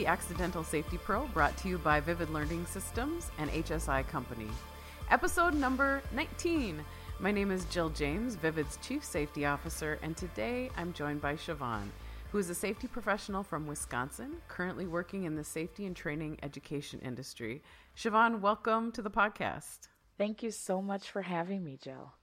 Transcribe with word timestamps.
the 0.00 0.06
Accidental 0.06 0.64
Safety 0.64 0.96
Pro, 0.96 1.26
brought 1.26 1.54
to 1.58 1.68
you 1.68 1.76
by 1.76 2.00
Vivid 2.00 2.30
Learning 2.30 2.64
Systems 2.64 3.30
and 3.36 3.50
HSI 3.50 4.08
Company. 4.08 4.48
Episode 5.10 5.52
number 5.52 6.00
19. 6.14 6.82
My 7.18 7.30
name 7.30 7.50
is 7.50 7.66
Jill 7.66 7.90
James, 7.90 8.34
Vivid's 8.34 8.78
Chief 8.78 9.04
Safety 9.04 9.44
Officer, 9.44 9.98
and 10.00 10.16
today 10.16 10.70
I'm 10.74 10.94
joined 10.94 11.20
by 11.20 11.34
Chevon, 11.34 11.90
who 12.32 12.38
is 12.38 12.48
a 12.48 12.54
safety 12.54 12.86
professional 12.86 13.42
from 13.42 13.66
Wisconsin, 13.66 14.36
currently 14.48 14.86
working 14.86 15.24
in 15.24 15.34
the 15.34 15.44
safety 15.44 15.84
and 15.84 15.94
training 15.94 16.38
education 16.42 17.00
industry. 17.00 17.62
Chevon, 17.94 18.40
welcome 18.40 18.92
to 18.92 19.02
the 19.02 19.10
podcast. 19.10 19.88
Thank 20.16 20.42
you 20.42 20.50
so 20.50 20.80
much 20.80 21.10
for 21.10 21.20
having 21.20 21.62
me, 21.62 21.76
Jill. 21.78 22.14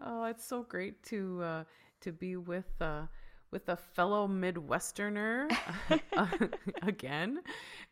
Oh, 0.00 0.26
it's 0.26 0.44
so 0.44 0.62
great 0.62 1.02
to 1.06 1.42
uh, 1.42 1.64
to 2.02 2.12
be 2.12 2.36
with 2.36 2.70
uh, 2.80 3.06
with 3.54 3.68
a 3.68 3.76
fellow 3.76 4.26
Midwesterner 4.26 5.48
again, 6.82 7.40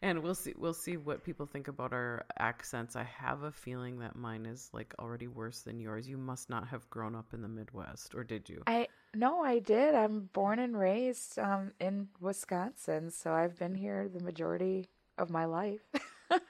and 0.03 0.21
we'll 0.21 0.35
see 0.35 0.53
we'll 0.59 0.75
see 0.75 0.97
what 0.97 1.23
people 1.23 1.47
think 1.47 1.69
about 1.69 1.93
our 1.93 2.25
accents. 2.37 2.97
I 2.97 3.05
have 3.05 3.45
a 3.45 3.53
feeling 3.53 4.01
that 4.01 4.17
mine 4.17 4.45
is 4.45 4.69
like 4.73 4.93
already 4.99 5.29
worse 5.29 5.61
than 5.61 5.79
yours. 5.79 6.09
You 6.09 6.19
must 6.19 6.51
not 6.51 6.67
have 6.67 6.91
grown 6.91 7.15
up 7.15 7.33
in 7.33 7.43
the 7.43 7.49
Midwest, 7.49 8.13
or 8.17 8.25
did 8.25 8.49
you? 8.49 8.65
I 8.67 8.89
no, 9.15 9.45
I 9.45 9.61
did. 9.61 9.95
I'm 9.95 10.29
born 10.33 10.59
and 10.59 10.77
raised 10.77 11.39
um, 11.39 11.71
in 11.79 12.09
Wisconsin, 12.21 13.13
so 13.13 13.33
I've 13.33 13.57
been 13.57 13.77
here 13.77 14.09
the 14.13 14.25
majority 14.25 14.89
of 15.17 15.31
my 15.31 15.45
life. 15.45 15.81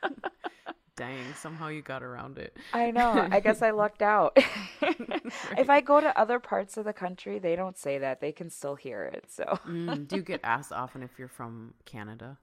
Dang, 0.96 1.34
somehow 1.34 1.68
you 1.68 1.80
got 1.82 2.02
around 2.02 2.38
it. 2.38 2.56
I 2.72 2.90
know. 2.90 3.26
I 3.30 3.40
guess 3.40 3.62
I 3.62 3.70
lucked 3.82 4.02
out. 4.02 4.36
right. 4.82 5.22
If 5.56 5.70
I 5.70 5.80
go 5.80 6.00
to 6.00 6.18
other 6.18 6.38
parts 6.38 6.76
of 6.76 6.84
the 6.84 6.92
country, 6.92 7.38
they 7.38 7.56
don't 7.56 7.78
say 7.78 7.98
that. 7.98 8.20
They 8.20 8.32
can 8.32 8.50
still 8.50 8.74
hear 8.74 9.04
it. 9.04 9.26
So, 9.30 9.44
mm, 9.66 10.06
do 10.06 10.16
you 10.16 10.22
get 10.22 10.40
asked 10.44 10.72
often 10.72 11.02
if 11.02 11.18
you're 11.18 11.28
from 11.28 11.74
Canada? 11.86 12.38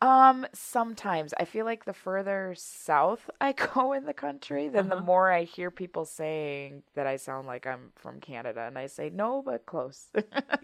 Um, 0.00 0.46
sometimes 0.52 1.32
I 1.38 1.44
feel 1.44 1.64
like 1.64 1.84
the 1.84 1.92
further 1.92 2.54
south 2.56 3.30
I 3.40 3.52
go 3.74 3.92
in 3.92 4.04
the 4.04 4.12
country, 4.12 4.68
then 4.68 4.86
uh-huh. 4.86 4.96
the 4.96 5.00
more 5.02 5.32
I 5.32 5.44
hear 5.44 5.70
people 5.70 6.04
saying 6.04 6.82
that 6.94 7.06
I 7.06 7.16
sound 7.16 7.46
like 7.46 7.66
I'm 7.66 7.92
from 7.96 8.20
Canada, 8.20 8.62
and 8.66 8.78
I 8.78 8.86
say 8.86 9.10
no, 9.10 9.42
but 9.42 9.66
close. 9.66 10.08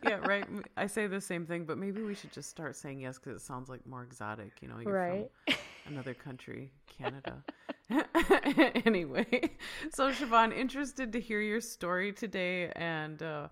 yeah, 0.05 0.17
right. 0.27 0.45
I 0.77 0.87
say 0.87 1.07
the 1.07 1.21
same 1.21 1.47
thing, 1.47 1.65
but 1.65 1.79
maybe 1.79 2.03
we 2.03 2.15
should 2.15 2.33
just 2.33 2.51
start 2.51 2.77
saying 2.77 3.01
yes 3.01 3.19
because 3.19 3.41
it 3.41 3.45
sounds 3.45 3.69
like 3.69 3.87
more 3.87 4.03
exotic. 4.03 4.53
You 4.61 4.69
know, 4.69 4.79
you're 4.81 4.93
right. 4.93 5.31
From 5.47 5.95
another 5.95 6.15
country, 6.15 6.73
Canada. 6.87 7.43
anyway, 8.85 9.51
so 9.93 10.13
Chevon, 10.13 10.57
interested 10.57 11.13
to 11.13 11.21
hear 11.21 11.41
your 11.41 11.61
story 11.61 12.13
today 12.13 12.71
and 12.77 13.23
uh, 13.23 13.49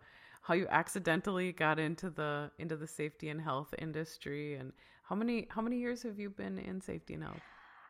how 0.49 0.55
you 0.55 0.67
accidentally 0.71 1.53
got 1.53 1.79
into 1.79 2.09
the 2.09 2.51
into 2.59 2.75
the 2.75 2.87
safety 2.87 3.29
and 3.29 3.39
health 3.39 3.75
industry 3.79 4.55
and 4.55 4.73
how 5.03 5.15
many 5.15 5.47
how 5.51 5.61
many 5.61 5.77
years 5.79 6.03
have 6.03 6.19
you 6.19 6.31
been 6.31 6.59
in 6.59 6.81
safety 6.81 7.13
and 7.13 7.23
health? 7.23 7.43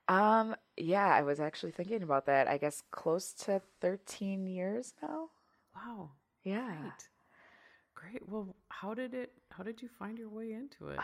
Um, 0.09 0.57
yeah, 0.77 1.07
I 1.07 1.23
was 1.23 1.39
actually 1.39 1.71
thinking 1.71 2.03
about 2.03 2.27
that. 2.27 2.49
I 2.49 2.59
guess 2.59 2.83
close 2.91 3.33
to 3.45 3.63
13 3.81 4.49
years 4.49 4.95
now. 5.01 5.29
Wow. 5.77 6.11
Yeah. 6.43 6.75
Great. 6.81 7.09
Great. 7.95 8.29
Well, 8.29 8.57
how 8.71 8.93
did 8.93 9.15
it 9.15 9.33
how 9.53 9.63
did 9.63 9.81
you 9.81 9.89
find 9.89 10.19
your 10.19 10.29
way 10.29 10.53
into 10.53 10.89
it? 10.89 10.99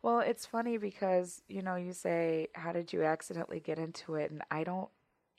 Well, 0.00 0.20
it's 0.20 0.46
funny 0.46 0.78
because, 0.78 1.42
you 1.48 1.60
know, 1.60 1.74
you 1.74 1.92
say 1.92 2.46
how 2.54 2.72
did 2.72 2.92
you 2.92 3.02
accidentally 3.02 3.58
get 3.58 3.78
into 3.78 4.14
it 4.14 4.30
and 4.30 4.42
I 4.50 4.62
don't 4.62 4.88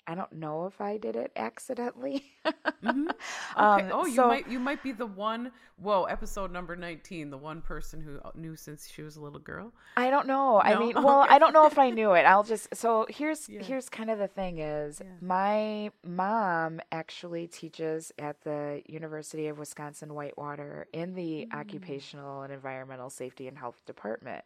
I 0.10 0.16
don't 0.16 0.34
know 0.34 0.66
if 0.66 0.82
I 0.82 0.98
did 0.98 1.16
it 1.16 1.32
accidentally. 1.36 2.26
mm-hmm. 2.46 3.10
Okay. 3.10 3.14
Um, 3.56 3.92
oh, 3.94 4.08
you 4.08 4.16
so, 4.16 4.28
might 4.28 4.50
you 4.50 4.58
might 4.58 4.82
be 4.82 4.92
the 4.92 5.06
one. 5.06 5.52
Whoa, 5.78 6.06
episode 6.06 6.52
number 6.52 6.76
nineteen, 6.76 7.30
the 7.30 7.38
one 7.38 7.62
person 7.62 8.02
who 8.02 8.18
uh, 8.26 8.32
knew 8.34 8.56
since 8.56 8.90
she 8.90 9.04
was 9.04 9.18
a 9.18 9.22
little 9.22 9.40
girl. 9.40 9.72
I 9.98 10.10
don't 10.10 10.26
know. 10.26 10.54
No? 10.54 10.62
I 10.62 10.80
mean, 10.80 10.94
well. 11.04 11.28
I 11.30 11.38
don't 11.38 11.54
know 11.54 11.68
if 11.68 11.78
I 11.78 11.92
knew 11.92 12.14
it. 12.14 12.24
I'll 12.24 12.44
just 12.44 12.76
so 12.76 13.06
here's 13.08 13.48
yeah. 13.48 13.62
here's 13.62 13.88
kind 13.88 14.10
of 14.10 14.18
the 14.18 14.28
thing 14.28 14.58
is 14.58 15.00
yeah. 15.00 15.12
my 15.22 15.92
mom 16.04 16.82
actually 16.92 17.46
teaches 17.46 18.12
at 18.18 18.42
the 18.42 18.82
University 18.88 19.46
of 19.46 19.60
Wisconsin 19.60 20.16
Whitewater 20.16 20.88
in 20.92 21.14
the 21.14 21.48
mm. 21.52 21.54
occupational 21.54 22.42
and 22.42 22.52
environmental 22.52 23.12
safety 23.12 23.48
and 23.48 23.60
health 23.60 23.86
department. 23.86 24.44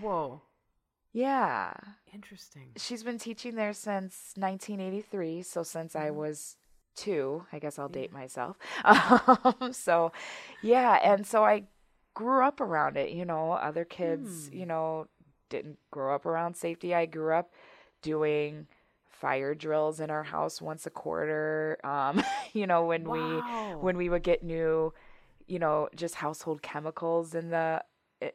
Whoa. 0.00 0.40
Yeah. 1.12 1.72
Interesting. 2.12 2.70
She's 2.76 3.02
been 3.02 3.18
teaching 3.18 3.54
there 3.54 3.72
since 3.72 4.32
1983. 4.36 5.42
So 5.42 5.62
since 5.62 5.94
mm-hmm. 5.94 6.06
I 6.06 6.10
was 6.10 6.56
two, 6.94 7.44
I 7.52 7.58
guess 7.58 7.78
I'll 7.78 7.90
yeah. 7.90 8.02
date 8.02 8.12
myself. 8.12 8.56
Um, 8.84 9.72
so, 9.72 10.12
yeah. 10.62 10.98
And 11.02 11.26
so 11.26 11.44
I 11.44 11.64
grew 12.14 12.44
up 12.44 12.60
around 12.60 12.96
it. 12.96 13.10
You 13.10 13.24
know, 13.24 13.52
other 13.52 13.84
kids, 13.84 14.48
mm. 14.48 14.58
you 14.58 14.66
know, 14.66 15.06
didn't 15.48 15.78
grow 15.90 16.14
up 16.14 16.26
around 16.26 16.56
safety. 16.56 16.94
I 16.94 17.06
grew 17.06 17.34
up 17.34 17.52
doing 18.00 18.66
fire 19.04 19.54
drills 19.54 20.00
in 20.00 20.10
our 20.10 20.24
house 20.24 20.60
once 20.60 20.86
a 20.86 20.90
quarter. 20.90 21.78
Um, 21.84 22.22
you 22.52 22.66
know, 22.66 22.86
when 22.86 23.04
wow. 23.04 23.70
we 23.70 23.74
when 23.76 23.96
we 23.96 24.08
would 24.08 24.22
get 24.22 24.42
new, 24.42 24.92
you 25.46 25.58
know, 25.58 25.88
just 25.94 26.16
household 26.16 26.62
chemicals 26.62 27.34
in 27.34 27.50
the 27.50 27.82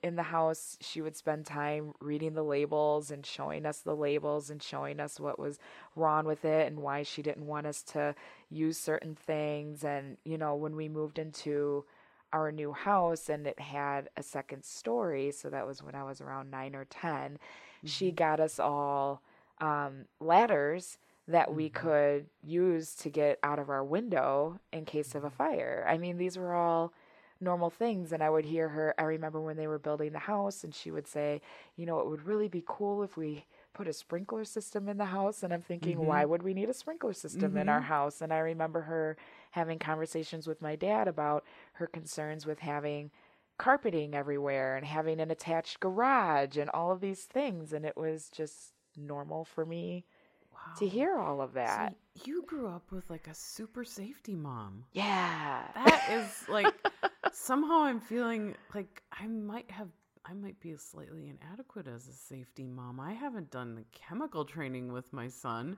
in 0.04 0.16
the 0.16 0.24
house, 0.24 0.78
she 0.82 1.02
would 1.02 1.16
spend 1.16 1.46
time 1.46 1.94
reading 2.00 2.34
the 2.34 2.44
labels 2.44 3.12
and 3.12 3.26
showing 3.26 3.66
us 3.66 3.80
the 3.80 3.96
labels 3.96 4.50
and 4.50 4.62
showing 4.62 5.00
us 5.00 5.20
what 5.20 5.40
was 5.40 5.60
wrong 5.96 6.26
with 6.26 6.46
it 6.46 6.68
and 6.68 6.80
why 6.80 7.04
she 7.04 7.22
didn't 7.22 7.46
want 7.46 7.68
us 7.68 7.82
to 7.84 8.16
use 8.50 8.78
certain 8.78 9.16
things. 9.16 9.84
And, 9.84 10.18
you 10.24 10.38
know, 10.38 10.56
when 10.56 10.76
we 10.76 10.90
moved 10.90 11.20
into 11.20 11.86
our 12.34 12.52
new 12.52 12.74
house 12.74 13.30
and 13.30 13.48
it 13.48 13.60
had 13.60 14.10
a 14.18 14.24
second 14.24 14.64
story, 14.64 15.32
so 15.32 15.50
that 15.50 15.68
was 15.68 15.82
when 15.82 15.96
I 15.96 16.04
was 16.04 16.22
around 16.22 16.52
nine 16.52 16.76
or 16.76 16.86
10, 16.86 17.12
mm-hmm. 17.12 17.88
she 17.88 18.12
got 18.12 18.40
us 18.40 18.60
all 18.60 19.22
um, 19.60 20.06
ladders 20.20 20.98
that 21.28 21.54
we 21.54 21.70
mm-hmm. 21.70 21.88
could 21.88 22.26
use 22.44 22.96
to 22.96 23.10
get 23.10 23.40
out 23.44 23.60
of 23.60 23.70
our 23.70 23.84
window 23.84 24.60
in 24.72 24.86
case 24.86 25.16
of 25.16 25.24
a 25.24 25.28
mm-hmm. 25.28 25.38
fire. 25.38 25.86
I 25.88 25.98
mean, 25.98 26.18
these 26.18 26.38
were 26.38 26.54
all 26.54 26.94
normal 27.40 27.70
things 27.70 28.12
and 28.12 28.24
I 28.24 28.30
would 28.30 28.46
hear 28.46 28.70
her 28.70 28.96
I 28.98 29.04
remember 29.04 29.42
when 29.42 29.58
they 29.58 29.68
were 29.68 29.80
building 29.80 30.14
the 30.14 30.20
house 30.20 30.64
and 30.64 30.74
she 30.74 30.92
would 30.92 31.08
say, 31.08 31.42
you 31.76 31.86
know, 31.86 32.00
it 32.00 32.08
would 32.08 32.26
really 32.26 32.48
be 32.48 32.64
cool 32.66 33.04
if 33.04 33.18
we 33.18 33.46
put 33.74 33.88
a 33.88 33.94
sprinkler 33.94 34.44
system 34.44 34.90
in 34.90 34.98
the 34.98 35.06
house 35.06 35.44
and 35.44 35.54
I'm 35.54 35.62
thinking, 35.62 35.98
mm-hmm. 35.98 36.08
why 36.08 36.26
would 36.26 36.44
we 36.44 36.54
need 36.54 36.70
a 36.70 36.74
sprinkler 36.74 37.14
system 37.14 37.52
mm-hmm. 37.52 37.60
in 37.60 37.70
our 37.70 37.80
mm-hmm. 37.80 37.88
house? 37.88 38.22
And 38.22 38.34
I 38.34 38.40
remember 38.40 38.82
her 38.82 39.18
having 39.52 39.80
conversations 39.80 40.48
with 40.48 40.62
my 40.62 40.76
dad 40.76 41.08
about 41.08 41.46
her 41.74 41.88
concerns 41.88 42.46
with 42.46 42.60
having 42.60 43.12
carpeting 43.58 44.14
everywhere 44.14 44.76
and 44.76 44.86
having 44.86 45.20
an 45.20 45.32
attached 45.32 45.80
garage 45.80 46.58
and 46.58 46.70
all 46.72 46.92
of 46.92 47.02
these 47.02 47.24
things 47.24 47.74
and 47.74 47.86
it 47.86 47.98
was 47.98 48.30
just 48.30 48.74
normal 48.96 49.46
for 49.46 49.66
me 49.66 50.06
wow. 50.54 50.74
to 50.78 50.88
hear 50.88 51.18
all 51.18 51.42
of 51.42 51.54
that. 51.54 51.96
So 52.18 52.24
you 52.26 52.44
grew 52.44 52.68
up 52.68 52.92
with 52.92 53.10
like 53.10 53.28
a 53.28 53.34
super 53.34 53.84
safety 53.84 54.36
mom. 54.36 54.86
Yeah. 54.92 55.64
That 55.76 56.10
is 56.12 56.50
like 56.50 56.74
somehow 57.36 57.84
I'm 57.84 58.00
feeling 58.00 58.56
like 58.74 59.04
I 59.12 59.28
might 59.28 59.70
have 59.72 59.90
I 60.30 60.34
might 60.34 60.60
be 60.60 60.76
slightly 60.76 61.30
inadequate 61.30 61.88
as 61.88 62.08
a 62.08 62.14
safety 62.14 62.68
mom. 62.68 63.00
I 63.00 63.14
haven't 63.14 63.50
done 63.50 63.76
the 63.76 63.86
chemical 63.94 64.44
training 64.44 64.92
with 64.92 65.14
my 65.14 65.30
son. 65.30 65.78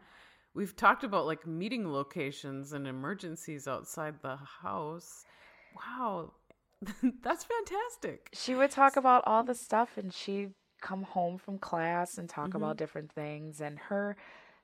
We've 0.55 0.75
talked 0.75 1.03
about 1.03 1.27
like 1.27 1.45
meeting 1.45 1.91
locations 1.91 2.73
and 2.73 2.87
emergencies 2.87 3.67
outside 3.67 4.15
the 4.21 4.37
house. 4.37 5.23
Wow. 5.75 6.33
That's 7.21 7.45
fantastic. 7.45 8.29
She 8.33 8.55
would 8.55 8.71
talk 8.71 8.95
about 8.95 9.23
all 9.27 9.43
the 9.43 9.53
stuff 9.53 9.97
and 9.97 10.11
she'd 10.11 10.53
come 10.81 11.03
home 11.03 11.37
from 11.37 11.59
class 11.59 12.17
and 12.17 12.27
talk 12.27 12.49
mm-hmm. 12.49 12.57
about 12.57 12.77
different 12.77 13.11
things 13.11 13.61
and 13.61 13.77
her 13.77 14.17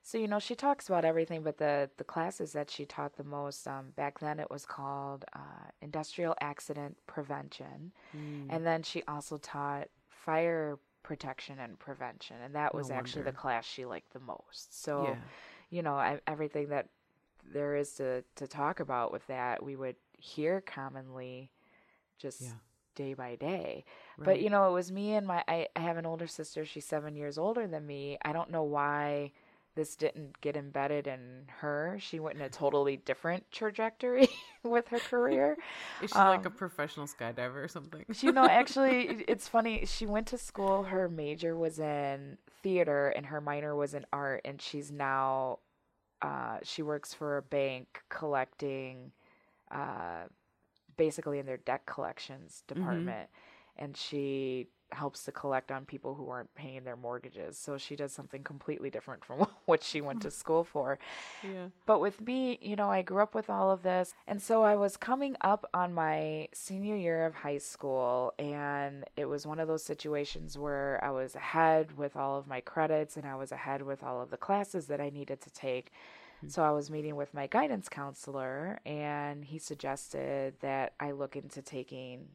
so 0.06 0.18
you 0.18 0.28
know, 0.28 0.38
she 0.38 0.54
talks 0.54 0.86
about 0.86 1.04
everything, 1.04 1.42
but 1.42 1.58
the 1.58 1.90
the 1.96 2.04
classes 2.04 2.52
that 2.52 2.70
she 2.70 2.84
taught 2.84 3.16
the 3.16 3.24
most 3.24 3.66
um, 3.66 3.86
back 3.96 4.20
then 4.20 4.38
it 4.38 4.48
was 4.48 4.64
called 4.64 5.24
uh, 5.32 5.66
industrial 5.82 6.36
accident 6.40 6.96
prevention, 7.08 7.90
mm. 8.16 8.46
and 8.48 8.64
then 8.64 8.84
she 8.84 9.02
also 9.08 9.36
taught 9.36 9.88
fire 10.08 10.78
protection 11.02 11.58
and 11.58 11.76
prevention, 11.80 12.36
and 12.44 12.54
that 12.54 12.72
was 12.72 12.88
no 12.88 12.94
actually 12.94 13.24
the 13.24 13.32
class 13.32 13.66
she 13.66 13.84
liked 13.84 14.12
the 14.12 14.20
most. 14.20 14.80
So, 14.80 15.08
yeah. 15.08 15.16
you 15.70 15.82
know, 15.82 15.94
I, 15.94 16.20
everything 16.28 16.68
that 16.68 16.86
there 17.52 17.74
is 17.74 17.94
to 17.94 18.22
to 18.36 18.46
talk 18.46 18.78
about 18.78 19.10
with 19.10 19.26
that, 19.26 19.60
we 19.60 19.74
would 19.74 19.96
hear 20.16 20.60
commonly, 20.60 21.50
just. 22.16 22.42
Yeah 22.42 22.50
day 22.94 23.12
by 23.12 23.36
day. 23.36 23.84
Right. 24.16 24.24
But 24.24 24.40
you 24.40 24.48
know, 24.48 24.70
it 24.70 24.72
was 24.72 24.90
me 24.90 25.12
and 25.12 25.26
my 25.26 25.44
I, 25.46 25.68
I 25.76 25.80
have 25.80 25.98
an 25.98 26.06
older 26.06 26.26
sister, 26.26 26.64
she's 26.64 26.86
7 26.86 27.14
years 27.14 27.36
older 27.36 27.66
than 27.66 27.86
me. 27.86 28.16
I 28.24 28.32
don't 28.32 28.50
know 28.50 28.62
why 28.62 29.32
this 29.76 29.94
didn't 29.94 30.40
get 30.40 30.56
embedded 30.56 31.06
in 31.06 31.44
her. 31.60 31.98
She 32.00 32.18
went 32.18 32.36
in 32.36 32.42
a 32.42 32.48
totally 32.48 32.96
different 32.96 33.50
trajectory 33.52 34.28
with 34.64 34.88
her 34.88 34.98
career. 34.98 35.56
Is 36.02 36.10
she 36.10 36.16
um, 36.16 36.28
like 36.28 36.44
a 36.44 36.48
um, 36.48 36.54
professional 36.54 37.06
skydiver 37.06 37.62
or 37.62 37.68
something? 37.68 38.04
you 38.20 38.32
know, 38.32 38.46
actually, 38.46 39.24
it's 39.28 39.46
funny. 39.46 39.84
She 39.84 40.06
went 40.06 40.26
to 40.28 40.38
school. 40.38 40.84
Her 40.84 41.08
major 41.08 41.54
was 41.56 41.78
in 41.78 42.38
theater 42.62 43.10
and 43.10 43.26
her 43.26 43.40
minor 43.40 43.76
was 43.76 43.94
in 43.94 44.06
art. 44.12 44.40
And 44.46 44.60
she's 44.60 44.90
now, 44.90 45.58
uh, 46.22 46.58
she 46.62 46.82
works 46.82 47.12
for 47.12 47.36
a 47.36 47.42
bank 47.42 48.02
collecting, 48.08 49.12
uh, 49.70 50.24
basically 50.96 51.38
in 51.38 51.46
their 51.46 51.58
debt 51.58 51.84
collections 51.84 52.64
mm-hmm. 52.66 52.80
department. 52.80 53.28
Mm-hmm. 53.28 53.84
And 53.84 53.96
she 53.96 54.68
helps 54.92 55.24
to 55.24 55.32
collect 55.32 55.72
on 55.72 55.84
people 55.84 56.14
who 56.14 56.28
aren't 56.30 56.54
paying 56.54 56.84
their 56.84 56.96
mortgages. 56.96 57.58
So 57.58 57.76
she 57.76 57.96
does 57.96 58.12
something 58.12 58.42
completely 58.42 58.90
different 58.90 59.24
from 59.24 59.46
what 59.64 59.82
she 59.82 60.00
went 60.00 60.22
to 60.22 60.30
school 60.30 60.64
for. 60.64 60.98
Yeah. 61.42 61.68
But 61.86 62.00
with 62.00 62.20
me, 62.20 62.58
you 62.60 62.76
know, 62.76 62.90
I 62.90 63.02
grew 63.02 63.22
up 63.22 63.34
with 63.34 63.50
all 63.50 63.70
of 63.70 63.82
this. 63.82 64.14
And 64.26 64.40
so 64.40 64.62
I 64.62 64.76
was 64.76 64.96
coming 64.96 65.36
up 65.40 65.68
on 65.74 65.92
my 65.92 66.48
senior 66.52 66.96
year 66.96 67.26
of 67.26 67.34
high 67.34 67.58
school, 67.58 68.32
and 68.38 69.04
it 69.16 69.26
was 69.26 69.46
one 69.46 69.60
of 69.60 69.68
those 69.68 69.84
situations 69.84 70.58
where 70.58 71.00
I 71.02 71.10
was 71.10 71.34
ahead 71.34 71.96
with 71.96 72.16
all 72.16 72.38
of 72.38 72.46
my 72.46 72.60
credits 72.60 73.16
and 73.16 73.26
I 73.26 73.34
was 73.34 73.52
ahead 73.52 73.82
with 73.82 74.02
all 74.02 74.20
of 74.20 74.30
the 74.30 74.36
classes 74.36 74.86
that 74.86 75.00
I 75.00 75.10
needed 75.10 75.40
to 75.42 75.50
take. 75.50 75.92
Hmm. 76.40 76.48
So 76.48 76.62
I 76.62 76.70
was 76.70 76.90
meeting 76.90 77.16
with 77.16 77.34
my 77.34 77.46
guidance 77.46 77.88
counselor, 77.88 78.80
and 78.84 79.44
he 79.44 79.58
suggested 79.58 80.54
that 80.60 80.94
I 81.00 81.12
look 81.12 81.36
into 81.36 81.62
taking 81.62 82.28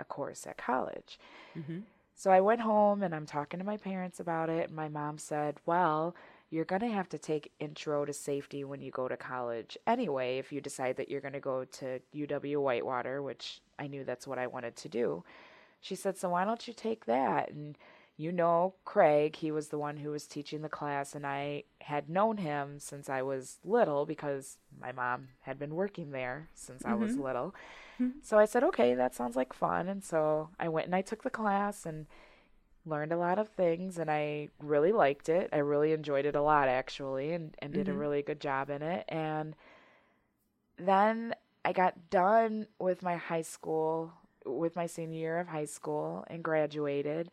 a 0.00 0.04
course 0.04 0.46
at 0.46 0.58
college. 0.58 1.18
Mm-hmm. 1.56 1.80
So 2.14 2.30
I 2.30 2.40
went 2.40 2.62
home 2.62 3.02
and 3.02 3.14
I'm 3.14 3.26
talking 3.26 3.58
to 3.60 3.66
my 3.66 3.76
parents 3.76 4.20
about 4.20 4.48
it. 4.48 4.68
And 4.68 4.76
my 4.76 4.88
mom 4.88 5.18
said, 5.18 5.56
Well, 5.66 6.16
you're 6.50 6.64
going 6.64 6.80
to 6.80 6.88
have 6.88 7.08
to 7.10 7.18
take 7.18 7.52
intro 7.58 8.04
to 8.04 8.12
safety 8.12 8.64
when 8.64 8.80
you 8.80 8.90
go 8.90 9.08
to 9.08 9.16
college 9.16 9.76
anyway, 9.86 10.38
if 10.38 10.52
you 10.52 10.60
decide 10.60 10.96
that 10.96 11.10
you're 11.10 11.20
going 11.20 11.34
to 11.34 11.40
go 11.40 11.64
to 11.64 12.00
UW 12.14 12.62
Whitewater, 12.62 13.20
which 13.20 13.60
I 13.78 13.88
knew 13.88 14.04
that's 14.04 14.26
what 14.26 14.38
I 14.38 14.46
wanted 14.46 14.76
to 14.76 14.88
do. 14.88 15.24
She 15.80 15.94
said, 15.94 16.16
So 16.16 16.30
why 16.30 16.44
don't 16.44 16.66
you 16.66 16.74
take 16.74 17.04
that? 17.06 17.50
And 17.50 17.76
you 18.16 18.32
know 18.32 18.74
Craig, 18.84 19.36
he 19.36 19.50
was 19.50 19.68
the 19.68 19.78
one 19.78 19.98
who 19.98 20.10
was 20.10 20.26
teaching 20.26 20.62
the 20.62 20.68
class, 20.68 21.14
and 21.14 21.26
I 21.26 21.64
had 21.82 22.08
known 22.08 22.38
him 22.38 22.78
since 22.78 23.10
I 23.10 23.22
was 23.22 23.58
little 23.62 24.06
because 24.06 24.56
my 24.80 24.90
mom 24.90 25.28
had 25.42 25.58
been 25.58 25.74
working 25.74 26.12
there 26.12 26.48
since 26.54 26.84
I 26.84 26.94
was 26.94 27.16
little. 27.16 27.54
Mm-hmm. 28.00 28.18
So 28.22 28.38
I 28.38 28.44
said, 28.44 28.62
okay, 28.64 28.94
that 28.94 29.14
sounds 29.14 29.36
like 29.36 29.52
fun. 29.52 29.88
And 29.88 30.04
so 30.04 30.50
I 30.58 30.68
went 30.68 30.86
and 30.86 30.94
I 30.94 31.02
took 31.02 31.22
the 31.22 31.30
class 31.30 31.86
and 31.86 32.06
learned 32.84 33.12
a 33.12 33.16
lot 33.16 33.38
of 33.38 33.48
things, 33.48 33.98
and 33.98 34.10
I 34.10 34.48
really 34.60 34.92
liked 34.92 35.28
it. 35.28 35.50
I 35.52 35.58
really 35.58 35.92
enjoyed 35.92 36.24
it 36.24 36.36
a 36.36 36.42
lot, 36.42 36.68
actually, 36.68 37.32
and, 37.32 37.54
and 37.58 37.72
did 37.72 37.88
a 37.88 37.90
mm-hmm. 37.90 38.00
really 38.00 38.22
good 38.22 38.40
job 38.40 38.70
in 38.70 38.80
it. 38.80 39.04
And 39.08 39.56
then 40.78 41.34
I 41.64 41.72
got 41.72 42.10
done 42.10 42.68
with 42.78 43.02
my 43.02 43.16
high 43.16 43.42
school, 43.42 44.12
with 44.44 44.76
my 44.76 44.86
senior 44.86 45.18
year 45.18 45.38
of 45.40 45.48
high 45.48 45.64
school, 45.64 46.24
and 46.28 46.44
graduated. 46.44 47.30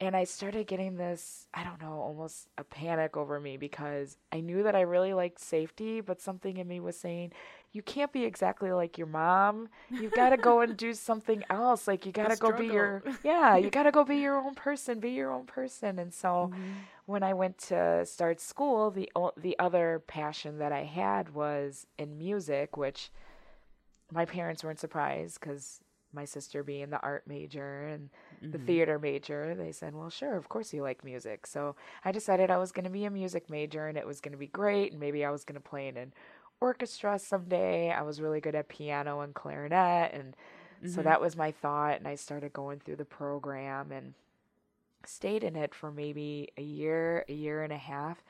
And 0.00 0.16
I 0.16 0.24
started 0.24 0.66
getting 0.66 0.96
this, 0.96 1.46
I 1.54 1.62
don't 1.62 1.80
know, 1.80 1.92
almost 2.00 2.48
a 2.58 2.64
panic 2.64 3.16
over 3.16 3.38
me 3.38 3.56
because 3.56 4.16
I 4.32 4.40
knew 4.40 4.62
that 4.64 4.74
I 4.74 4.80
really 4.80 5.14
liked 5.14 5.40
safety, 5.40 6.00
but 6.00 6.20
something 6.20 6.56
in 6.56 6.66
me 6.66 6.80
was 6.80 6.96
saying, 6.98 7.32
you 7.72 7.80
can't 7.80 8.12
be 8.12 8.24
exactly 8.24 8.72
like 8.72 8.98
your 8.98 9.06
mom. 9.06 9.68
You've 9.96 10.12
got 10.12 10.30
to 10.30 10.36
go 10.36 10.60
and 10.60 10.76
do 10.76 10.94
something 10.94 11.44
else. 11.50 11.86
Like, 11.86 12.06
you 12.06 12.12
got 12.12 12.28
to 12.28 12.36
go 12.36 12.52
be 12.52 12.66
your, 12.66 13.04
yeah, 13.22 13.56
you 13.56 13.70
got 13.70 13.84
to 13.84 13.92
go 13.92 14.04
be 14.04 14.16
your 14.16 14.36
own 14.36 14.54
person, 14.54 14.98
be 15.00 15.10
your 15.12 15.30
own 15.32 15.46
person. 15.46 15.98
And 15.98 16.12
so 16.12 16.50
Mm-hmm. 16.52 16.72
when 17.06 17.22
I 17.22 17.32
went 17.32 17.58
to 17.68 18.04
start 18.04 18.40
school, 18.40 18.90
the, 18.90 19.08
the 19.36 19.56
other 19.58 20.02
passion 20.06 20.58
that 20.58 20.72
I 20.72 20.82
had 20.84 21.34
was 21.34 21.86
in 21.98 22.18
music, 22.18 22.76
which 22.76 23.10
my 24.12 24.24
parents 24.24 24.64
weren't 24.64 24.80
surprised 24.80 25.40
because 25.40 25.80
my 26.14 26.24
sister 26.24 26.62
being 26.62 26.90
the 26.90 27.00
art 27.00 27.24
major 27.26 27.86
and 27.86 28.10
the 28.40 28.58
mm-hmm. 28.58 28.66
theater 28.66 28.98
major, 28.98 29.54
they 29.54 29.72
said, 29.72 29.94
Well, 29.94 30.10
sure, 30.10 30.36
of 30.36 30.48
course 30.48 30.72
you 30.72 30.82
like 30.82 31.04
music. 31.04 31.46
So 31.46 31.76
I 32.04 32.12
decided 32.12 32.50
I 32.50 32.58
was 32.58 32.72
going 32.72 32.84
to 32.84 32.90
be 32.90 33.04
a 33.04 33.10
music 33.10 33.50
major 33.50 33.88
and 33.88 33.98
it 33.98 34.06
was 34.06 34.20
going 34.20 34.32
to 34.32 34.38
be 34.38 34.46
great. 34.46 34.92
And 34.92 35.00
maybe 35.00 35.24
I 35.24 35.30
was 35.30 35.44
going 35.44 35.60
to 35.60 35.68
play 35.68 35.88
in 35.88 35.96
an 35.96 36.12
orchestra 36.60 37.18
someday. 37.18 37.90
I 37.90 38.02
was 38.02 38.20
really 38.20 38.40
good 38.40 38.54
at 38.54 38.68
piano 38.68 39.20
and 39.20 39.34
clarinet. 39.34 40.12
And 40.12 40.36
so 40.82 40.98
mm-hmm. 40.98 41.02
that 41.02 41.20
was 41.20 41.36
my 41.36 41.52
thought. 41.52 41.98
And 41.98 42.08
I 42.08 42.14
started 42.14 42.52
going 42.52 42.80
through 42.80 42.96
the 42.96 43.04
program 43.04 43.92
and 43.92 44.14
stayed 45.06 45.44
in 45.44 45.56
it 45.56 45.74
for 45.74 45.90
maybe 45.90 46.50
a 46.56 46.62
year, 46.62 47.24
a 47.28 47.32
year 47.32 47.62
and 47.62 47.72
a 47.72 47.78
half, 47.78 48.22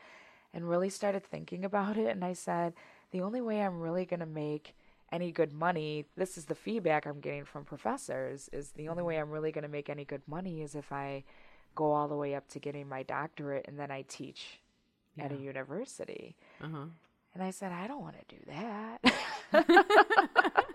and 0.53 0.69
really 0.69 0.91
started 0.91 1.25
thinking 1.25 1.65
about 1.65 1.97
it. 1.97 2.09
And 2.09 2.25
I 2.25 2.33
said, 2.33 2.75
the 3.11 3.23
only 3.23 3.41
way 3.41 3.63
I'm 3.63 3.81
really 3.81 4.05
going 4.05 4.21
to 4.21 4.27
make 4.27 4.75
any 5.15 5.31
good 5.31 5.53
money, 5.53 6.07
this 6.17 6.37
is 6.37 6.47
the 6.47 6.57
feedback 6.57 7.07
I'm 7.07 7.21
getting 7.21 7.45
from 7.45 7.65
professors, 7.65 8.51
is 8.53 8.73
the 8.73 8.89
only 8.89 9.05
way 9.05 9.17
I'm 9.17 9.31
really 9.31 9.53
going 9.53 9.63
to 9.63 9.69
make 9.69 9.89
any 9.89 10.05
good 10.05 10.23
money 10.27 10.61
is 10.61 10.75
if 10.75 10.91
I 10.91 11.23
go 11.77 11.93
all 11.93 12.09
the 12.09 12.17
way 12.17 12.35
up 12.35 12.49
to 12.49 12.59
getting 12.59 12.89
my 12.89 13.05
doctorate 13.05 13.67
and 13.69 13.79
then 13.79 13.93
I 13.93 14.03
teach 14.09 14.61
at 15.19 15.31
a 15.31 15.37
university. 15.37 16.35
Uh-huh. 16.61 16.87
And 17.33 17.43
I 17.43 17.51
said, 17.51 17.71
I 17.71 17.87
don't 17.87 18.03
want 18.03 18.17
to 18.29 18.37
do 18.37 18.43
that. 18.49 18.99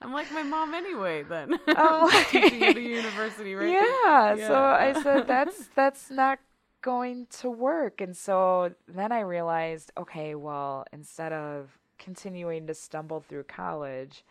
I'm 0.00 0.12
like 0.12 0.32
my 0.32 0.42
mom 0.42 0.74
anyway. 0.74 1.22
Then 1.22 1.60
Oh. 1.68 2.24
teaching 2.30 2.62
at 2.64 2.76
a 2.76 2.80
university, 2.80 3.54
right? 3.54 3.70
Yeah. 3.70 4.34
So 4.36 4.54
I 4.56 5.00
said 5.00 5.28
that's 5.28 5.68
that's 5.76 6.10
not 6.10 6.40
going 6.82 7.28
to 7.40 7.48
work. 7.48 8.00
And 8.00 8.16
so 8.16 8.74
then 8.88 9.12
I 9.12 9.20
realized, 9.20 9.92
okay, 9.96 10.34
well, 10.34 10.84
instead 10.92 11.32
of 11.32 11.78
continuing 12.02 12.66
to 12.66 12.74
stumble 12.74 13.20
through 13.20 13.44
college, 13.44 14.24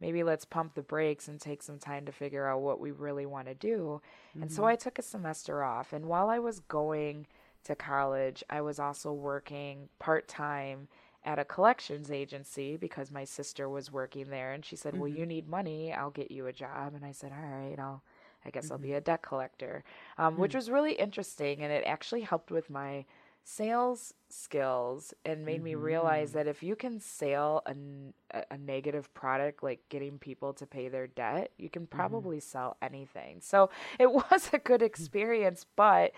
maybe 0.00 0.22
let's 0.22 0.44
pump 0.44 0.74
the 0.74 0.82
brakes 0.82 1.28
and 1.28 1.40
take 1.40 1.62
some 1.62 1.78
time 1.78 2.04
to 2.06 2.12
figure 2.12 2.46
out 2.46 2.60
what 2.60 2.80
we 2.80 2.90
really 2.90 3.26
want 3.26 3.46
to 3.46 3.54
do. 3.54 4.00
And 4.40 4.50
so 4.50 4.62
mm-hmm. 4.62 4.70
I 4.70 4.76
took 4.76 4.98
a 4.98 5.02
semester 5.02 5.62
off. 5.62 5.92
And 5.92 6.06
while 6.06 6.28
I 6.28 6.38
was 6.38 6.60
going 6.60 7.26
to 7.64 7.74
college, 7.76 8.42
I 8.50 8.60
was 8.60 8.80
also 8.80 9.12
working 9.12 9.88
part 9.98 10.26
time 10.26 10.88
at 11.24 11.38
a 11.38 11.44
collections 11.44 12.10
agency 12.10 12.76
because 12.76 13.12
my 13.12 13.24
sister 13.24 13.68
was 13.68 13.92
working 13.92 14.28
there 14.28 14.52
and 14.52 14.64
she 14.64 14.74
said, 14.74 14.98
"Well, 14.98 15.08
mm-hmm. 15.08 15.20
you 15.20 15.26
need 15.26 15.48
money, 15.48 15.92
I'll 15.92 16.10
get 16.10 16.32
you 16.32 16.46
a 16.46 16.52
job." 16.52 16.94
And 16.94 17.04
I 17.04 17.12
said, 17.12 17.32
"All 17.32 17.48
right, 17.48 17.78
I'll 17.78 18.02
I 18.44 18.50
guess 18.50 18.72
I'll 18.72 18.78
be 18.78 18.88
mm-hmm. 18.88 18.96
a 18.96 19.02
debt 19.02 19.22
collector." 19.22 19.84
Um, 20.18 20.36
which 20.36 20.52
mm. 20.52 20.56
was 20.56 20.68
really 20.68 20.94
interesting 20.94 21.62
and 21.62 21.72
it 21.72 21.84
actually 21.86 22.22
helped 22.22 22.50
with 22.50 22.68
my 22.70 23.04
sales 23.44 24.14
skills 24.28 25.12
and 25.24 25.44
made 25.44 25.62
me 25.62 25.74
realize 25.74 26.30
mm-hmm. 26.30 26.38
that 26.38 26.46
if 26.46 26.62
you 26.62 26.76
can 26.76 27.00
sell 27.00 27.62
a, 27.66 28.44
a 28.50 28.56
negative 28.56 29.12
product 29.14 29.62
like 29.62 29.80
getting 29.88 30.18
people 30.18 30.52
to 30.54 30.66
pay 30.66 30.88
their 30.88 31.06
debt, 31.06 31.50
you 31.58 31.68
can 31.68 31.82
mm-hmm. 31.82 31.96
probably 31.96 32.40
sell 32.40 32.76
anything. 32.80 33.40
So 33.40 33.70
it 33.98 34.10
was 34.12 34.50
a 34.52 34.58
good 34.58 34.80
mm. 34.80 34.86
experience, 34.86 35.66
but 35.76 36.12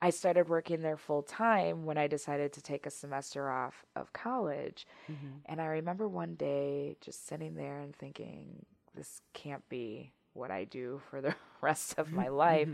I 0.00 0.10
started 0.10 0.48
working 0.48 0.80
there 0.80 0.96
full 0.96 1.22
time 1.22 1.84
when 1.84 1.98
I 1.98 2.06
decided 2.06 2.52
to 2.52 2.62
take 2.62 2.86
a 2.86 2.90
semester 2.90 3.50
off 3.50 3.84
of 3.96 4.12
college. 4.12 4.86
Mm-hmm. 5.10 5.26
And 5.46 5.60
I 5.60 5.66
remember 5.66 6.08
one 6.08 6.34
day 6.34 6.96
just 7.00 7.26
sitting 7.26 7.56
there 7.56 7.80
and 7.80 7.94
thinking, 7.94 8.64
this 8.94 9.20
can't 9.34 9.68
be 9.68 10.12
what 10.34 10.50
I 10.50 10.64
do 10.64 11.00
for 11.10 11.20
the 11.20 11.34
rest 11.60 11.98
of 11.98 12.12
my 12.12 12.28
life. 12.28 12.68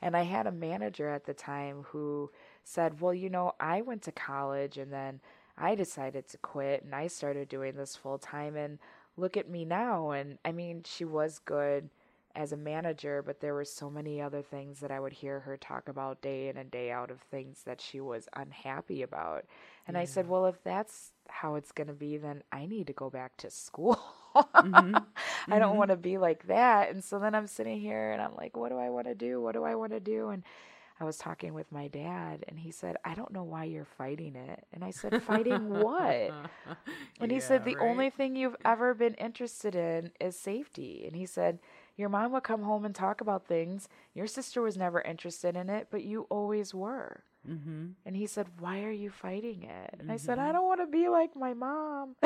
And 0.00 0.16
I 0.16 0.22
had 0.22 0.46
a 0.46 0.52
manager 0.52 1.08
at 1.08 1.26
the 1.26 1.34
time 1.34 1.84
who 1.88 2.30
said, 2.68 3.00
Well, 3.00 3.14
you 3.14 3.30
know, 3.30 3.52
I 3.58 3.80
went 3.80 4.02
to 4.02 4.12
college 4.12 4.76
and 4.76 4.92
then 4.92 5.20
I 5.56 5.74
decided 5.74 6.28
to 6.28 6.38
quit 6.38 6.84
and 6.84 6.94
I 6.94 7.06
started 7.06 7.48
doing 7.48 7.76
this 7.76 7.96
full 7.96 8.18
time. 8.18 8.56
And 8.56 8.78
look 9.16 9.36
at 9.36 9.48
me 9.48 9.64
now. 9.64 10.10
And 10.10 10.38
I 10.44 10.52
mean, 10.52 10.82
she 10.84 11.04
was 11.04 11.40
good 11.44 11.88
as 12.36 12.52
a 12.52 12.56
manager, 12.56 13.22
but 13.22 13.40
there 13.40 13.54
were 13.54 13.64
so 13.64 13.90
many 13.90 14.20
other 14.20 14.42
things 14.42 14.80
that 14.80 14.90
I 14.90 15.00
would 15.00 15.14
hear 15.14 15.40
her 15.40 15.56
talk 15.56 15.88
about 15.88 16.20
day 16.20 16.48
in 16.48 16.56
and 16.58 16.70
day 16.70 16.90
out 16.90 17.10
of 17.10 17.20
things 17.22 17.62
that 17.64 17.80
she 17.80 18.00
was 18.00 18.28
unhappy 18.36 19.02
about. 19.02 19.46
And 19.86 19.96
I 19.96 20.04
said, 20.04 20.28
Well, 20.28 20.44
if 20.44 20.62
that's 20.62 21.12
how 21.28 21.54
it's 21.54 21.72
going 21.72 21.88
to 21.88 21.94
be, 21.94 22.18
then 22.18 22.42
I 22.52 22.66
need 22.66 22.86
to 22.88 22.92
go 22.92 23.08
back 23.08 23.36
to 23.38 23.50
school. 23.50 23.98
Mm-hmm. 24.36 24.94
I 25.50 25.58
don't 25.58 25.70
mm-hmm. 25.70 25.78
want 25.78 25.90
to 25.90 25.96
be 25.96 26.18
like 26.18 26.46
that. 26.48 26.90
And 26.90 27.02
so 27.02 27.18
then 27.18 27.34
I'm 27.34 27.46
sitting 27.46 27.80
here 27.80 28.12
and 28.12 28.20
I'm 28.20 28.34
like, 28.36 28.58
What 28.58 28.68
do 28.68 28.78
I 28.78 28.90
want 28.90 29.06
to 29.06 29.14
do? 29.14 29.40
What 29.40 29.54
do 29.54 29.64
I 29.64 29.74
want 29.74 29.92
to 29.92 30.00
do? 30.00 30.28
And 30.28 30.42
I 31.00 31.04
was 31.04 31.16
talking 31.16 31.54
with 31.54 31.70
my 31.70 31.88
dad, 31.88 32.44
and 32.48 32.58
he 32.58 32.70
said, 32.70 32.96
I 33.04 33.14
don't 33.14 33.32
know 33.32 33.44
why 33.44 33.64
you're 33.64 33.84
fighting 33.84 34.34
it. 34.34 34.66
And 34.72 34.84
I 34.84 34.90
said, 34.90 35.22
Fighting 35.22 35.68
what? 35.68 36.32
And 37.20 37.32
he 37.32 37.40
said, 37.40 37.64
The 37.64 37.76
right. 37.76 37.90
only 37.90 38.10
thing 38.10 38.36
you've 38.36 38.56
ever 38.64 38.94
been 38.94 39.14
interested 39.14 39.74
in 39.74 40.12
is 40.20 40.36
safety. 40.36 41.04
And 41.06 41.16
he 41.16 41.26
said, 41.26 41.58
Your 41.96 42.08
mom 42.08 42.32
would 42.32 42.42
come 42.42 42.62
home 42.62 42.84
and 42.84 42.94
talk 42.94 43.20
about 43.20 43.46
things. 43.46 43.88
Your 44.14 44.26
sister 44.26 44.62
was 44.62 44.76
never 44.76 45.00
interested 45.00 45.56
in 45.56 45.68
it, 45.70 45.88
but 45.90 46.04
you 46.04 46.26
always 46.30 46.74
were. 46.74 47.22
Mm-hmm. 47.48 47.86
And 48.04 48.16
he 48.16 48.26
said, 48.26 48.48
Why 48.58 48.82
are 48.84 48.90
you 48.90 49.10
fighting 49.10 49.62
it? 49.64 49.94
And 49.98 50.10
I 50.10 50.16
said, 50.16 50.38
I 50.38 50.52
don't 50.52 50.66
want 50.66 50.80
to 50.80 50.86
be 50.86 51.08
like 51.08 51.36
my 51.36 51.54
mom. 51.54 52.16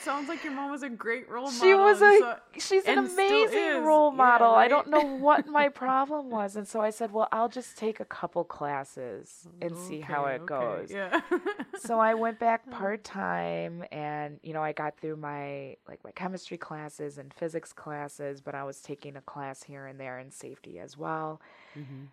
Sounds 0.00 0.28
like 0.28 0.42
your 0.44 0.52
mom 0.54 0.70
was 0.70 0.82
a 0.82 0.88
great 0.88 1.28
role 1.28 1.44
model. 1.50 1.60
she 1.60 1.74
was 1.74 2.00
a 2.00 2.18
so- 2.18 2.36
she's 2.58 2.84
an 2.86 2.98
amazing 2.98 3.84
role 3.84 4.10
Yeah, 4.10 4.16
model. 4.16 4.50
I 4.54 4.66
don't 4.68 4.88
know 4.88 5.00
what 5.00 5.46
my 5.46 5.68
problem 5.84 6.30
was. 6.30 6.56
And 6.56 6.66
so 6.66 6.80
I 6.80 6.90
said, 6.90 7.12
Well, 7.12 7.28
I'll 7.32 7.48
just 7.48 7.76
take 7.76 8.00
a 8.00 8.04
couple 8.04 8.44
classes 8.44 9.46
and 9.60 9.76
see 9.76 9.98
mm, 10.00 10.04
how 10.04 10.24
it 10.26 10.42
okay, 10.42 10.46
goes. 10.46 10.90
Yeah. 10.90 11.20
so 11.78 11.98
I 11.98 12.14
went 12.14 12.38
back 12.38 12.70
part 12.70 13.04
time 13.04 13.84
and 13.92 14.38
you 14.42 14.52
know 14.54 14.62
I 14.62 14.72
got 14.72 14.98
through 14.98 15.16
my 15.16 15.76
like 15.88 16.02
my 16.04 16.12
chemistry 16.12 16.56
classes 16.56 17.18
and 17.18 17.32
physics 17.34 17.72
classes 17.72 18.40
but 18.40 18.54
I 18.54 18.64
was 18.64 18.80
taking 18.80 19.16
a 19.16 19.20
class 19.22 19.62
here 19.64 19.86
and 19.86 20.00
there 20.00 20.18
in 20.18 20.30
safety 20.30 20.78
as 20.78 20.96
well. 20.96 21.40
Mm-hmm. 21.78 22.04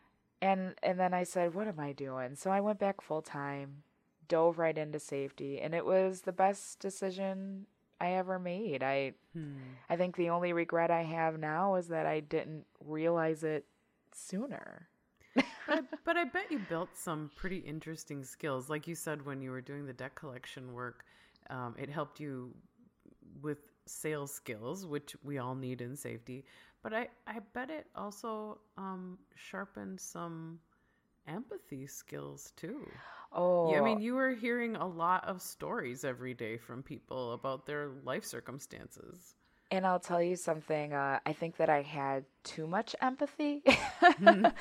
And 0.41 0.75
and 0.83 0.99
then 0.99 1.13
I 1.13 1.23
said 1.23 1.53
what 1.53 1.67
am 1.67 1.79
I 1.79 1.93
doing? 1.93 2.35
So 2.35 2.51
I 2.51 2.59
went 2.59 2.79
back 2.79 3.01
full 3.01 3.21
time, 3.21 3.83
dove 4.27 4.57
right 4.59 4.77
into 4.77 4.99
safety 4.99 5.59
and 5.59 5.73
it 5.75 5.85
was 5.85 6.21
the 6.21 6.31
best 6.31 6.79
decision 6.79 7.65
I 7.99 8.11
ever 8.13 8.39
made. 8.39 8.83
I 8.83 9.13
Hmm. 9.33 9.75
I 9.89 9.95
think 9.95 10.15
the 10.15 10.29
only 10.29 10.53
regret 10.53 10.91
I 10.91 11.03
have 11.03 11.39
now 11.39 11.75
is 11.75 11.87
that 11.89 12.05
I 12.05 12.19
didn't 12.19 12.65
realize 12.83 13.43
it 13.43 13.65
sooner. 14.13 14.87
but, 15.35 15.45
I, 15.69 15.81
but 16.05 16.17
I 16.17 16.25
bet 16.25 16.51
you 16.51 16.59
built 16.59 16.89
some 16.95 17.31
pretty 17.35 17.57
interesting 17.57 18.23
skills. 18.23 18.69
Like 18.69 18.87
you 18.87 18.95
said, 18.95 19.25
when 19.25 19.41
you 19.41 19.51
were 19.51 19.61
doing 19.61 19.85
the 19.85 19.93
debt 19.93 20.15
collection 20.15 20.73
work, 20.73 21.05
um, 21.49 21.75
it 21.77 21.89
helped 21.89 22.19
you 22.19 22.53
with 23.41 23.59
sales 23.85 24.33
skills, 24.33 24.85
which 24.85 25.15
we 25.23 25.37
all 25.37 25.55
need 25.55 25.81
in 25.81 25.95
safety. 25.95 26.45
But 26.83 26.93
I, 26.93 27.09
I 27.27 27.39
bet 27.53 27.69
it 27.69 27.87
also 27.95 28.59
um, 28.77 29.17
sharpened 29.35 29.99
some 29.99 30.59
empathy 31.27 31.87
skills 31.87 32.51
too. 32.55 32.99
Oh, 33.31 33.71
Yeah, 33.71 33.79
I 33.79 33.81
mean, 33.81 33.99
you 34.01 34.15
were 34.15 34.31
hearing 34.31 34.75
a 34.75 34.87
lot 34.87 35.25
of 35.25 35.41
stories 35.41 36.03
every 36.03 36.33
day 36.33 36.57
from 36.57 36.83
people 36.83 37.33
about 37.33 37.65
their 37.65 37.89
life 38.03 38.25
circumstances. 38.25 39.35
And 39.69 39.85
I'll 39.85 39.99
tell 39.99 40.21
you 40.21 40.37
something. 40.37 40.93
Uh, 40.93 41.19
I 41.25 41.33
think 41.33 41.57
that 41.57 41.69
I 41.69 41.81
had 41.81 42.23
too 42.43 42.67
much 42.67 42.95
empathy 43.01 43.63
so 44.23 44.51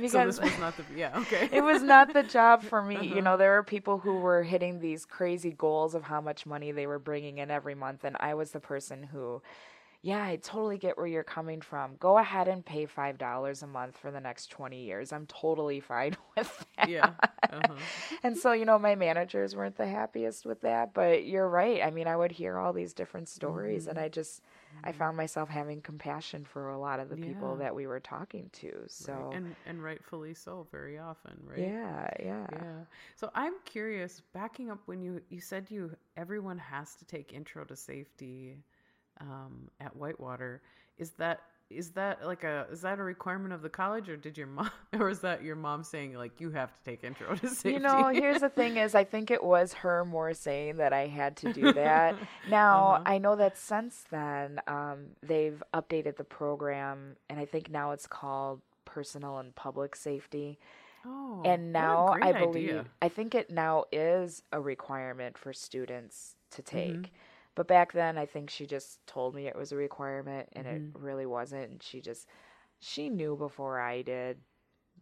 because 0.00 0.26
this 0.26 0.40
was 0.40 0.58
not 0.58 0.76
the 0.76 0.84
yeah 0.96 1.16
okay. 1.20 1.48
it 1.52 1.60
was 1.62 1.82
not 1.82 2.12
the 2.12 2.24
job 2.24 2.62
for 2.64 2.82
me. 2.82 2.96
Uh-huh. 2.96 3.14
You 3.16 3.22
know, 3.22 3.36
there 3.36 3.52
were 3.52 3.62
people 3.62 3.98
who 3.98 4.14
were 4.16 4.42
hitting 4.42 4.80
these 4.80 5.04
crazy 5.04 5.52
goals 5.52 5.94
of 5.94 6.02
how 6.04 6.20
much 6.20 6.46
money 6.46 6.72
they 6.72 6.86
were 6.86 6.98
bringing 6.98 7.38
in 7.38 7.50
every 7.50 7.74
month, 7.76 8.04
and 8.04 8.16
I 8.18 8.34
was 8.34 8.50
the 8.50 8.60
person 8.60 9.04
who, 9.04 9.42
yeah, 10.02 10.22
I 10.22 10.36
totally 10.36 10.78
get 10.78 10.96
where 10.96 11.06
you're 11.06 11.24
coming 11.24 11.60
from. 11.60 11.96
Go 11.98 12.18
ahead 12.18 12.48
and 12.48 12.64
pay 12.64 12.86
five 12.86 13.18
dollars 13.18 13.62
a 13.62 13.66
month 13.66 13.98
for 13.98 14.10
the 14.10 14.20
next 14.20 14.48
twenty 14.50 14.84
years. 14.84 15.12
I'm 15.12 15.26
totally 15.26 15.80
fine 15.80 16.16
with 16.36 16.66
that. 16.76 16.88
yeah. 16.88 17.12
Uh-huh. 17.50 17.86
And 18.22 18.36
so, 18.36 18.52
you 18.52 18.64
know, 18.64 18.78
my 18.78 18.94
managers 18.94 19.56
weren't 19.56 19.76
the 19.76 19.86
happiest 19.86 20.44
with 20.46 20.60
that, 20.62 20.94
but 20.94 21.24
you're 21.24 21.48
right. 21.48 21.82
I 21.82 21.90
mean, 21.90 22.06
I 22.06 22.16
would 22.16 22.32
hear 22.32 22.58
all 22.58 22.72
these 22.72 22.92
different 22.94 23.28
stories 23.28 23.86
and 23.86 23.98
I 23.98 24.08
just 24.08 24.42
I 24.84 24.92
found 24.92 25.16
myself 25.16 25.48
having 25.48 25.80
compassion 25.80 26.44
for 26.44 26.70
a 26.70 26.78
lot 26.78 27.00
of 27.00 27.08
the 27.08 27.16
people 27.16 27.56
that 27.56 27.74
we 27.74 27.86
were 27.86 28.00
talking 28.00 28.50
to. 28.54 28.72
So, 28.88 29.12
Right. 29.12 29.32
And 29.32 29.56
and 29.66 29.82
rightfully 29.82 30.34
so, 30.34 30.66
very 30.70 30.98
often, 30.98 31.38
right? 31.44 31.58
yeah, 31.60 32.08
yeah. 32.20 32.46
Yeah. 32.52 32.84
So 33.16 33.30
I'm 33.34 33.54
curious, 33.64 34.22
backing 34.32 34.70
up 34.70 34.80
when 34.86 35.02
you 35.02 35.20
you 35.28 35.40
said 35.40 35.70
you 35.70 35.96
everyone 36.16 36.58
has 36.58 36.94
to 36.96 37.04
take 37.04 37.32
intro 37.32 37.64
to 37.64 37.76
safety 37.76 38.56
um, 39.20 39.68
at 39.80 39.94
Whitewater. 39.96 40.62
Is 40.98 41.10
that 41.12 41.40
is 41.70 41.90
that 41.90 42.24
like 42.26 42.44
a 42.44 42.66
is 42.72 42.80
that 42.80 42.98
a 42.98 43.02
requirement 43.02 43.52
of 43.52 43.60
the 43.60 43.68
college 43.68 44.08
or 44.08 44.16
did 44.16 44.38
your 44.38 44.46
mom 44.46 44.70
or 44.98 45.10
is 45.10 45.20
that 45.20 45.42
your 45.42 45.54
mom 45.54 45.84
saying 45.84 46.14
like 46.14 46.40
you 46.40 46.50
have 46.50 46.72
to 46.72 46.82
take 46.82 47.04
intro 47.04 47.34
to 47.36 47.46
safety? 47.48 47.72
You 47.72 47.78
know, 47.80 48.08
here's 48.08 48.40
the 48.40 48.48
thing 48.48 48.78
is 48.78 48.94
I 48.94 49.04
think 49.12 49.30
it 49.30 49.44
was 49.44 49.74
her 49.74 50.04
more 50.04 50.32
saying 50.32 50.78
that 50.78 50.92
I 50.94 51.06
had 51.08 51.36
to 51.38 51.52
do 51.52 51.72
that. 51.74 52.16
Now, 52.48 52.94
Uh-huh. 52.94 53.02
I 53.06 53.18
know 53.18 53.36
that 53.36 53.58
since 53.58 54.06
then, 54.10 54.60
um, 54.66 55.08
they've 55.22 55.62
updated 55.74 56.16
the 56.16 56.24
program 56.24 57.16
and 57.28 57.38
I 57.38 57.44
think 57.44 57.70
now 57.70 57.90
it's 57.90 58.06
called 58.06 58.62
personal 58.86 59.36
and 59.38 59.54
public 59.54 59.94
safety. 59.94 60.58
oh, 61.04 61.42
and 61.44 61.70
now 61.72 62.06
I 62.20 62.30
idea. 62.32 62.46
believe 62.46 62.84
I 63.02 63.08
think 63.10 63.34
it 63.34 63.50
now 63.50 63.84
is 63.92 64.42
a 64.52 64.58
requirement 64.60 65.36
for 65.36 65.52
students 65.52 66.34
to 66.52 66.62
take. 66.62 66.94
Mhm. 67.02 67.10
But 67.58 67.68
back 67.68 67.92
then 67.92 68.18
I 68.18 68.26
think 68.26 68.50
she 68.50 68.66
just 68.66 69.06
told 69.06 69.34
me 69.36 69.48
it 69.48 69.56
was 69.56 69.72
a 69.72 69.76
requirement 69.76 70.48
and 70.54 70.66
Mhm. 70.66 70.78
it 70.78 70.84
really 70.94 71.26
wasn't 71.26 71.70
and 71.72 71.82
she 71.84 72.00
just 72.00 72.28
she 72.80 73.10
knew 73.10 73.36
before 73.36 73.80
I 73.80 74.02
did 74.02 74.38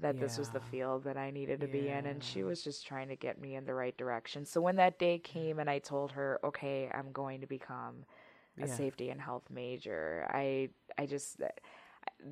that 0.01 0.19
this 0.21 0.39
was 0.39 0.51
the 0.51 0.61
field 0.61 1.05
that 1.05 1.19
I 1.19 1.31
needed 1.31 1.61
to 1.61 1.69
be 1.69 1.91
in 1.91 2.07
and 2.07 2.25
she 2.25 2.45
was 2.45 2.63
just 2.65 2.87
trying 2.87 3.09
to 3.09 3.17
get 3.17 3.41
me 3.41 3.57
in 3.57 3.67
the 3.67 3.75
right 3.75 3.97
direction. 3.97 4.47
So 4.47 4.61
when 4.63 4.77
that 4.77 4.99
day 4.99 5.19
came 5.19 5.61
and 5.61 5.71
I 5.71 5.81
told 5.81 6.13
her, 6.13 6.41
"Okay, 6.45 6.91
I'm 6.95 7.13
going 7.13 7.41
to 7.43 7.47
become 7.49 8.05
a 8.63 8.69
Yeah. 8.69 8.69
safety 8.69 9.11
and 9.11 9.21
health 9.21 9.51
major." 9.51 10.27
I 10.31 10.71
I 10.99 11.07
just 11.07 11.41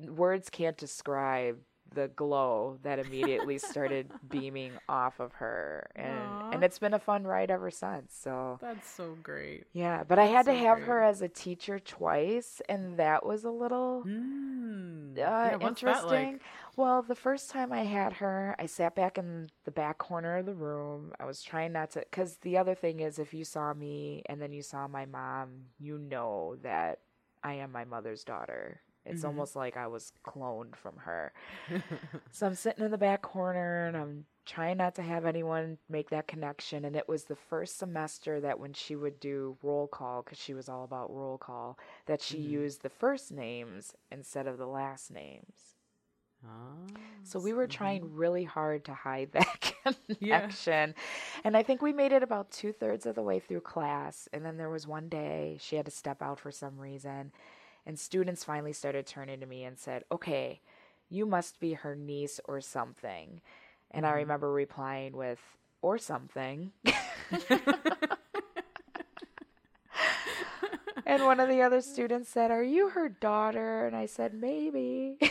words 0.07 0.49
can't 0.49 0.77
describe 0.77 1.59
the 1.95 2.09
glow 2.09 2.77
that 2.83 2.99
immediately 2.99 3.57
started 3.57 4.11
beaming 4.29 4.73
off 4.87 5.19
of 5.19 5.33
her 5.35 5.89
and 5.95 6.19
Aw. 6.19 6.49
and 6.51 6.63
it's 6.63 6.77
been 6.79 6.93
a 6.93 6.99
fun 6.99 7.23
ride 7.23 7.49
ever 7.49 7.71
since 7.71 8.13
so 8.15 8.59
That's 8.61 8.87
so 8.89 9.17
great. 9.23 9.63
yeah 9.73 10.03
but 10.07 10.19
i 10.19 10.25
had 10.25 10.45
to 10.45 10.51
so 10.51 10.57
have 10.57 10.79
her 10.81 11.01
as 11.01 11.21
a 11.23 11.27
teacher 11.29 11.79
twice 11.79 12.61
and 12.69 12.97
that 12.97 13.25
was 13.25 13.43
a 13.45 13.49
little 13.49 14.03
Mm. 14.05 15.13
uh, 15.17 15.17
yeah, 15.17 15.57
interesting 15.67 16.33
like? 16.33 16.41
well 16.75 17.01
the 17.01 17.15
first 17.15 17.49
time 17.49 17.71
i 17.71 17.83
had 17.83 18.13
her 18.13 18.55
i 18.59 18.65
sat 18.65 18.95
back 18.95 19.17
in 19.17 19.49
the 19.63 19.71
back 19.71 19.97
corner 19.97 20.37
of 20.37 20.45
the 20.45 20.53
room 20.53 21.11
i 21.19 21.25
was 21.25 21.41
trying 21.41 21.71
not 21.71 21.91
to 21.91 21.99
because 21.99 22.37
the 22.41 22.57
other 22.57 22.75
thing 22.75 22.99
is 22.99 23.17
if 23.19 23.33
you 23.33 23.43
saw 23.45 23.73
me 23.73 24.21
and 24.27 24.41
then 24.41 24.51
you 24.51 24.61
saw 24.61 24.87
my 24.87 25.05
mom 25.05 25.49
you 25.79 25.97
know 25.97 26.55
that 26.63 26.99
i 27.43 27.53
am 27.53 27.71
my 27.71 27.85
mother's 27.85 28.23
daughter 28.23 28.81
it's 29.05 29.23
Mhm. 29.23 29.25
almost 29.25 29.55
like 29.55 29.77
i 29.77 29.87
was 29.87 30.11
cloned 30.25 30.75
from 30.75 30.97
her 30.97 31.33
so 32.31 32.45
I'm 32.47 32.55
sitting 32.55 32.83
in 32.85 32.91
the 32.91 32.97
back 32.97 33.21
corner 33.21 33.87
and 33.87 33.95
I'm 33.97 34.25
trying 34.45 34.77
not 34.77 34.95
to 34.95 35.01
have 35.01 35.25
anyone 35.25 35.77
make 35.89 36.09
that 36.09 36.27
connection. 36.27 36.85
And 36.85 36.95
it 36.95 37.07
was 37.07 37.23
the 37.25 37.35
first 37.35 37.77
semester 37.77 38.39
that 38.41 38.59
when 38.59 38.73
she 38.73 38.95
would 38.95 39.19
do 39.19 39.57
roll 39.63 39.87
call, 39.87 40.21
because 40.21 40.37
she 40.39 40.53
was 40.53 40.69
all 40.69 40.83
about 40.83 41.11
roll 41.13 41.37
call, 41.37 41.77
that 42.05 42.21
she 42.21 42.37
Mhm. 42.37 42.39
used 42.39 42.81
the 42.83 42.89
first 42.89 43.31
names 43.31 43.93
instead 44.11 44.47
of 44.47 44.57
the 44.57 44.67
last 44.67 45.11
names. 45.11 45.75
Ah, 46.43 46.85
So 47.23 47.39
we 47.39 47.53
were 47.53 47.67
trying 47.67 48.13
really 48.15 48.43
hard 48.43 48.85
to 48.85 48.93
hide 48.93 49.31
that 49.33 49.61
Yeah. 50.19 50.53
connection. 50.61 50.93
And 51.43 51.55
I 51.57 51.63
think 51.63 51.81
we 51.81 51.93
made 51.93 52.11
it 52.11 52.23
about 52.23 52.51
two 52.51 52.71
thirds 52.71 53.05
of 53.05 53.15
the 53.15 53.23
way 53.23 53.39
through 53.39 53.61
class. 53.61 54.27
And 54.33 54.45
then 54.45 54.57
there 54.57 54.69
was 54.69 54.87
one 54.87 55.09
day 55.09 55.57
she 55.59 55.75
had 55.75 55.85
to 55.85 55.91
step 55.91 56.21
out 56.21 56.39
for 56.39 56.51
some 56.51 56.77
reason. 56.79 57.31
And 57.85 57.99
students 57.99 58.43
finally 58.43 58.73
started 58.73 59.05
turning 59.05 59.39
to 59.41 59.45
me 59.45 59.63
and 59.63 59.77
said, 59.77 60.03
Okay, 60.11 60.61
you 61.09 61.25
must 61.25 61.59
be 61.59 61.73
her 61.73 61.95
niece 61.95 62.39
or 62.45 62.61
something. 62.61 63.41
And 63.91 64.05
I 64.05 64.11
Mhm. 64.11 64.15
remember 64.17 64.51
replying 64.51 65.15
with, 65.15 65.39
Or 65.81 65.97
something. 65.99 66.71
and 71.05 71.23
one 71.23 71.39
of 71.39 71.47
the 71.49 71.61
other 71.61 71.81
students 71.81 72.29
said, 72.29 72.49
Are 72.51 72.63
you 72.63 72.89
her 72.89 73.09
daughter? 73.09 73.85
And 73.85 73.95
I 73.95 74.05
said, 74.07 74.33
Maybe. 74.33 75.17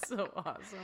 That's 0.00 0.08
so 0.08 0.30
awesome. 0.36 0.78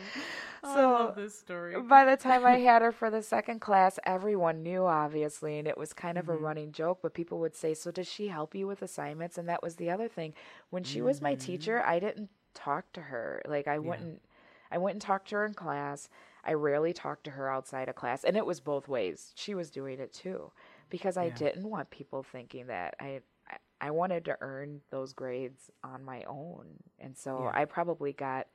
Oh, 0.63 0.71
I 0.71 0.75
So, 0.75 0.93
love 0.93 1.17
this 1.17 1.39
story. 1.39 1.81
By 1.81 2.05
the 2.05 2.17
time 2.17 2.45
I 2.47 2.59
had 2.59 2.83
her 2.83 2.93
for 2.93 3.11
the 3.11 3.23
second 3.23 3.61
class, 3.61 3.99
everyone 4.05 4.63
knew, 4.63 4.85
obviously, 4.87 5.59
and 5.59 5.69
it 5.69 5.77
was 5.79 5.93
kind 5.93 6.19
of 6.19 6.29
a 6.29 6.37
Mhm. 6.37 6.43
running 6.43 6.73
joke. 6.73 7.01
But 7.03 7.15
people 7.15 7.39
would 7.41 7.55
say, 7.55 7.75
So, 7.75 7.91
does 7.91 8.07
she 8.09 8.29
help 8.29 8.55
you 8.55 8.67
with 8.67 8.83
assignments? 8.83 9.39
And 9.39 9.49
that 9.49 9.63
was 9.63 9.77
the 9.77 9.91
other 9.91 10.09
thing. 10.09 10.35
When 10.71 10.85
she 10.85 11.01
was 11.03 11.21
my 11.21 11.35
Mhm. 11.35 11.41
teacher, 11.41 11.83
I 11.85 11.99
didn't 11.99 12.31
talk 12.55 12.93
to 12.93 13.03
her. 13.03 13.43
Like, 13.47 13.67
I 13.69 13.79
wouldn't. 13.79 14.23
I 14.71 14.79
went 14.79 14.95
and 14.95 15.03
talked 15.03 15.29
to 15.29 15.37
her 15.37 15.45
in 15.45 15.55
class. 15.55 16.09
I 16.45 16.53
rarely 16.55 16.93
talked 16.93 17.25
to 17.25 17.31
her 17.33 17.49
outside 17.51 17.89
of 17.89 17.95
class. 17.95 18.25
And 18.25 18.37
it 18.37 18.47
was 18.47 18.61
both 18.61 18.89
ways. 18.89 19.33
She 19.37 19.55
was 19.55 19.71
doing 19.71 19.99
it 20.01 20.13
too. 20.13 20.53
Because 20.91 21.17
I 21.17 21.27
Yeah. 21.27 21.35
didn't 21.35 21.69
want 21.69 21.91
people 21.91 22.23
thinking 22.23 22.67
that 22.69 22.95
I. 23.01 23.21
I- 23.49 23.59
I 23.81 23.91
wanted 23.91 24.25
to 24.27 24.39
earn 24.41 24.81
those 24.89 25.13
grades 25.13 25.71
on 25.83 26.03
my 26.05 26.23
own. 26.23 26.83
And 26.99 27.15
so 27.19 27.41
Yeah. 27.43 27.51
I 27.53 27.67
probably 27.67 28.15
got 28.15 28.47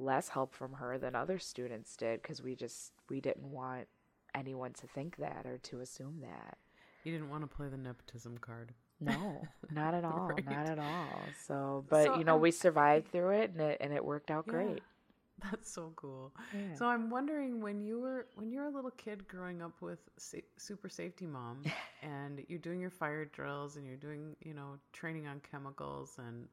less 0.00 0.28
help 0.30 0.54
from 0.54 0.72
her 0.74 0.98
than 0.98 1.14
other 1.14 1.38
students 1.38 1.94
did 1.96 2.22
because 2.22 2.42
we 2.42 2.54
just 2.56 2.92
we 3.08 3.20
didn't 3.20 3.50
want 3.50 3.86
anyone 4.34 4.72
to 4.72 4.86
think 4.88 5.16
that 5.16 5.42
or 5.46 5.58
to 5.58 5.80
assume 5.80 6.20
that. 6.22 6.56
You 7.04 7.12
didn't 7.12 7.30
want 7.30 7.42
to 7.48 7.54
play 7.56 7.68
the 7.68 7.76
nepotism 7.76 8.38
card. 8.38 8.72
No, 9.00 9.42
not 9.70 9.94
at 9.94 10.04
all, 10.04 10.28
Right. 10.28 10.44
not 10.44 10.68
at 10.68 10.78
all. 10.78 11.20
So, 11.46 11.84
but 11.88 12.04
So 12.06 12.18
you 12.18 12.24
know, 12.24 12.32
I'm- 12.34 12.40
we 12.42 12.50
survived 12.50 13.08
through 13.12 13.30
it 13.30 13.50
and 13.52 13.60
it 13.60 13.78
and 13.80 13.92
it 13.92 14.04
worked 14.04 14.30
out 14.30 14.44
Yeah. 14.46 14.52
great. 14.52 14.82
That's 15.50 15.70
so 15.72 15.92
cool. 15.96 16.34
Yeah. 16.54 16.74
So 16.74 16.84
I'm 16.86 17.08
wondering 17.08 17.62
when 17.62 17.80
you 17.80 17.98
were 17.98 18.26
when 18.34 18.50
you're 18.52 18.66
a 18.66 18.70
little 18.70 18.90
kid 18.90 19.26
growing 19.26 19.62
up 19.62 19.72
with 19.80 19.98
sa- 20.18 20.36
super 20.58 20.90
safety 20.90 21.26
mom 21.26 21.62
and 22.02 22.44
you're 22.48 22.58
doing 22.58 22.78
your 22.80 22.90
fire 22.90 23.24
drills 23.24 23.76
and 23.76 23.86
you're 23.86 23.96
doing 23.96 24.36
you 24.42 24.52
know 24.52 24.78
training 24.92 25.26
on 25.26 25.40
chemicals 25.50 26.16
and 26.18 26.46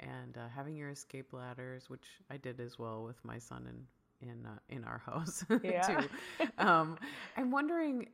and 0.00 0.36
uh, 0.36 0.48
having 0.54 0.76
your 0.76 0.90
escape 0.90 1.32
ladders, 1.32 1.88
which 1.90 2.06
I 2.30 2.36
did 2.36 2.60
as 2.60 2.78
well 2.78 3.04
with 3.04 3.24
my 3.24 3.38
son 3.38 3.66
in 3.68 4.28
in 4.28 4.46
uh, 4.46 4.58
in 4.68 4.84
our 4.84 4.98
house 5.06 5.44
Yeah. 5.62 5.82
too. 5.82 6.08
Um, 6.58 6.98
I'm 7.36 7.50
wondering, 7.50 8.08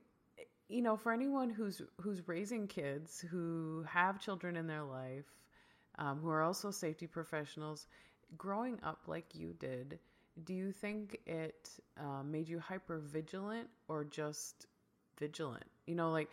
you 0.69 0.83
know, 0.83 0.97
for 0.97 1.13
anyone 1.13 1.51
who's 1.51 1.83
who's 2.01 2.27
raising 2.29 2.67
kids 2.67 3.21
who 3.31 3.85
have 3.89 4.21
children 4.21 4.57
in 4.57 4.67
their 4.67 4.83
life, 4.85 5.27
um, 5.99 6.19
who 6.21 6.29
are 6.29 6.43
also 6.43 6.71
safety 6.71 7.07
professionals, 7.07 7.87
growing 8.37 8.79
up 8.83 9.03
like 9.07 9.35
you 9.35 9.55
did, 9.59 9.99
do 10.45 10.55
you 10.55 10.73
think 10.73 11.21
it 11.27 11.71
uh, 11.99 12.23
made 12.23 12.49
you 12.49 12.59
hyper 12.59 12.99
vigilant 12.99 13.69
or 13.89 14.05
just 14.05 14.67
vigilant? 15.19 15.65
You 15.87 15.95
know, 15.97 16.11
like. 16.11 16.29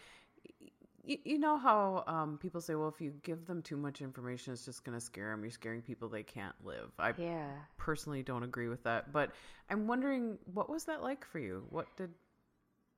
Y- 1.08 1.20
You 1.24 1.38
know 1.38 1.58
how 1.58 2.03
um, 2.08 2.38
people 2.38 2.62
say, 2.62 2.75
well, 2.75 2.88
if 2.89 3.00
you 3.01 3.13
give 3.24 3.46
them 3.46 3.62
too 3.62 3.77
much 3.77 4.01
information, 4.01 4.53
it's 4.53 4.65
just 4.65 4.84
going 4.84 4.98
to 4.98 5.03
scare 5.03 5.32
them. 5.32 5.44
You're 5.44 5.51
scaring 5.51 5.82
people 5.82 6.10
they 6.10 6.24
can't 6.24 6.56
live. 6.63 6.91
I 7.00 7.13
Yeah. 7.18 7.51
personally 7.77 8.24
don't 8.24 8.44
agree 8.44 8.68
with 8.68 8.84
that. 8.84 9.12
But 9.12 9.32
I'm 9.70 9.88
wondering, 9.88 10.38
what 10.53 10.70
was 10.70 10.86
that 10.86 11.01
like 11.03 11.25
for 11.25 11.39
you? 11.39 11.65
What 11.70 11.88
did, 11.98 12.12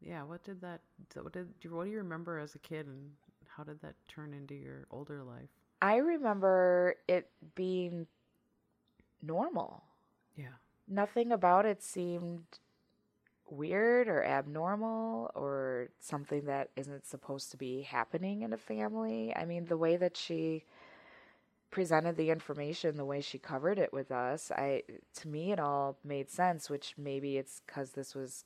yeah, 0.01 0.23
what 0.23 0.43
did 0.43 0.61
that, 0.61 0.81
what 1.15 1.33
did, 1.33 1.47
what 1.69 1.85
do 1.85 1.91
you 1.91 1.97
remember 1.97 2.39
as 2.39 2.55
a 2.55 2.59
kid 2.59 2.87
and 2.87 3.11
how 3.47 3.63
did 3.63 3.81
that 3.81 3.95
turn 4.07 4.33
into 4.33 4.55
your 4.55 4.87
older 4.91 5.23
life? 5.23 5.49
I 5.81 5.97
remember 5.97 6.95
it 7.07 7.29
being 7.55 8.07
normal. 9.21 9.83
Yeah. 10.35 10.55
Nothing 10.87 11.31
about 11.31 11.65
it 11.65 11.81
seemed 11.81 12.43
weird 13.51 14.07
or 14.07 14.23
abnormal 14.23 15.31
or 15.35 15.89
something 15.99 16.45
that 16.45 16.71
isn't 16.77 17.05
supposed 17.05 17.51
to 17.51 17.57
be 17.57 17.83
happening 17.83 18.41
in 18.43 18.53
a 18.53 18.57
family. 18.57 19.33
I 19.35 19.45
mean, 19.45 19.65
the 19.65 19.77
way 19.77 19.97
that 19.97 20.17
she 20.17 20.65
presented 21.71 22.17
the 22.17 22.29
information, 22.31 22.97
the 22.97 23.05
way 23.05 23.21
she 23.21 23.39
covered 23.39 23.79
it 23.79 23.93
with 23.93 24.11
us, 24.11 24.51
I 24.51 24.83
to 25.15 25.27
me 25.27 25.51
it 25.51 25.59
all 25.59 25.97
made 26.03 26.29
sense, 26.29 26.69
which 26.69 26.95
maybe 26.97 27.37
it's 27.37 27.61
cuz 27.67 27.91
this 27.91 28.15
was 28.15 28.45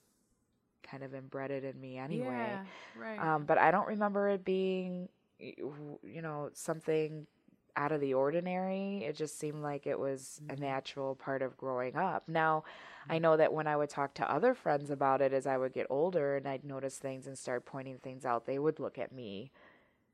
kind 0.84 1.04
of 1.04 1.14
embedded 1.16 1.64
in 1.64 1.80
me 1.82 1.98
anyway. 1.98 2.26
Yeah, 2.26 2.66
right. 3.02 3.20
Um, 3.20 3.46
but 3.46 3.58
I 3.58 3.72
don't 3.72 3.88
remember 3.88 4.30
it 4.30 4.46
being, 4.46 5.10
you 5.40 6.22
know, 6.22 6.52
something 6.54 7.28
out 7.78 7.92
of 7.92 8.02
the 8.02 8.14
ordinary. 8.14 9.04
It 9.04 9.16
just 9.16 9.38
seemed 9.40 9.62
like 9.62 9.86
it 9.88 10.00
was 10.00 10.42
a 10.50 10.56
Mhm. 10.56 10.60
natural 10.60 11.16
part 11.16 11.42
of 11.42 11.58
growing 11.58 11.96
up. 11.96 12.28
Now, 12.28 12.64
I 13.10 13.20
know 13.20 13.38
that 13.38 13.54
when 13.54 13.68
I 13.68 13.76
would 13.78 13.90
talk 13.90 14.14
to 14.16 14.32
other 14.32 14.54
friends 14.54 14.90
about 14.90 15.22
it 15.22 15.34
as 15.34 15.46
I 15.48 15.58
would 15.58 15.74
get 15.74 15.88
older 15.90 16.36
and 16.38 16.48
I'd 16.48 16.64
notice 16.64 16.98
things 17.00 17.28
and 17.28 17.38
start 17.38 17.66
pointing 17.66 18.00
things 18.00 18.26
out, 18.26 18.46
they 18.46 18.60
would 18.60 18.80
look 18.80 18.98
at 18.98 19.12
me 19.12 19.52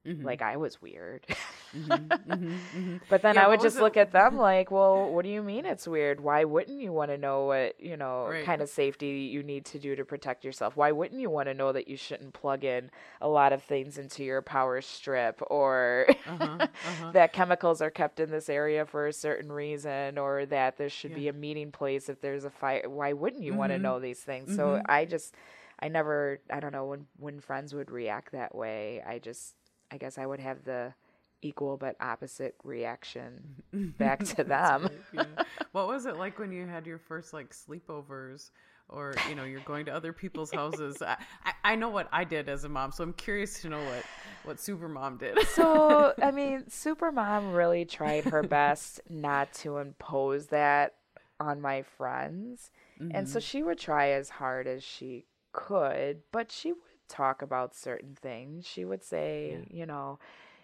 Mhm. 0.06 0.24
like 0.24 0.42
I 0.42 0.58
was 0.58 0.82
weird. 0.82 1.26
Mhm, 1.76 2.12
mhm, 2.28 2.70
mhm. 2.74 3.02
But 3.08 3.22
then 3.22 3.38
Yeah, 3.38 3.40
I 3.40 3.48
would 3.48 3.60
just 3.62 3.80
it- 3.80 3.80
look 3.80 3.96
at 3.98 4.12
them 4.12 4.38
like, 4.38 4.72
well, 4.72 5.12
what 5.12 5.24
do 5.24 5.30
you 5.30 5.42
mean 5.42 5.66
it's 5.66 5.88
weird? 5.88 6.20
Why 6.20 6.44
wouldn't 6.44 6.80
you 6.82 6.92
want 6.92 7.12
to 7.12 7.18
know 7.18 7.46
what, 7.46 7.80
you 7.80 7.96
know, 7.98 8.36
Right. 8.36 8.40
kind 8.40 8.62
of 8.62 8.70
safety 8.70 9.08
you 9.32 9.42
need 9.44 9.66
to 9.66 9.80
do 9.80 9.96
to 9.96 10.04
protect 10.06 10.44
yourself? 10.44 10.76
Why 10.76 10.92
wouldn't 10.92 11.20
you 11.22 11.30
want 11.30 11.48
to 11.48 11.54
know 11.54 11.72
that 11.72 11.88
you 11.88 11.96
shouldn't 11.96 12.34
plug 12.34 12.64
in 12.66 12.92
a 13.22 13.28
lot 13.30 13.54
of 13.54 13.64
things 13.64 13.98
into 13.98 14.24
your 14.24 14.42
power 14.42 14.82
strip 14.82 15.42
or 15.50 16.08
Uh-huh, 16.26 16.62
uh-huh. 16.84 17.14
that 17.14 17.34
chemicals 17.34 17.82
are 17.82 17.90
kept 17.92 18.20
in 18.20 18.30
this 18.32 18.50
area 18.50 18.86
for 18.86 19.08
a 19.08 19.14
certain 19.14 19.52
reason 19.52 20.18
or 20.18 20.46
that 20.46 20.78
there 20.78 20.90
should 20.90 21.14
Yeah. 21.14 21.16
be 21.16 21.28
a 21.30 21.34
meeting 21.34 21.72
place 21.72 22.10
if 22.10 22.22
there's 22.22 22.46
a 22.46 22.50
fire? 22.52 22.90
Why 22.90 23.14
wouldn't 23.14 23.44
you 23.44 23.56
want 23.56 23.72
to 23.72 23.80
know 23.80 24.00
these 24.00 24.20
things? 24.20 24.52
So 24.52 24.80
Mhm. 24.80 24.88
I 24.88 25.06
just 25.06 25.36
I 25.80 25.88
never 25.88 26.40
I 26.50 26.60
don't 26.60 26.74
know 26.74 26.86
when 26.86 27.08
when 27.18 27.40
friends 27.40 27.74
would 27.74 27.92
react 27.92 28.32
that 28.34 28.54
way, 28.56 29.02
I 29.06 29.20
just 29.20 29.56
I 29.92 29.98
guess 29.98 30.18
I 30.18 30.26
would 30.26 30.40
have 30.40 30.64
the 30.66 30.94
equal 31.42 31.78
but 31.78 31.96
opposite 32.00 32.56
reaction 32.64 33.64
back 33.98 34.24
to 34.24 34.44
them. 34.44 34.90
right, 34.90 35.02
yeah. 35.12 35.24
What 35.72 35.88
was 35.88 36.06
it 36.06 36.16
like 36.16 36.40
when 36.40 36.52
you 36.52 36.66
had 36.68 36.86
your 36.86 37.00
first 37.00 37.34
like 37.34 37.52
sleepovers? 37.54 38.52
Or 38.90 39.22
you 39.26 39.36
know 39.36 39.46
you're 39.46 39.62
going 39.62 39.86
to 39.86 39.94
other 39.94 40.12
people's 40.12 40.52
houses. 40.54 41.02
I, 41.02 41.16
I, 41.46 41.54
I 41.64 41.76
know 41.76 41.90
what 41.90 42.10
I 42.12 42.26
did 42.26 42.50
as 42.50 42.66
a 42.66 42.70
mom, 42.70 42.92
so 42.92 43.04
I'm 43.06 43.14
curious 43.14 43.62
to 43.62 43.70
know 43.70 43.84
what 43.84 44.06
what 44.44 44.60
super 44.60 44.90
mom 44.90 45.18
did. 45.18 45.38
so 45.46 46.14
I 46.22 46.32
mean, 46.32 46.64
Supermom 46.70 47.56
really 47.56 47.86
tried 47.86 48.26
her 48.26 48.44
best 48.44 49.02
not 49.10 49.54
to 49.54 49.78
impose 49.78 50.48
that 50.48 50.96
on 51.40 51.62
my 51.62 51.84
friends. 51.84 52.72
And 53.10 53.28
so 53.28 53.40
Mhm. 53.40 53.44
she 53.44 53.64
would 53.64 53.78
try 53.80 54.10
as 54.12 54.30
hard 54.30 54.68
as 54.68 54.84
she 54.84 55.26
could, 55.54 56.22
but 56.32 56.52
she 56.52 56.72
would 56.74 56.82
talk 57.10 57.42
about 57.42 57.76
certain 57.76 58.16
things. 58.16 58.66
She 58.66 58.86
would 58.86 59.04
say, 59.04 59.58
you 59.70 59.86
know, 59.86 60.20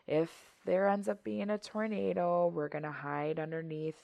if 0.08 0.30
there 0.68 0.88
ends 0.88 1.08
up 1.08 1.24
being 1.24 1.50
a 1.50 1.58
tornado, 1.58 2.48
we're 2.48 2.68
going 2.68 2.84
to 2.84 2.92
hide 2.92 3.40
underneath, 3.40 4.04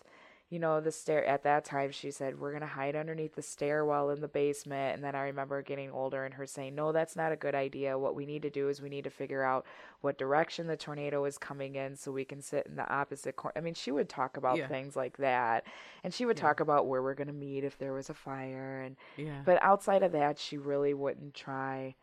you 0.50 0.58
know, 0.60 0.80
the 0.82 0.92
stair. 0.92 1.24
At 1.26 1.44
that 1.44 1.66
time, 1.66 1.92
she 1.92 2.10
said, 2.10 2.40
we're 2.40 2.52
going 2.52 2.62
to 2.62 2.68
hide 2.68 2.96
underneath 2.96 3.36
the 3.36 3.42
stairwell 3.42 4.10
in 4.10 4.22
the 4.22 4.28
basement. 4.28 4.96
And 4.96 5.04
then 5.04 5.14
I 5.14 5.24
remember 5.24 5.62
getting 5.62 5.92
older 5.92 6.24
and 6.26 6.34
her 6.36 6.48
saying, 6.48 6.74
no, 6.76 6.92
that's 6.92 7.16
not 7.16 7.32
a 7.32 7.36
good 7.36 7.54
idea. 7.54 8.00
What 8.00 8.16
we 8.16 8.26
need 8.26 8.42
to 8.44 8.50
do 8.50 8.70
is 8.70 8.82
we 8.82 8.90
need 8.90 9.04
to 9.04 9.10
figure 9.10 9.44
out 9.44 9.66
what 10.02 10.18
direction 10.18 10.68
the 10.68 10.78
tornado 10.78 11.26
is 11.26 11.38
coming 11.38 11.76
in 11.76 11.96
so 11.96 12.12
we 12.12 12.26
can 12.26 12.42
sit 12.42 12.66
in 12.66 12.76
the 12.76 12.92
opposite 12.92 13.36
corner. 13.36 13.54
I 13.58 13.62
mean, 13.62 13.74
she 13.76 13.92
would 13.92 14.10
talk 14.10 14.38
about 14.38 14.58
Yeah. 14.58 14.68
things 14.68 14.96
like 14.96 15.18
that. 15.18 15.66
And 16.04 16.14
she 16.14 16.26
would 16.26 16.38
Yeah. 16.38 16.44
talk 16.44 16.60
about 16.62 16.88
where 16.88 17.04
we're 17.04 17.14
going 17.14 17.28
to 17.28 17.34
meet 17.34 17.64
if 17.64 17.78
there 17.78 17.94
was 17.94 18.10
a 18.10 18.14
fire. 18.16 18.82
And, 18.82 18.96
yeah, 19.18 19.42
but 19.46 19.62
outside 19.62 20.02
of 20.04 20.14
that, 20.14 20.40
she 20.40 20.58
really 20.58 20.94
wouldn't 20.94 21.34
try 21.34 21.96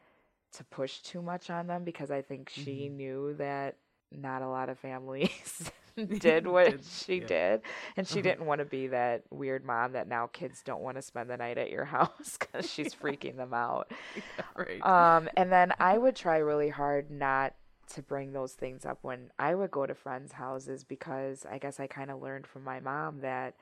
to 0.53 0.65
push 0.65 0.99
too 1.01 1.23
much 1.23 1.49
on 1.49 1.69
them 1.69 1.85
because 1.85 2.11
I 2.11 2.23
think 2.23 2.49
she 2.51 2.89
Mhm. 2.89 2.97
knew 2.97 3.35
that 3.35 3.77
not 4.13 4.43
a 4.43 4.49
lot 4.49 4.69
of 4.69 4.79
families 4.79 5.71
did 6.19 6.47
what 6.47 6.77
Did, 6.77 6.85
she 6.85 7.21
yeah. 7.21 7.29
did. 7.29 7.63
And 7.97 8.07
she 8.07 8.23
Uh-huh. 8.23 8.23
didn't 8.23 8.47
want 8.47 8.61
to 8.61 8.65
be 8.65 8.89
that 8.89 9.25
weird 9.31 9.65
mom 9.65 9.93
that 9.93 10.09
now 10.09 10.27
kids 10.29 10.63
don't 10.63 10.83
want 10.83 10.97
to 10.97 11.03
spend 11.03 11.31
the 11.31 11.37
night 11.37 11.59
at 11.59 11.71
your 11.71 11.85
house 11.87 12.37
because 12.39 12.69
she's 12.71 12.95
freaking 12.95 13.37
them 13.37 13.55
out. 13.55 13.91
yeah, 14.15 14.23
right. 14.57 14.87
Um, 14.87 15.29
and 15.37 15.53
then 15.53 15.73
I 15.79 15.99
would 15.99 16.17
try 16.17 16.39
really 16.39 16.71
hard 16.71 17.11
not 17.11 17.55
to 17.95 18.03
bring 18.03 18.33
those 18.33 18.53
things 18.55 18.87
up 18.87 18.99
when 19.03 19.31
I 19.39 19.55
would 19.55 19.71
go 19.71 19.87
to 19.87 19.95
friends' 19.95 20.33
houses 20.33 20.85
because 20.85 21.45
I 21.51 21.59
guess 21.59 21.81
I 21.81 21.87
kind 21.87 22.11
of 22.11 22.23
learned 22.23 22.47
from 22.47 22.65
my 22.65 22.81
mom 22.81 23.21
that 23.21 23.55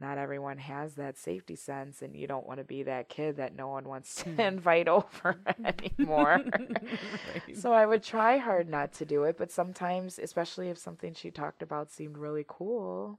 not 0.00 0.18
everyone 0.18 0.58
has 0.58 0.94
that 0.94 1.18
safety 1.18 1.56
sense 1.56 2.02
and 2.02 2.16
you 2.16 2.26
don't 2.26 2.46
want 2.46 2.58
to 2.58 2.64
be 2.64 2.82
that 2.84 3.08
kid 3.08 3.36
that 3.36 3.54
no 3.54 3.68
one 3.68 3.84
wants 3.88 4.16
to 4.24 4.30
Hmm. 4.36 4.40
invite 4.42 4.88
over 4.96 5.40
anymore. 5.64 6.40
Right. 7.26 7.56
so 7.56 7.72
I 7.72 7.86
would 7.86 8.02
try 8.02 8.38
hard 8.38 8.68
not 8.68 8.92
to 8.94 9.04
do 9.04 9.24
it, 9.24 9.36
but 9.38 9.50
sometimes, 9.50 10.18
especially 10.18 10.68
if 10.70 10.78
something 10.78 11.14
she 11.14 11.30
talked 11.30 11.62
about 11.62 11.90
seemed 11.90 12.18
really 12.18 12.44
cool, 12.48 13.18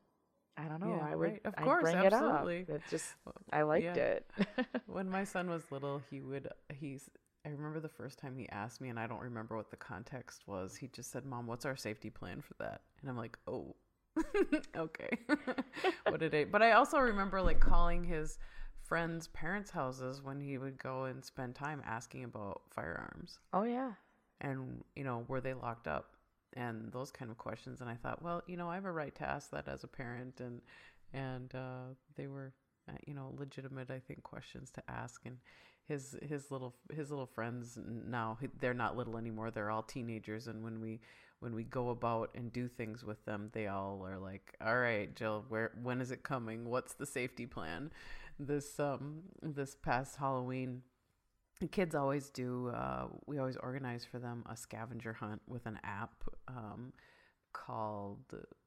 I 0.58 0.64
don't 0.64 0.80
know, 0.80 0.88
Yeah, 0.92 1.06
I 1.06 1.16
would 1.16 1.22
right. 1.32 1.42
Of 1.46 1.56
I'd 1.58 1.64
course, 1.64 1.82
bring 1.82 1.98
absolutely. 2.06 2.68
it 2.68 2.70
up. 2.70 2.76
It 2.76 2.88
just 2.88 3.16
I 3.54 3.62
liked 3.64 3.86
Yeah. 3.86 3.96
it. 3.98 4.32
when 4.88 5.10
my 5.10 5.24
son 5.24 5.50
was 5.50 5.72
little, 5.72 6.02
he 6.10 6.22
would 6.22 6.48
he's 6.74 7.10
I 7.46 7.50
remember 7.50 7.80
the 7.80 7.90
first 7.90 8.20
time 8.20 8.36
he 8.38 8.48
asked 8.50 8.82
me 8.82 8.90
and 8.90 9.00
I 9.00 9.08
don't 9.08 9.22
remember 9.22 9.56
what 9.58 9.72
the 9.72 9.78
context 9.78 10.48
was. 10.48 10.76
He 10.76 10.88
just 10.88 11.12
said, 11.12 11.26
"Mom, 11.26 11.48
what's 11.48 11.66
our 11.66 11.76
safety 11.76 12.10
plan 12.10 12.42
for 12.42 12.54
that?" 12.60 12.82
And 13.02 13.10
I'm 13.10 13.18
like, 13.18 13.38
"Oh. 13.48 13.76
okay." 14.76 15.18
what 16.08 16.20
did 16.20 16.36
I 16.36 16.46
But 16.46 16.62
I 16.62 16.74
also 16.74 17.00
remember 17.00 17.42
like 17.42 17.60
calling 17.60 18.04
his 18.04 18.38
friends' 18.84 19.28
parents' 19.28 19.72
houses 19.72 20.22
when 20.22 20.42
he 20.42 20.58
would 20.58 20.78
go 20.78 21.06
and 21.06 21.24
spend 21.24 21.56
time 21.56 21.82
asking 21.86 22.24
about 22.26 22.62
firearms. 22.70 23.40
Oh 23.54 23.64
yeah. 23.64 23.94
and, 24.42 24.84
you 24.96 25.04
know, 25.04 25.26
were 25.28 25.42
they 25.42 25.54
locked 25.54 25.88
up? 25.88 26.16
And 26.54 26.92
those 26.92 27.12
kind 27.12 27.32
of 27.32 27.38
questions. 27.38 27.80
And 27.80 27.90
I 27.90 27.96
thought, 27.96 28.22
well, 28.22 28.42
you 28.48 28.58
know, 28.58 28.70
I 28.70 28.76
have 28.76 28.86
a 28.86 28.92
right 28.92 29.16
to 29.16 29.24
ask 29.30 29.52
that 29.52 29.68
as 29.70 29.84
a 29.84 29.88
parent. 29.88 30.42
And 30.42 30.62
and 31.14 31.54
uh, 31.56 31.94
they 32.16 32.28
were 32.28 32.54
uh, 32.90 32.94
you 33.06 33.14
know 33.14 33.34
legitimate 33.38 33.92
i 33.92 34.00
think 34.00 34.24
questions 34.24 34.72
to 34.72 34.84
ask. 34.90 35.22
And 35.26 35.38
his 35.86 36.18
his 36.22 36.52
little 36.52 36.76
his 36.94 37.10
little 37.10 37.26
friends 37.26 37.78
now 38.08 38.38
they're 38.60 38.74
not 38.74 38.98
little 38.98 39.18
anymore. 39.18 39.52
They're 39.52 39.72
all 39.72 39.84
teenagers. 39.84 40.48
And 40.48 40.64
when 40.64 40.82
we 40.82 41.00
when 41.42 41.54
we 41.54 41.64
go 41.64 41.90
about 41.90 42.30
and 42.36 42.54
do 42.54 42.68
things 42.68 43.04
with 43.04 43.24
them 43.26 43.50
they 43.52 43.68
all 43.68 44.06
are 44.06 44.18
like 44.18 44.56
all 44.66 44.78
right 44.78 45.16
jill 45.16 45.44
where 45.50 45.72
when 45.84 46.00
is 46.02 46.12
it 46.12 46.24
coming? 46.24 46.70
What's 46.70 46.94
the 46.94 47.06
safety 47.06 47.46
plan? 47.46 47.92
This 48.40 48.80
um 48.80 49.24
this 49.42 49.76
past 49.76 50.16
halloween 50.16 50.84
kids 51.68 51.96
always 51.96 52.30
do 52.30 52.70
uh, 52.70 53.08
we 53.26 53.38
always 53.38 53.58
organize 53.58 54.06
for 54.06 54.20
them 54.20 54.44
a 54.50 54.58
scavenger 54.58 55.14
hunt 55.14 55.42
with 55.48 55.66
an 55.66 55.80
app 55.84 56.24
um, 56.48 56.94
called 57.54 58.20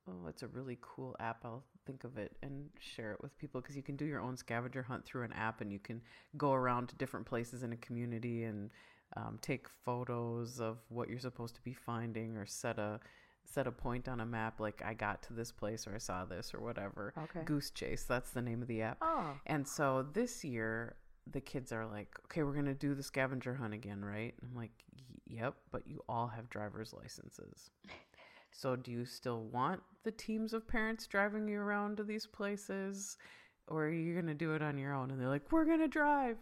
oh 0.09 0.27
it's 0.29 0.43
a 0.43 0.49
really 0.49 0.79
cool 0.81 1.17
app. 1.19 1.45
I'll 1.45 1.65
think 1.87 2.05
of 2.05 2.17
it 2.19 2.37
and 2.43 2.69
share 2.79 3.13
it 3.13 3.23
with 3.23 3.37
people 3.39 3.61
because 3.61 3.77
you 3.77 3.83
can 3.83 3.97
do 3.97 4.05
your 4.05 4.21
own 4.21 4.37
scavenger 4.37 4.83
hunt 4.83 5.05
through 5.05 5.25
an 5.25 5.33
app 5.33 5.61
and 5.61 5.73
you 5.73 5.79
can 5.79 6.03
go 6.37 6.53
around 6.53 6.89
to 6.89 6.97
different 6.97 7.27
places 7.27 7.63
in 7.63 7.73
a 7.73 7.77
community 7.77 8.45
and 8.45 8.71
um, 9.16 9.38
take 9.40 9.68
photos 9.68 10.61
of 10.61 10.79
what 10.88 11.09
you're 11.09 11.18
supposed 11.18 11.55
to 11.55 11.62
be 11.62 11.72
finding 11.72 12.37
or 12.37 12.46
set 12.46 12.79
a 12.79 13.00
set 13.46 13.66
a 13.66 13.72
point 13.72 14.09
on 14.09 14.20
a 14.20 14.27
map 14.27 14.59
like 14.59 14.83
i 14.85 14.94
got 14.94 15.22
to 15.22 15.35
this 15.35 15.53
place 15.53 15.87
or 15.87 15.94
i 15.94 15.98
saw 15.98 16.24
this 16.24 16.55
or 16.55 16.61
whatever 16.61 17.12
Okay. 17.24 17.44
GooseChase 17.44 18.07
that's 18.07 18.31
the 18.31 18.40
name 18.42 18.62
of 18.62 18.68
the 18.68 18.81
app 18.83 18.98
Oh. 19.03 19.38
and 19.46 19.66
so 19.68 20.07
this 20.12 20.44
year, 20.44 20.96
the 21.31 21.40
kids 21.40 21.72
are 21.72 21.87
like, 21.87 22.09
okay, 22.27 22.42
we're 22.42 22.53
going 22.53 22.64
to 22.66 22.74
do 22.74 22.94
the 22.94 23.03
scavenger 23.03 23.55
hunt 23.55 23.72
again, 23.72 24.05
right? 24.05 24.35
I'm 24.42 24.55
like, 24.55 24.72
yep, 25.27 25.55
but 25.70 25.87
you 25.87 26.03
all 26.09 26.27
have 26.29 26.50
driver's 26.50 26.92
licenses. 26.92 27.70
So 28.57 28.77
do 28.77 28.92
you 28.92 29.05
still 29.05 29.42
want 29.44 29.83
the 30.05 30.12
teams 30.12 30.53
of 30.53 30.68
parents 30.68 31.09
driving 31.09 31.48
you 31.48 31.59
around 31.59 31.96
to 31.96 32.05
these 32.05 32.24
places? 32.24 33.16
Or 33.66 33.87
are 33.87 33.90
you 33.90 34.12
going 34.14 34.27
to 34.29 34.35
do 34.35 34.55
it 34.55 34.62
on 34.62 34.79
your 34.79 34.92
own? 34.94 35.11
And 35.11 35.20
they're 35.20 35.29
like, 35.29 35.50
we're 35.50 35.64
going 35.64 35.81
to 35.81 35.88
drive. 35.88 36.37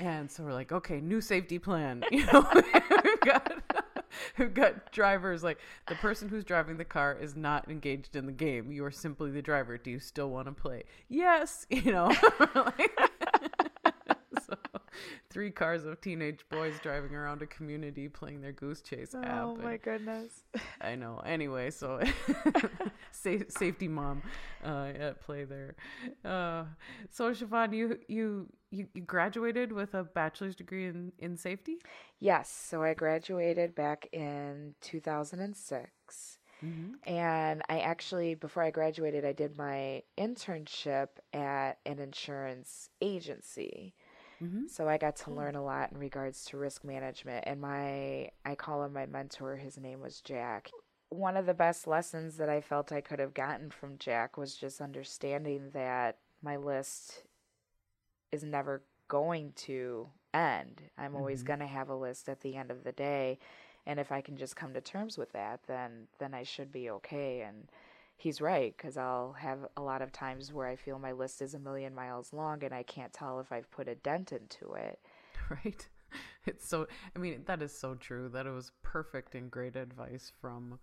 And 0.00 0.30
so 0.30 0.42
we're 0.44 0.52
like, 0.52 0.72
okay, 0.72 1.00
new 1.00 1.20
safety 1.20 1.58
plan. 1.58 2.04
You 2.12 2.26
know, 2.26 2.46
we've 2.54 3.20
got. 3.20 3.52
We've 4.38 4.52
got 4.52 4.92
drivers 4.92 5.42
like 5.42 5.58
the 5.88 5.94
person 5.94 6.28
who's 6.28 6.44
driving 6.44 6.76
the 6.76 6.84
car 6.84 7.16
is 7.18 7.34
not 7.34 7.70
engaged 7.70 8.14
in 8.14 8.26
the 8.26 8.32
game. 8.32 8.70
You 8.70 8.84
are 8.84 8.90
simply 8.90 9.30
the 9.30 9.40
driver. 9.40 9.78
Do 9.78 9.90
you 9.90 9.98
still 9.98 10.28
want 10.28 10.48
to 10.48 10.52
play? 10.52 10.84
Yes, 11.08 11.66
you 11.70 11.90
know. 11.92 12.12
Like- 12.54 12.90
so 14.52 14.58
so, 14.72 14.80
three 15.30 15.50
cars 15.50 15.84
of 15.84 16.00
teenage 16.00 16.44
boys 16.50 16.74
driving 16.82 17.14
around 17.14 17.42
a 17.42 17.46
community 17.46 18.08
playing 18.08 18.40
their 18.40 18.52
GooseChase 18.52 19.14
oh 19.14 19.56
app. 19.56 19.62
my 19.62 19.76
goodness. 19.76 20.44
I 20.80 20.94
know. 20.94 21.22
Anyway, 21.24 21.70
so 21.70 22.00
sa- 23.10 23.48
safety 23.48 23.88
mom 23.88 24.22
uh, 24.64 24.92
at 24.98 25.20
play 25.20 25.44
there. 25.44 25.76
Uh, 26.24 26.64
so 27.10 27.32
Chevon, 27.32 27.74
you, 27.74 27.98
you 28.08 28.46
you 28.70 28.86
you 28.94 29.02
graduated 29.02 29.72
with 29.72 29.94
a 29.94 30.04
bachelor's 30.04 30.56
degree 30.56 30.86
in 30.86 31.12
in 31.18 31.36
safety. 31.36 31.78
Yes, 32.20 32.50
so 32.50 32.82
I 32.82 32.94
graduated 32.94 33.74
back 33.74 34.08
in 34.12 34.74
2006. 34.80 36.38
Mm-hmm. 36.64 37.12
And 37.12 37.62
I 37.68 37.80
actually, 37.80 38.34
before 38.34 38.62
I 38.62 38.70
graduated, 38.70 39.24
I 39.24 39.32
did 39.32 39.58
my 39.58 40.02
internship 40.16 41.08
at 41.32 41.78
an 41.84 41.98
insurance 41.98 42.88
agency. 43.00 43.94
Mm-hmm. 44.42 44.66
So 44.68 44.88
I 44.88 44.98
got 44.98 45.16
to 45.16 45.30
learn 45.30 45.54
a 45.54 45.62
lot 45.64 45.92
in 45.92 45.98
regards 45.98 46.44
to 46.46 46.56
risk 46.56 46.84
management. 46.84 47.44
And 47.46 47.60
my, 47.60 48.30
I 48.44 48.54
call 48.56 48.82
him 48.82 48.92
my 48.92 49.06
mentor, 49.06 49.56
his 49.56 49.78
name 49.78 50.00
was 50.00 50.20
Jack. 50.20 50.70
One 51.10 51.36
of 51.36 51.46
the 51.46 51.54
best 51.54 51.86
lessons 51.86 52.38
that 52.38 52.48
I 52.48 52.60
felt 52.60 52.90
I 52.90 53.02
could 53.02 53.18
have 53.18 53.34
gotten 53.34 53.70
from 53.70 53.98
Jack 53.98 54.36
was 54.36 54.56
just 54.56 54.80
understanding 54.80 55.70
that 55.74 56.16
my 56.42 56.56
list 56.56 57.24
is 58.32 58.42
never 58.42 58.82
going 59.08 59.52
to 59.54 60.08
end. 60.32 60.82
I'm 60.96 61.14
always 61.14 61.42
Mhm. 61.42 61.46
going 61.46 61.58
to 61.60 61.66
have 61.66 61.90
a 61.90 61.94
list 61.94 62.28
at 62.28 62.40
the 62.40 62.56
end 62.56 62.70
of 62.70 62.82
the 62.82 62.92
day 62.92 63.38
and 63.84 63.98
if 63.98 64.12
I 64.12 64.20
can 64.20 64.36
just 64.36 64.56
come 64.56 64.72
to 64.74 64.80
terms 64.80 65.18
with 65.18 65.32
that, 65.32 65.64
then 65.64 66.06
then 66.18 66.34
I 66.34 66.44
should 66.44 66.70
be 66.70 66.88
okay. 66.90 67.40
And 67.42 67.68
he's 68.22 68.40
right 68.40 68.74
because 68.76 68.96
I'll 68.96 69.32
have 69.34 69.58
a 69.76 69.82
lot 69.82 70.00
of 70.02 70.12
times 70.12 70.52
where 70.52 70.66
I 70.66 70.76
feel 70.76 70.98
my 70.98 71.12
list 71.12 71.42
is 71.42 71.54
a 71.54 71.58
million 71.58 71.94
miles 71.94 72.32
long 72.32 72.62
and 72.64 72.72
I 72.72 72.82
can't 72.82 73.12
tell 73.12 73.40
if 73.40 73.50
I've 73.52 73.70
put 73.70 73.88
a 73.88 73.94
dent 73.96 74.32
into 74.32 74.72
it. 74.74 74.98
Right. 75.50 75.86
It's 76.46 76.66
so. 76.68 76.86
I 77.14 77.18
mean, 77.18 77.42
that 77.46 77.62
is 77.62 77.76
so 77.76 77.94
true. 77.94 78.28
That 78.30 78.46
it 78.46 78.50
was 78.50 78.70
perfect 78.82 79.34
and 79.34 79.50
great 79.50 79.76
advice 79.76 80.32
from 80.40 80.78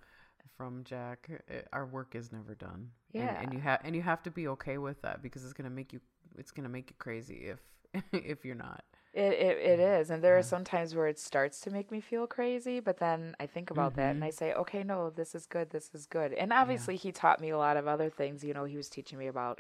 from 0.58 0.84
Jack. 0.84 1.30
It- 1.48 1.68
our 1.74 1.86
work 1.86 2.14
is 2.16 2.32
never 2.32 2.56
done. 2.56 2.92
And, 3.14 3.24
Yeah. 3.24 3.42
and 3.42 3.54
you 3.54 3.60
have 3.60 3.80
and 3.84 3.96
you 3.96 4.02
have 4.02 4.22
to 4.24 4.32
be 4.32 4.48
okay 4.50 4.78
with 4.78 5.02
that 5.02 5.22
because 5.24 5.44
it's 5.44 5.54
gonna 5.54 5.70
make 5.70 5.94
you 5.94 6.02
it's 6.38 6.52
gonna 6.52 6.70
make 6.70 6.90
you 6.92 6.96
crazy 7.00 7.48
if 7.54 7.60
if 8.14 8.44
you're 8.46 8.56
not. 8.56 8.84
It 9.20 9.34
it, 9.34 9.58
it 9.74 9.80
is, 9.80 10.10
and 10.12 10.24
there 10.24 10.38
are 10.38 10.42
Yeah. 10.42 10.44
some 10.44 10.64
times 10.64 10.96
where 10.96 11.08
it 11.08 11.20
starts 11.20 11.60
to 11.62 11.72
make 11.72 11.92
me 11.92 12.00
feel 12.02 12.28
crazy, 12.28 12.80
but 12.80 12.98
then 13.00 13.36
I 13.40 13.48
think 13.48 13.70
about 13.72 13.96
that 13.96 14.16
and 14.16 14.24
Mhm. 14.24 14.26
I 14.26 14.32
say, 14.32 14.54
okay, 14.54 14.84
no, 14.84 15.10
this 15.10 15.36
is 15.36 15.46
good, 15.46 15.72
this 15.72 15.92
is 15.94 16.06
good. 16.08 16.34
And 16.34 16.54
obviously, 16.54 16.96
he 16.96 17.12
taught 17.12 17.42
me 17.42 17.50
a 17.50 17.58
lot 17.58 17.78
of 17.78 17.88
other 17.88 18.10
things. 18.10 18.44
You 18.44 18.54
know, 18.54 18.66
he 18.66 18.78
was 18.78 18.90
teaching 18.90 19.20
me 19.20 19.28
about, 19.28 19.60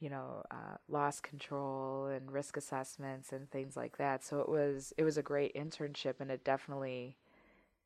you 0.00 0.10
know, 0.10 0.44
uh, 0.50 0.76
loss 0.88 1.20
control 1.20 2.06
and 2.06 2.30
risk 2.32 2.56
assessments 2.56 3.32
and 3.32 3.50
things 3.50 3.76
like 3.76 3.98
that. 3.98 4.24
So 4.24 4.40
it 4.40 4.48
was 4.48 4.92
it 4.98 5.04
was 5.04 5.18
a 5.18 5.22
great 5.22 5.54
internship, 5.54 6.16
and 6.20 6.30
it 6.30 6.44
definitely 6.44 7.16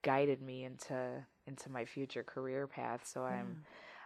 guided 0.03 0.43
me 0.43 0.65
into 0.65 1.25
into 1.47 1.71
my 1.71 1.85
future 1.85 2.23
career 2.25 2.67
path. 2.67 3.07
So 3.07 3.25
I'm 3.25 3.59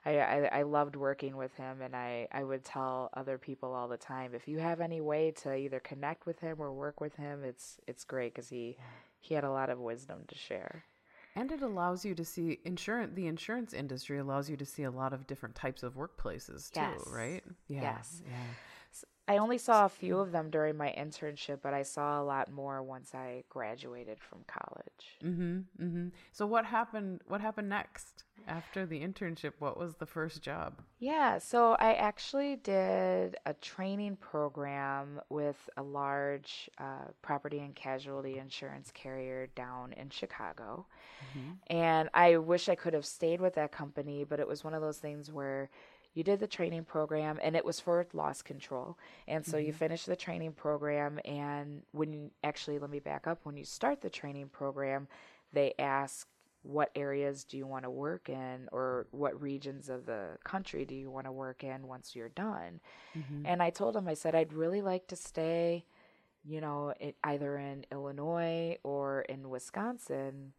I, 0.09 0.19
I, 0.19 0.59
I 0.61 0.63
loved 0.63 0.97
working 0.97 1.37
with 1.37 1.55
him, 1.55 1.83
and 1.83 1.95
I, 1.95 2.29
I 2.33 2.43
would 2.43 2.65
tell 2.65 3.11
other 3.15 3.37
people 3.39 3.75
all 3.75 3.89
the 3.89 3.97
time 3.97 4.35
if 4.35 4.49
you 4.49 4.59
have 4.59 4.81
any 4.81 5.01
way 5.01 5.33
to 5.43 5.55
either 5.55 5.81
connect 5.81 6.27
with 6.27 6.39
him 6.41 6.57
or 6.61 6.73
work 6.73 7.01
with 7.01 7.15
him, 7.17 7.45
it's 7.45 7.79
it's 7.87 8.05
great 8.05 8.35
because 8.35 8.49
he 8.49 8.77
he 9.21 9.35
had 9.35 9.45
a 9.45 9.51
lot 9.51 9.71
of 9.71 9.79
wisdom 9.79 10.21
to 10.29 10.35
share. 10.35 10.85
And 11.37 11.53
it 11.53 11.63
allows 11.63 12.05
you 12.05 12.15
to 12.15 12.25
see 12.25 12.59
insurance. 12.65 13.15
The 13.15 13.27
insurance 13.27 13.73
industry 13.73 14.19
allows 14.19 14.49
you 14.51 14.57
to 14.57 14.65
see 14.65 14.85
a 14.85 14.91
lot 14.91 15.13
of 15.13 15.27
different 15.27 15.55
types 15.55 15.83
of 15.83 15.95
workplaces 15.95 16.71
too, 16.73 16.81
Yes. 16.81 17.09
right? 17.13 17.45
Yeah. 17.69 17.83
Yes. 17.83 18.23
Yeah. 18.25 18.33
I 19.29 19.37
only 19.37 19.59
saw 19.59 19.85
a 19.85 19.89
few 19.89 20.19
of 20.19 20.33
them 20.33 20.51
during 20.51 20.77
my 20.77 20.95
internship, 20.99 21.59
but 21.63 21.75
I 21.75 21.83
saw 21.83 22.21
a 22.21 22.25
lot 22.25 22.51
more 22.51 22.83
once 22.83 23.15
I 23.15 23.45
graduated 23.49 24.19
from 24.21 24.39
college. 24.47 25.19
Mm-hmm. 25.23 25.85
Mm-hmm. 25.85 26.09
So 26.33 26.47
what 26.47 26.65
happened? 26.65 27.21
What 27.27 27.41
happened 27.41 27.69
next 27.69 28.25
after 28.47 28.87
the 28.87 29.01
internship? 29.01 29.53
What 29.59 29.79
was 29.79 29.97
the 29.97 30.07
first 30.07 30.43
job? 30.43 30.81
Yeah, 30.99 31.39
so 31.39 31.77
I 31.79 31.95
actually 31.95 32.57
did 32.57 33.37
a 33.45 33.53
training 33.55 34.17
program 34.17 35.21
with 35.29 35.69
a 35.77 35.83
large 35.83 36.71
uh, 36.79 37.13
property 37.23 37.59
and 37.59 37.75
casualty 37.75 38.39
insurance 38.39 38.91
carrier 38.93 39.49
down 39.55 39.93
in 39.93 40.11
Chicago. 40.11 40.87
And 41.69 42.09
I 42.15 42.39
wish 42.39 42.69
I 42.69 42.75
could 42.75 42.95
have 42.95 43.07
stayed 43.07 43.41
with 43.41 43.55
that 43.55 43.73
company, 43.73 44.25
but 44.25 44.41
it 44.41 44.49
was 44.49 44.65
one 44.65 44.75
of 44.75 44.83
those 44.83 44.99
things 44.99 45.31
where 45.31 45.71
you 46.19 46.25
did 46.25 46.41
the 46.41 46.49
training 46.49 46.85
program 46.85 47.39
and 47.41 47.55
it 47.55 47.65
was 47.65 47.79
for 47.79 48.05
loss 48.13 48.43
control. 48.43 48.99
And 49.29 49.47
so 49.47 49.57
you 49.57 49.69
mm-hmm. 49.69 49.79
finish 49.79 50.05
the 50.05 50.17
training 50.17 50.53
program, 50.53 51.21
and 51.25 51.83
when 51.93 52.13
you 52.13 52.33
actually, 52.43 52.81
let 52.81 52.91
me 52.91 52.99
back 52.99 53.29
up, 53.29 53.39
when 53.45 53.57
you 53.57 53.65
start 53.65 54.01
the 54.01 54.11
training 54.11 54.49
program, 54.49 55.07
they 55.53 55.75
ask 55.79 56.27
what 56.63 56.91
areas 56.97 57.45
do 57.45 57.57
you 57.57 57.69
want 57.69 57.85
to 57.85 57.91
work 57.91 58.29
in 58.29 58.69
or 58.73 59.07
what 59.13 59.41
regions 59.41 59.89
of 59.89 60.07
the 60.07 60.37
country 60.43 60.85
do 60.85 60.97
you 60.97 61.09
want 61.09 61.27
to 61.27 61.33
work 61.33 61.63
in 61.63 61.87
once 61.87 62.17
you're 62.17 62.31
done? 62.31 62.81
Mm-hmm. 63.17 63.47
And 63.47 63.63
i 63.63 63.71
told 63.71 63.95
them 63.95 64.09
i 64.09 64.15
said 64.15 64.35
i'd 64.35 64.53
really 64.53 64.83
like 64.83 65.07
to 65.07 65.17
stay 65.17 65.85
you 66.45 66.61
know 66.61 66.93
it, 67.01 67.17
either 67.25 67.57
in 67.57 67.87
illinois 67.93 68.77
or 68.83 69.23
in 69.23 69.49
wisconsin 69.49 70.53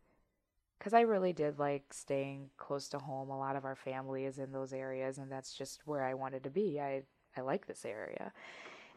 because 0.79 0.93
i 0.93 1.01
really 1.01 1.33
did 1.33 1.59
like 1.59 1.83
staying 1.91 2.49
close 2.57 2.87
to 2.89 2.97
home. 2.99 3.29
A 3.29 3.37
lot 3.37 3.55
of 3.55 3.65
our 3.65 3.75
family 3.75 4.25
is 4.25 4.39
in 4.39 4.51
those 4.51 4.73
areas 4.73 5.17
and 5.19 5.31
that's 5.31 5.53
just 5.53 5.81
where 5.85 6.03
i 6.03 6.13
wanted 6.13 6.43
to 6.43 6.49
be. 6.49 6.79
I 6.79 7.03
i 7.37 7.41
like 7.41 7.67
this 7.67 7.85
area. 7.85 8.31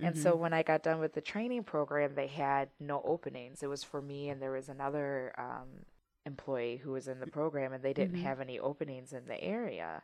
And 0.01 0.19
so 0.19 0.35
when 0.35 0.53
I 0.53 0.63
got 0.63 0.83
done 0.83 0.99
with 0.99 1.13
the 1.13 1.21
training 1.21 1.63
program, 1.63 2.15
they 2.15 2.27
had 2.27 2.71
no 2.81 3.01
openings. 3.05 3.63
It 3.63 3.69
was 3.69 3.85
for 3.85 4.03
me, 4.03 4.31
and 4.31 4.43
there 4.43 4.51
was 4.51 4.69
another 4.69 5.33
um, 5.39 5.69
employee 6.27 6.81
who 6.83 6.93
was 6.93 7.09
in 7.09 7.21
the 7.21 7.27
program, 7.27 7.73
and 7.73 7.83
they 7.85 7.93
didn't 7.93 8.17
have 8.23 8.41
any 8.41 8.59
openings 8.59 9.13
in 9.13 9.27
the 9.27 9.41
area. 9.41 10.03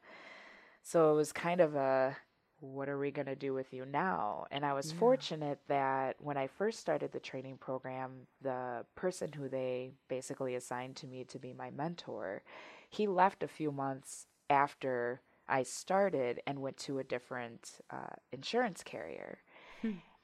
So 0.82 1.12
it 1.12 1.16
was 1.16 1.32
kind 1.32 1.60
of 1.60 1.74
a 1.74 2.16
what 2.60 2.88
are 2.88 2.98
we 2.98 3.10
going 3.10 3.26
to 3.26 3.36
do 3.36 3.54
with 3.54 3.72
you 3.72 3.84
now? 3.84 4.46
And 4.50 4.64
I 4.64 4.72
was 4.72 4.90
fortunate 4.92 5.60
that 5.68 6.16
when 6.18 6.36
I 6.36 6.46
first 6.46 6.80
started 6.80 7.12
the 7.12 7.20
training 7.20 7.58
program, 7.58 8.26
the 8.42 8.84
person 8.96 9.32
who 9.32 9.48
they 9.48 9.92
basically 10.08 10.54
assigned 10.54 10.96
to 10.96 11.06
me 11.06 11.24
to 11.24 11.38
be 11.38 11.52
my 11.52 11.70
mentor, 11.70 12.42
he 12.90 13.06
left 13.06 13.42
a 13.42 13.48
few 13.48 13.70
months 13.70 14.26
after 14.50 15.20
I 15.48 15.62
started 15.62 16.40
and 16.46 16.60
went 16.60 16.76
to 16.78 16.98
a 16.98 17.04
different 17.04 17.80
uh, 17.90 18.16
insurance 18.32 18.82
carrier. 18.82 19.38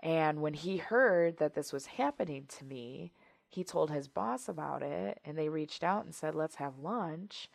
And 0.02 0.42
when 0.42 0.54
he 0.54 0.76
heard 0.76 1.38
that 1.38 1.54
this 1.54 1.72
was 1.72 1.86
happening 1.86 2.44
to 2.58 2.64
me, 2.64 3.12
he 3.48 3.64
told 3.64 3.90
his 3.90 4.08
boss 4.08 4.48
about 4.48 4.82
it 4.82 5.20
and 5.24 5.38
they 5.38 5.48
reached 5.48 5.82
out 5.84 6.04
and 6.04 6.14
said, 6.14 6.34
"Let's 6.34 6.56
have 6.56 6.78
lunch." 6.78 7.48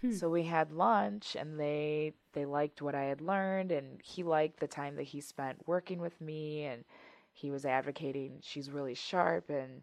Hmm. 0.00 0.12
So 0.12 0.28
we 0.28 0.44
had 0.44 0.72
lunch 0.72 1.36
and 1.38 1.58
they 1.58 2.12
they 2.32 2.44
liked 2.44 2.82
what 2.82 2.94
I 2.94 3.04
had 3.04 3.20
learned 3.20 3.72
and 3.72 4.00
he 4.02 4.22
liked 4.22 4.60
the 4.60 4.66
time 4.66 4.96
that 4.96 5.04
he 5.04 5.20
spent 5.20 5.66
working 5.66 6.00
with 6.00 6.20
me 6.20 6.64
and 6.64 6.84
he 7.32 7.50
was 7.50 7.64
advocating 7.64 8.38
she's 8.42 8.70
really 8.70 8.94
sharp 8.94 9.50
and 9.50 9.82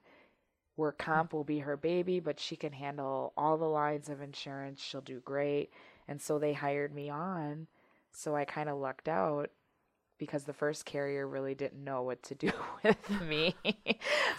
work 0.78 1.02
hmm. 1.02 1.12
comp 1.12 1.34
will 1.34 1.44
be 1.44 1.60
her 1.60 1.78
baby, 1.78 2.20
but 2.20 2.40
she 2.40 2.56
can 2.56 2.74
handle 2.74 3.34
all 3.38 3.58
the 3.58 3.66
lines 3.66 4.10
of 4.10 4.22
insurance. 4.22 4.82
She'll 4.82 5.02
do 5.02 5.20
great. 5.20 5.72
And 6.08 6.22
so 6.22 6.38
they 6.38 6.54
hired 6.54 6.94
me 6.94 7.10
on. 7.10 7.68
So 8.12 8.36
I 8.36 8.46
kind 8.46 8.70
of 8.70 8.78
lucked 8.78 9.08
out 9.08 9.50
because 10.18 10.44
the 10.44 10.54
first 10.54 10.86
carrier 10.86 11.28
really 11.28 11.56
didn't 11.56 11.84
know 11.84 12.02
what 12.04 12.22
to 12.24 12.36
do 12.36 12.52
with 12.84 13.10
me. 13.22 13.56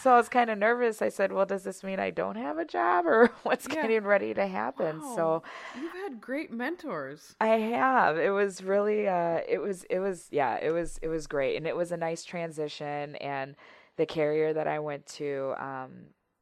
so 0.01 0.13
I 0.13 0.17
was 0.17 0.29
kind 0.29 0.51
of 0.51 0.59
nervous. 0.59 1.03
I 1.03 1.09
said, 1.09 1.33
Well, 1.33 1.47
does 1.47 1.65
this 1.65 1.83
mean 1.83 1.99
I 2.01 2.11
don't 2.11 2.37
have 2.37 2.59
a 2.59 2.65
job 2.65 3.07
or 3.07 3.31
what's 3.43 3.67
Yeah. 3.67 3.83
getting 3.83 4.05
ready 4.05 4.35
to 4.35 4.47
happen? 4.47 5.01
So 5.15 5.43
you've 5.75 5.93
had 5.93 6.21
great 6.21 6.51
mentors. 6.53 7.35
I 7.41 7.49
have. 7.49 8.19
It 8.19 8.31
was 8.31 8.63
really 8.63 9.09
uh 9.09 9.41
it 9.49 9.59
was 9.61 9.85
it 9.85 9.99
was 9.99 10.29
yeah, 10.31 10.57
it 10.63 10.71
was 10.71 10.99
it 11.03 11.09
was 11.09 11.27
great 11.27 11.57
and 11.57 11.67
it 11.67 11.77
was 11.77 11.93
a 11.93 11.97
nice 11.97 12.25
transition 12.25 13.17
and 13.17 13.57
the 13.97 14.07
carrier 14.07 14.53
that 14.53 14.67
I 14.67 14.79
went 14.81 15.07
to 15.07 15.55
um 15.59 15.91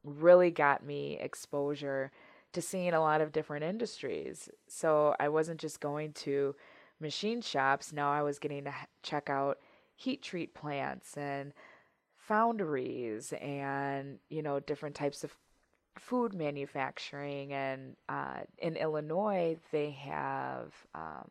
really 0.03 0.51
got 0.51 0.85
me 0.85 1.17
exposure 1.19 2.11
to 2.53 2.61
seeing 2.61 2.93
a 2.93 2.99
lot 2.99 3.21
of 3.21 3.31
different 3.31 3.63
industries. 3.63 4.49
So 4.67 5.15
I 5.19 5.29
wasn't 5.29 5.59
just 5.59 5.79
going 5.79 6.13
to 6.13 6.55
machine 7.03 7.41
shops, 7.41 7.93
now 7.93 8.11
I 8.11 8.23
was 8.23 8.39
getting 8.39 8.63
to 8.63 8.73
check 9.03 9.29
out 9.29 9.59
heat 9.95 10.23
treat 10.23 10.55
plants 10.55 11.15
and 11.17 11.53
foundries 12.17 13.33
and 13.41 14.17
you 14.29 14.41
know 14.41 14.59
different 14.59 14.95
types 14.95 15.23
of 15.23 15.35
food 15.99 16.33
manufacturing 16.33 17.53
and 17.53 17.95
uh, 18.09 18.39
in 18.57 18.75
illinois 18.75 19.55
they 19.71 19.91
have 19.91 20.73
um, 20.95 21.27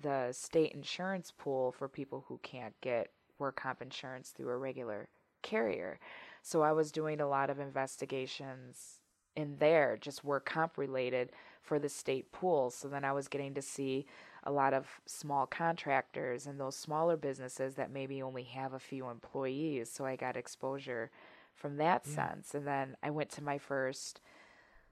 the 0.00 0.32
state 0.32 0.72
insurance 0.72 1.32
pool 1.36 1.72
for 1.72 1.88
people 1.88 2.24
who 2.26 2.40
can't 2.42 2.74
get 2.80 3.10
work 3.38 3.56
comp 3.56 3.80
insurance 3.82 4.30
through 4.30 4.48
a 4.48 4.56
regular 4.56 5.08
carrier. 5.42 5.98
So 6.42 6.62
i 6.62 6.72
was 6.72 6.90
doing 6.90 7.20
a 7.20 7.28
lot 7.28 7.50
of 7.50 7.60
investigations 7.60 9.00
in 9.36 9.56
there 9.58 9.96
just 10.00 10.24
work 10.24 10.46
comp 10.46 10.76
related 10.76 11.30
for 11.62 11.78
the 11.78 11.88
state 11.88 12.32
pool. 12.32 12.70
So 12.70 12.88
then 12.88 13.04
i 13.04 13.12
was 13.12 13.28
getting 13.28 13.54
to 13.54 13.62
see 13.62 14.06
a 14.44 14.52
lot 14.52 14.74
of 14.74 14.86
small 15.06 15.46
contractors 15.46 16.46
and 16.46 16.58
those 16.58 16.76
smaller 16.76 17.16
businesses 17.16 17.74
that 17.74 17.92
maybe 17.92 18.22
only 18.22 18.42
have 18.44 18.72
a 18.72 18.78
few 18.78 19.08
employees. 19.08 19.90
So 19.90 20.04
I 20.04 20.16
got 20.16 20.36
exposure 20.36 21.10
from 21.54 21.76
that 21.76 22.02
yeah. 22.06 22.14
sense. 22.14 22.54
And 22.54 22.66
then 22.66 22.96
I 23.02 23.10
went 23.10 23.30
to 23.30 23.44
my 23.44 23.58
first 23.58 24.20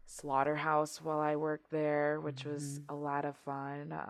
slaughterhouse 0.06 1.00
while 1.00 1.20
I 1.20 1.36
worked 1.36 1.70
there, 1.70 2.20
which 2.20 2.42
mm-hmm. 2.42 2.52
was 2.52 2.80
a 2.88 2.94
lot 2.94 3.24
of 3.24 3.36
fun. 3.36 3.94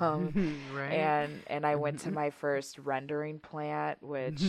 Um, 0.00 0.56
right. 0.74 0.92
And 0.92 1.42
and 1.46 1.66
I 1.66 1.76
went 1.76 2.00
to 2.00 2.10
my 2.22 2.30
first 2.30 2.78
rendering 2.78 3.38
plant, 3.38 3.98
which 4.02 4.42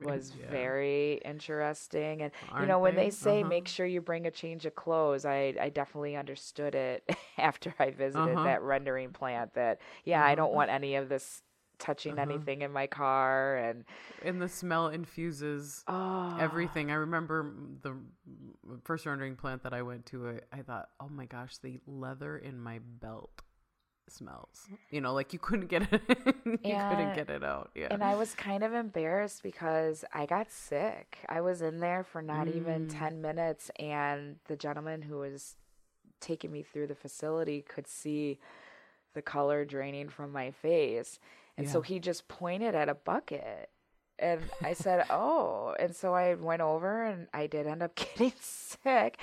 was 0.00 0.32
yeah. 0.40 0.50
very 0.50 1.20
interesting. 1.24 2.22
And 2.22 2.32
Aren't 2.50 2.62
you 2.62 2.68
know, 2.68 2.78
when 2.78 2.94
they, 2.94 3.04
they 3.04 3.10
say 3.10 3.40
uh-huh. 3.40 3.48
make 3.48 3.68
sure 3.68 3.86
you 3.86 4.00
bring 4.00 4.26
a 4.26 4.30
change 4.30 4.66
of 4.66 4.74
clothes, 4.74 5.24
I 5.24 5.54
I 5.60 5.68
definitely 5.68 6.16
understood 6.16 6.74
it 6.74 7.08
after 7.38 7.74
I 7.78 7.90
visited 7.90 8.34
uh-huh. 8.34 8.44
that 8.44 8.62
rendering 8.62 9.10
plant. 9.10 9.54
That 9.54 9.80
yeah, 10.04 10.20
uh-huh. 10.20 10.30
I 10.30 10.34
don't 10.34 10.48
uh-huh. 10.48 10.56
want 10.56 10.70
any 10.70 10.96
of 10.96 11.08
this 11.08 11.42
touching 11.78 12.12
uh-huh. 12.12 12.22
anything 12.30 12.62
in 12.62 12.72
my 12.72 12.86
car 12.86 13.56
and 13.56 13.84
and 14.22 14.40
the 14.40 14.48
smell 14.48 14.88
infuses 14.88 15.84
oh. 15.88 16.36
everything 16.40 16.90
i 16.90 16.94
remember 16.94 17.52
the 17.82 17.94
first 18.84 19.06
rendering 19.06 19.36
plant 19.36 19.62
that 19.62 19.74
i 19.74 19.82
went 19.82 20.06
to 20.06 20.28
I, 20.28 20.58
I 20.58 20.62
thought 20.62 20.88
oh 21.00 21.08
my 21.08 21.26
gosh 21.26 21.58
the 21.58 21.78
leather 21.86 22.38
in 22.38 22.58
my 22.58 22.80
belt 23.00 23.42
smells. 24.08 24.68
You 24.90 25.00
know, 25.00 25.14
like 25.14 25.32
you 25.32 25.38
couldn't 25.38 25.68
get 25.68 25.92
it 25.92 26.02
you 26.44 26.58
couldn't 26.58 27.14
get 27.14 27.30
it 27.30 27.44
out. 27.44 27.70
Yeah. 27.74 27.88
And 27.90 28.02
I 28.02 28.14
was 28.14 28.34
kind 28.34 28.62
of 28.62 28.72
embarrassed 28.72 29.42
because 29.42 30.04
I 30.12 30.26
got 30.26 30.50
sick. 30.50 31.18
I 31.28 31.40
was 31.40 31.62
in 31.62 31.80
there 31.80 32.04
for 32.04 32.22
not 32.22 32.46
mm. 32.46 32.56
even 32.56 32.88
10 32.88 33.20
minutes 33.20 33.70
and 33.78 34.36
the 34.46 34.56
gentleman 34.56 35.02
who 35.02 35.18
was 35.18 35.56
taking 36.20 36.52
me 36.52 36.62
through 36.62 36.86
the 36.86 36.94
facility 36.94 37.62
could 37.62 37.86
see 37.86 38.38
the 39.14 39.22
color 39.22 39.64
draining 39.64 40.08
from 40.08 40.32
my 40.32 40.50
face. 40.50 41.18
And 41.56 41.66
yeah. 41.66 41.72
so 41.72 41.80
he 41.80 41.98
just 41.98 42.28
pointed 42.28 42.74
at 42.74 42.88
a 42.88 42.94
bucket 42.94 43.70
and 44.18 44.40
I 44.62 44.72
said, 44.72 45.06
"Oh." 45.10 45.74
And 45.78 45.94
so 45.94 46.14
I 46.14 46.34
went 46.34 46.62
over 46.62 47.04
and 47.04 47.26
I 47.34 47.46
did 47.46 47.66
end 47.66 47.82
up 47.82 47.94
getting 48.16 48.32
sick. 48.40 49.20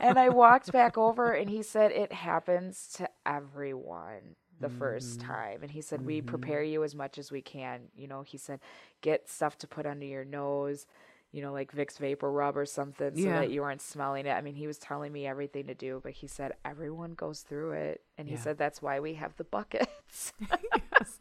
And 0.00 0.18
I 0.18 0.28
walked 0.28 0.72
back 0.72 0.98
over 0.98 1.32
and 1.32 1.48
he 1.48 1.62
said 1.62 1.92
it 1.92 2.12
happens 2.12 2.92
to 2.96 3.08
everyone 3.26 4.36
the 4.60 4.68
mm-hmm. 4.68 4.78
first 4.78 5.20
time. 5.20 5.58
And 5.62 5.70
he 5.70 5.80
said, 5.80 6.00
mm-hmm. 6.00 6.06
"We 6.06 6.22
prepare 6.22 6.62
you 6.62 6.82
as 6.84 6.94
much 6.94 7.18
as 7.18 7.30
we 7.30 7.42
can." 7.42 7.82
You 7.96 8.08
know, 8.08 8.22
he 8.22 8.36
said, 8.36 8.60
"Get 9.00 9.28
stuff 9.28 9.58
to 9.58 9.66
put 9.66 9.86
under 9.86 10.06
your 10.06 10.24
nose." 10.24 10.86
You 11.30 11.40
know, 11.40 11.52
like 11.52 11.72
Vicks 11.72 11.96
vapor 11.96 12.30
rub 12.30 12.58
or 12.58 12.66
something 12.66 13.16
so 13.16 13.22
yeah. 13.22 13.40
that 13.40 13.50
you 13.50 13.62
aren't 13.62 13.80
smelling 13.80 14.26
it. 14.26 14.32
I 14.32 14.42
mean, 14.42 14.54
he 14.54 14.66
was 14.66 14.76
telling 14.76 15.10
me 15.10 15.26
everything 15.26 15.66
to 15.68 15.74
do, 15.74 15.98
but 16.02 16.12
he 16.12 16.26
said 16.26 16.52
everyone 16.62 17.14
goes 17.14 17.40
through 17.40 17.72
it. 17.72 18.02
And 18.18 18.28
he 18.28 18.34
yeah. 18.34 18.40
said 18.40 18.58
that's 18.58 18.82
why 18.82 19.00
we 19.00 19.14
have 19.14 19.34
the 19.38 19.44
buckets. 19.44 20.34
yes. 20.50 21.11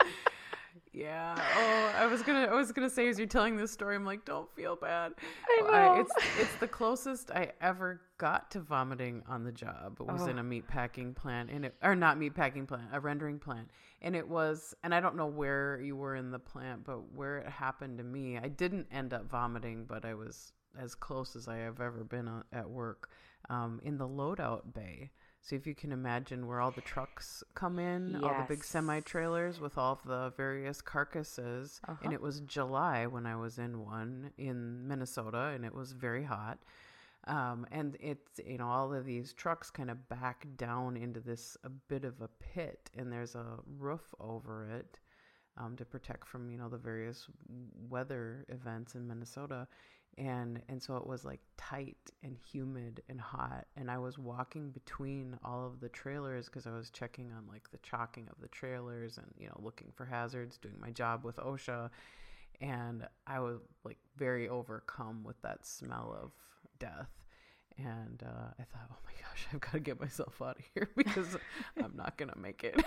Yeah. 0.94 1.36
Oh, 1.38 1.94
I 1.98 2.06
was 2.06 2.22
gonna. 2.22 2.48
I 2.48 2.54
was 2.54 2.74
gonna 2.74 2.90
say 2.90 3.08
as 3.08 3.18
you're 3.18 3.28
telling 3.28 3.56
this 3.56 3.72
story, 3.72 3.96
I'm 3.96 4.06
like, 4.06 4.26
don't 4.26 4.54
feel 4.56 4.76
bad. 4.76 5.14
I 5.48 5.62
know. 5.62 5.70
I, 5.70 6.00
it's 6.02 6.12
it's 6.38 6.56
the 6.56 6.68
closest 6.68 7.32
I 7.32 7.54
ever 7.62 8.02
got 8.18 8.52
to 8.52 8.60
vomiting 8.60 9.24
on 9.28 9.46
the 9.46 9.54
job. 9.54 9.98
It 10.02 10.12
was 10.12 10.24
oh. 10.24 10.28
in 10.28 10.40
a 10.40 10.44
meat 10.44 10.68
packing 10.68 11.14
plant, 11.14 11.50
and 11.50 11.66
it 11.66 11.76
or 11.82 11.96
not 11.96 12.18
meat 12.18 12.36
packing 12.36 12.68
plant, 12.68 12.90
a 12.92 13.00
rendering 13.00 13.40
plant, 13.40 13.70
and 14.02 14.18
it 14.18 14.28
was. 14.28 14.74
And 14.84 14.94
I 14.94 15.00
don't 15.00 15.16
know 15.16 15.28
where 15.28 15.80
you 15.82 15.96
were 15.96 16.16
in 16.18 16.30
the 16.30 16.40
plant, 16.40 16.84
but 16.84 17.14
where 17.14 17.38
it 17.38 17.48
happened 17.50 17.98
to 18.00 18.04
me, 18.04 18.38
I 18.38 18.50
didn't 18.50 18.88
end 18.92 19.14
up 19.14 19.30
vomiting, 19.30 19.86
but 19.86 20.04
I 20.04 20.14
was 20.14 20.52
as 20.78 20.94
close 20.94 21.38
as 21.38 21.48
I 21.48 21.58
have 21.58 21.80
ever 21.80 22.04
been 22.04 22.30
at 22.52 22.70
work 22.70 23.10
um, 23.50 23.80
in 23.84 23.98
the 23.98 24.08
loadout 24.08 24.74
bay. 24.74 25.12
So 25.42 25.56
if 25.56 25.66
you 25.66 25.74
can 25.74 25.92
imagine 25.92 26.48
where 26.48 26.62
all 26.62 26.70
the 26.70 26.82
trucks 26.82 27.44
come 27.56 27.80
in, 27.80 28.12
yes. 28.14 28.24
all 28.24 28.38
the 28.38 28.46
big 28.48 28.64
semi 28.64 29.00
trailers 29.00 29.60
with 29.60 29.78
all 29.78 30.00
the 30.06 30.32
various 30.38 30.82
carcasses, 30.82 31.82
uh-huh. 31.88 31.98
and 32.04 32.14
it 32.14 32.22
was 32.22 32.42
July 32.42 33.08
when 33.08 33.26
I 33.26 33.36
was 33.36 33.58
in 33.58 33.84
one 33.84 34.32
in 34.38 34.88
Minnesota, 34.88 35.52
and 35.56 35.66
it 35.66 35.74
was 35.74 35.94
very 35.94 36.24
hot. 36.24 36.60
Um, 37.28 37.68
and 37.72 37.98
it's 38.00 38.40
you 38.46 38.60
know 38.60 38.68
all 38.68 38.94
of 38.94 39.06
these 39.06 39.34
trucks 39.34 39.72
kind 39.72 39.90
of 39.90 40.08
back 40.10 40.46
down 40.58 40.96
into 40.96 41.20
this 41.20 41.58
a 41.64 41.70
bit 41.70 42.06
of 42.06 42.22
a 42.22 42.30
pit, 42.40 42.92
and 42.96 43.12
there's 43.12 43.34
a 43.34 43.58
roof 43.80 44.14
over 44.20 44.70
it 44.70 45.00
um, 45.58 45.76
to 45.78 45.86
protect 45.86 46.28
from 46.28 46.52
you 46.52 46.58
know 46.58 46.70
the 46.70 46.78
various 46.78 47.28
weather 47.90 48.46
events 48.50 48.94
in 48.94 49.08
Minnesota 49.08 49.68
and 50.18 50.62
and 50.68 50.82
so 50.82 50.98
it 50.98 51.08
was 51.08 51.24
like 51.24 51.40
tight 51.58 51.98
and 52.24 52.36
humid 52.52 53.02
and 53.10 53.20
hot 53.20 53.66
and 53.78 53.90
i 53.90 53.98
was 53.98 54.18
walking 54.18 54.70
between 54.72 55.38
all 55.44 55.66
of 55.66 55.80
the 55.80 55.90
trailers 55.90 56.48
because 56.48 56.68
i 56.68 56.72
was 56.72 56.90
checking 56.90 57.32
on 57.32 57.46
like 57.48 57.70
the 57.72 57.78
chalking 57.78 58.28
of 58.30 58.40
the 58.42 58.48
trailers 58.50 59.18
and 59.18 59.28
you 59.38 59.48
know 59.48 59.58
looking 59.62 59.92
for 59.96 60.06
hazards 60.06 60.58
doing 60.58 60.76
my 60.80 60.92
job 60.92 61.24
with 61.24 61.38
osha 61.38 61.90
and 62.60 63.08
i 63.26 63.40
was 63.40 63.60
like 63.84 63.98
very 64.18 64.50
overcome 64.50 65.24
with 65.24 65.42
that 65.42 65.66
smell 65.66 66.18
of 66.22 66.32
death 66.80 67.21
and 67.90 68.24
uh, 68.26 68.50
I 68.60 68.64
thought, 68.64 68.90
oh 68.92 68.98
my 69.06 69.12
gosh, 69.22 69.48
I've 69.54 69.60
got 69.60 69.72
to 69.74 69.80
get 69.80 70.00
myself 70.00 70.42
out 70.42 70.58
of 70.58 70.64
here 70.74 70.90
because 70.98 71.38
I'm 71.78 71.94
not 71.96 72.18
gonna 72.18 72.38
make 72.38 72.64
it. 72.64 72.82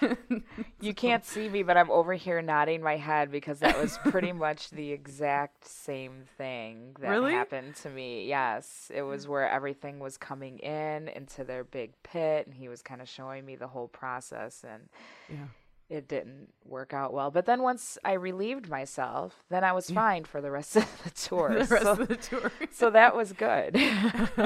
you 0.80 0.94
can't 0.94 1.24
see 1.24 1.48
me, 1.48 1.62
but 1.62 1.76
I'm 1.76 1.90
over 1.90 2.14
here 2.14 2.42
nodding 2.42 2.82
my 2.82 2.96
head 2.96 3.30
because 3.30 3.60
that 3.60 3.80
was 3.80 3.98
pretty 4.06 4.32
much 4.46 4.70
the 4.70 4.92
exact 4.92 5.66
same 5.66 6.24
thing 6.36 6.96
that 7.00 7.10
really? 7.10 7.32
happened 7.32 7.76
to 7.76 7.90
me. 7.90 8.26
Yes, 8.26 8.90
it 8.94 9.02
was 9.02 9.28
where 9.28 9.48
everything 9.48 9.98
was 9.98 10.16
coming 10.16 10.58
in 10.58 11.08
into 11.08 11.44
their 11.44 11.64
big 11.64 11.92
pit, 12.02 12.46
and 12.46 12.54
he 12.54 12.68
was 12.68 12.82
kind 12.82 13.00
of 13.00 13.08
showing 13.08 13.44
me 13.44 13.56
the 13.56 13.68
whole 13.68 13.88
process, 13.88 14.64
and 14.68 14.88
yeah 15.28 15.46
it 15.90 16.06
didn't 16.06 16.48
work 16.64 16.94
out 16.94 17.12
well. 17.12 17.32
But 17.32 17.46
then 17.46 17.62
once 17.62 17.98
I 18.04 18.12
relieved 18.12 18.68
myself, 18.68 19.42
then 19.50 19.64
I 19.64 19.72
was 19.72 19.88
mm. 19.88 19.94
fine 19.94 20.24
for 20.24 20.40
the 20.40 20.50
rest 20.50 20.76
of 20.76 20.86
the 21.02 21.10
tour. 21.14 21.48
the 21.50 21.64
rest 21.64 21.82
so, 21.82 21.90
of 21.90 22.08
the 22.08 22.16
tour. 22.16 22.52
so 22.70 22.90
that 22.90 23.16
was 23.16 23.32
good. 23.32 23.76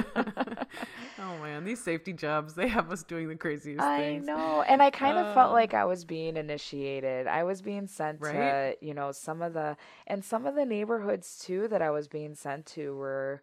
oh 1.18 1.38
man, 1.42 1.64
these 1.64 1.84
safety 1.84 2.14
jobs, 2.14 2.54
they 2.54 2.68
have 2.68 2.90
us 2.90 3.02
doing 3.02 3.28
the 3.28 3.36
craziest 3.36 3.82
I 3.82 3.98
things. 3.98 4.28
I 4.28 4.32
know. 4.32 4.62
And 4.62 4.82
I 4.82 4.90
kind 4.90 5.18
of 5.18 5.34
felt 5.34 5.52
like 5.52 5.74
um, 5.74 5.80
I 5.80 5.84
was 5.84 6.06
being 6.06 6.38
initiated. 6.38 7.26
I 7.26 7.44
was 7.44 7.60
being 7.60 7.86
sent 7.86 8.22
right? 8.22 8.32
to, 8.32 8.76
you 8.80 8.94
know, 8.94 9.12
some 9.12 9.42
of 9.42 9.52
the 9.52 9.76
and 10.06 10.24
some 10.24 10.46
of 10.46 10.54
the 10.54 10.64
neighborhoods 10.64 11.38
too 11.44 11.68
that 11.68 11.82
I 11.82 11.90
was 11.90 12.08
being 12.08 12.34
sent 12.34 12.64
to 12.66 12.96
were 12.96 13.42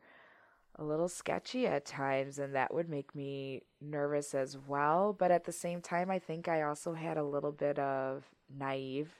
a 0.76 0.84
little 0.84 1.08
sketchy 1.08 1.68
at 1.68 1.86
times, 1.86 2.40
and 2.40 2.56
that 2.56 2.74
would 2.74 2.90
make 2.90 3.14
me 3.14 3.62
nervous 3.82 4.34
as 4.34 4.58
well. 4.58 5.14
But 5.14 5.32
at 5.32 5.46
the 5.46 5.52
same 5.52 5.82
time, 5.82 6.10
I 6.10 6.20
think 6.20 6.48
I 6.48 6.64
also 6.64 6.94
had 6.94 7.18
a 7.18 7.24
little 7.24 7.52
bit 7.52 7.78
of 7.80 8.24
naive 8.50 9.14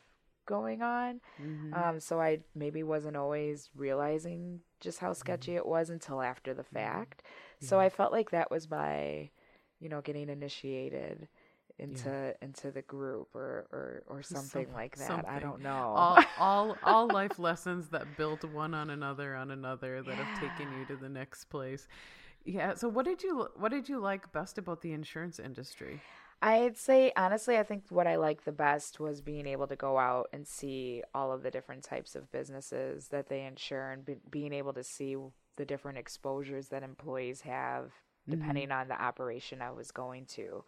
going 0.46 0.82
on. 0.82 1.22
Mm-hmm. 1.42 1.74
Um, 1.74 2.00
so 2.00 2.20
I 2.20 2.40
maybe 2.56 2.84
wasn't 2.84 3.18
always 3.18 3.70
realizing 3.76 4.62
just 4.80 5.00
how 5.00 5.14
sketchy 5.14 5.52
mm-hmm. 5.52 5.60
it 5.60 5.66
was 5.66 5.90
until 5.90 6.22
after 6.22 6.54
the 6.54 6.64
fact. 6.64 7.24
Yeah. 7.60 7.68
So 7.68 7.80
I 7.80 7.90
felt 7.90 8.12
like 8.12 8.32
that 8.32 8.52
was 8.52 8.70
my, 8.70 9.30
you 9.80 9.90
know, 9.90 10.02
getting 10.02 10.30
initiated 10.30 11.28
into 11.82 12.10
yeah. 12.10 12.46
into 12.46 12.72
the 12.72 12.84
group 12.84 13.30
or 13.34 13.66
or, 13.72 14.04
or 14.08 14.24
something 14.24 14.66
Some, 14.68 14.74
like 14.74 14.96
that. 14.98 15.08
Something. 15.08 15.30
I 15.30 15.40
don't 15.40 15.62
know. 15.62 15.94
All, 15.96 16.24
all 16.40 16.78
all 16.84 17.08
life 17.08 17.40
lessons 17.40 17.90
that 17.90 18.06
built 18.18 18.44
one 18.46 18.74
on 18.74 18.92
another 18.92 19.36
on 19.36 19.52
another 19.52 20.02
that 20.02 20.16
yeah. 20.16 20.24
have 20.24 20.40
taken 20.40 20.72
you 20.78 20.86
to 20.86 20.96
the 20.96 21.10
next 21.10 21.46
place. 21.46 21.88
Yeah. 22.46 22.76
So 22.76 22.88
what 22.88 23.06
did 23.06 23.24
you 23.24 23.50
what 23.58 23.72
did 23.72 23.90
you 23.90 24.00
like 24.00 24.32
best 24.32 24.58
about 24.58 24.82
the 24.82 24.94
insurance 24.94 25.40
industry? 25.40 26.02
I'd 26.44 26.78
say 26.78 27.12
honestly, 27.18 27.58
I 27.58 27.64
think 27.64 27.84
what 27.90 28.08
I 28.08 28.16
liked 28.16 28.46
the 28.46 28.52
best 28.52 29.00
was 29.00 29.22
being 29.22 29.46
able 29.46 29.68
to 29.68 29.76
go 29.76 30.00
out 30.00 30.30
and 30.34 30.48
see 30.48 31.04
all 31.14 31.32
of 31.32 31.44
the 31.44 31.52
different 31.52 31.84
types 31.84 32.16
of 32.16 32.32
businesses 32.32 33.10
that 33.10 33.28
they 33.28 33.46
insure 33.46 33.92
and 33.92 34.06
be, 34.06 34.16
being 34.30 34.54
able 34.54 34.74
to 34.74 34.84
see 34.84 35.18
the 35.58 35.66
different 35.66 36.00
exposures 36.00 36.70
that 36.70 36.82
employees 36.82 37.42
have 37.42 37.92
mm-hmm. 38.30 38.40
depending 38.40 38.70
mm-hmm. 38.70 38.80
on 38.80 38.88
the 38.88 39.02
operation 39.02 39.62
I 39.62 39.72
was 39.72 39.92
going 39.92 40.26
to. 40.28 40.64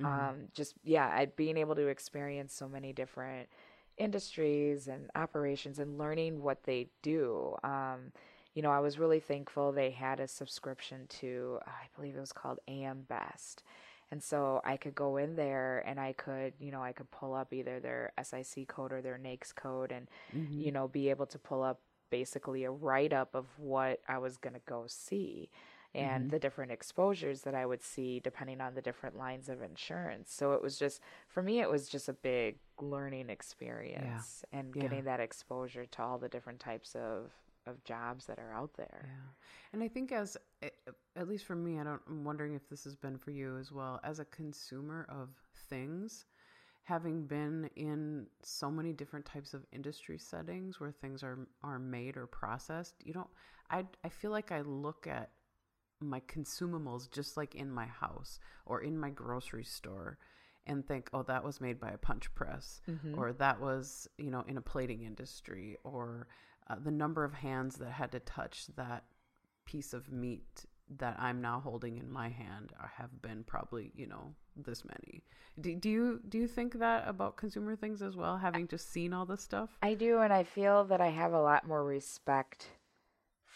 Mm-hmm. 0.00 0.28
Um, 0.28 0.36
just 0.54 0.74
yeah, 0.84 1.06
I, 1.06 1.26
being 1.26 1.56
able 1.56 1.74
to 1.74 1.88
experience 1.88 2.54
so 2.54 2.68
many 2.68 2.92
different 2.92 3.48
industries 3.96 4.88
and 4.88 5.10
operations 5.14 5.78
and 5.78 5.98
learning 5.98 6.42
what 6.42 6.62
they 6.64 6.88
do. 7.02 7.56
Um, 7.64 8.12
you 8.54 8.62
know, 8.62 8.70
I 8.70 8.80
was 8.80 8.98
really 8.98 9.20
thankful 9.20 9.72
they 9.72 9.90
had 9.90 10.20
a 10.20 10.28
subscription 10.28 11.06
to, 11.20 11.58
I 11.66 11.86
believe 11.94 12.16
it 12.16 12.20
was 12.20 12.32
called 12.32 12.58
AM 12.66 13.02
Best. 13.08 13.62
And 14.10 14.22
so 14.22 14.62
I 14.64 14.76
could 14.78 14.94
go 14.94 15.18
in 15.18 15.36
there 15.36 15.84
and 15.86 16.00
I 16.00 16.14
could, 16.14 16.54
you 16.58 16.72
know, 16.72 16.82
I 16.82 16.92
could 16.92 17.10
pull 17.10 17.34
up 17.34 17.52
either 17.52 17.78
their 17.78 18.12
SIC 18.22 18.66
code 18.66 18.92
or 18.92 19.02
their 19.02 19.18
NAICS 19.18 19.54
code 19.54 19.92
and, 19.92 20.08
mm-hmm. 20.34 20.60
you 20.60 20.72
know, 20.72 20.88
be 20.88 21.10
able 21.10 21.26
to 21.26 21.38
pull 21.38 21.62
up 21.62 21.80
basically 22.10 22.64
a 22.64 22.70
write 22.70 23.12
up 23.12 23.34
of 23.34 23.46
what 23.58 24.00
I 24.08 24.16
was 24.18 24.38
going 24.38 24.54
to 24.54 24.62
go 24.66 24.84
see 24.86 25.50
and 25.94 26.24
mm-hmm. 26.24 26.30
the 26.30 26.38
different 26.38 26.72
exposures 26.72 27.42
that 27.42 27.54
I 27.54 27.66
would 27.66 27.82
see 27.82 28.20
depending 28.20 28.60
on 28.60 28.74
the 28.74 28.82
different 28.82 29.16
lines 29.16 29.48
of 29.48 29.62
insurance. 29.62 30.32
So 30.32 30.52
it 30.52 30.62
was 30.62 30.78
just 30.78 31.00
for 31.28 31.42
me 31.42 31.60
it 31.60 31.70
was 31.70 31.88
just 31.88 32.08
a 32.08 32.12
big 32.12 32.56
learning 32.80 33.30
experience 33.30 34.44
yeah. 34.52 34.58
and 34.58 34.74
yeah. 34.74 34.82
getting 34.82 35.04
that 35.04 35.20
exposure 35.20 35.86
to 35.86 36.02
all 36.02 36.18
the 36.18 36.28
different 36.28 36.60
types 36.60 36.94
of 36.94 37.30
of 37.66 37.82
jobs 37.84 38.26
that 38.26 38.38
are 38.38 38.52
out 38.52 38.70
there. 38.76 39.04
Yeah. 39.04 39.30
And 39.72 39.82
I 39.82 39.88
think 39.88 40.12
as 40.12 40.36
at 41.16 41.28
least 41.28 41.44
for 41.44 41.56
me, 41.56 41.78
I 41.78 41.84
don't 41.84 42.02
I'm 42.08 42.24
wondering 42.24 42.54
if 42.54 42.68
this 42.68 42.84
has 42.84 42.96
been 42.96 43.16
for 43.16 43.30
you 43.30 43.56
as 43.58 43.72
well 43.72 44.00
as 44.04 44.18
a 44.18 44.24
consumer 44.26 45.06
of 45.08 45.30
things 45.68 46.26
having 46.88 47.26
been 47.26 47.68
in 47.76 48.26
so 48.42 48.70
many 48.70 48.94
different 48.94 49.26
types 49.26 49.52
of 49.52 49.62
industry 49.72 50.16
settings 50.18 50.80
where 50.80 50.90
things 50.90 51.22
are 51.22 51.46
are 51.62 51.78
made 51.78 52.16
or 52.16 52.26
processed 52.26 52.94
you 53.04 53.12
don't 53.12 53.28
i 53.70 53.84
i 54.04 54.08
feel 54.08 54.30
like 54.30 54.50
i 54.52 54.62
look 54.62 55.06
at 55.06 55.28
my 56.00 56.20
consumables 56.20 57.10
just 57.10 57.36
like 57.36 57.54
in 57.54 57.70
my 57.70 57.86
house 57.86 58.38
or 58.66 58.80
in 58.82 58.98
my 58.98 59.10
grocery 59.10 59.64
store 59.64 60.18
and 60.66 60.86
think 60.86 61.08
oh 61.12 61.22
that 61.22 61.42
was 61.44 61.60
made 61.60 61.80
by 61.80 61.90
a 61.90 61.98
punch 61.98 62.32
press 62.34 62.80
Mm-hmm. 62.88 63.18
or 63.18 63.32
that 63.32 63.60
was 63.60 64.08
you 64.18 64.30
know 64.30 64.44
in 64.46 64.56
a 64.56 64.62
plating 64.62 65.02
industry 65.02 65.76
or 65.84 66.26
uh, 66.70 66.76
the 66.82 66.90
number 66.90 67.24
of 67.24 67.32
hands 67.32 67.76
that 67.76 67.90
had 67.92 68.12
to 68.12 68.20
touch 68.20 68.66
that 68.76 69.04
piece 69.64 69.92
of 69.92 70.12
meat 70.12 70.66
that 70.98 71.16
I'm 71.18 71.40
now 71.42 71.60
holding 71.60 71.98
in 71.98 72.10
my 72.10 72.28
hand 72.30 72.72
have 72.96 73.20
been 73.20 73.44
probably 73.44 73.92
you 73.94 74.06
know 74.06 74.34
this 74.56 74.84
many. 74.84 75.22
Do, 75.60 75.74
do 75.76 75.88
you 75.90 76.20
do 76.28 76.38
you 76.38 76.46
think 76.48 76.78
that 76.78 77.06
about 77.06 77.36
consumer 77.36 77.76
things 77.76 78.00
as 78.02 78.16
well, 78.16 78.38
having 78.38 78.66
just 78.68 78.90
seen 78.90 79.12
all 79.12 79.26
this 79.26 79.42
stuff? 79.42 79.70
I 79.82 79.94
do, 79.94 80.20
and 80.20 80.32
I 80.32 80.44
feel 80.44 80.84
that 80.84 81.00
I 81.00 81.08
have 81.08 81.32
a 81.32 81.40
lot 81.42 81.66
more 81.66 81.84
respect 81.84 82.68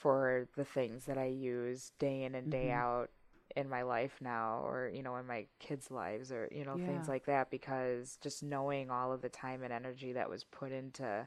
for 0.02 0.48
the 0.56 0.64
things 0.64 1.04
that 1.06 1.18
I 1.18 1.26
use 1.26 1.92
day 1.98 2.24
in 2.24 2.34
and 2.34 2.50
day 2.50 2.70
Mhm. 2.70 2.74
out 2.74 3.10
in 3.56 3.68
my 3.68 3.82
life 3.82 4.14
now, 4.20 4.60
or, 4.64 4.90
you 4.92 5.02
know, 5.02 5.16
in 5.16 5.26
my 5.26 5.46
kids' 5.60 5.90
lives, 5.90 6.32
or, 6.32 6.48
you 6.50 6.64
know, 6.64 6.78
things 6.86 7.08
like 7.08 7.26
that, 7.26 7.50
because 7.50 8.18
just 8.22 8.42
knowing 8.42 8.90
all 8.90 9.12
of 9.12 9.22
the 9.22 9.28
time 9.28 9.62
and 9.62 9.72
energy 9.72 10.12
that 10.14 10.28
was 10.30 10.44
put 10.44 10.72
into 10.72 11.26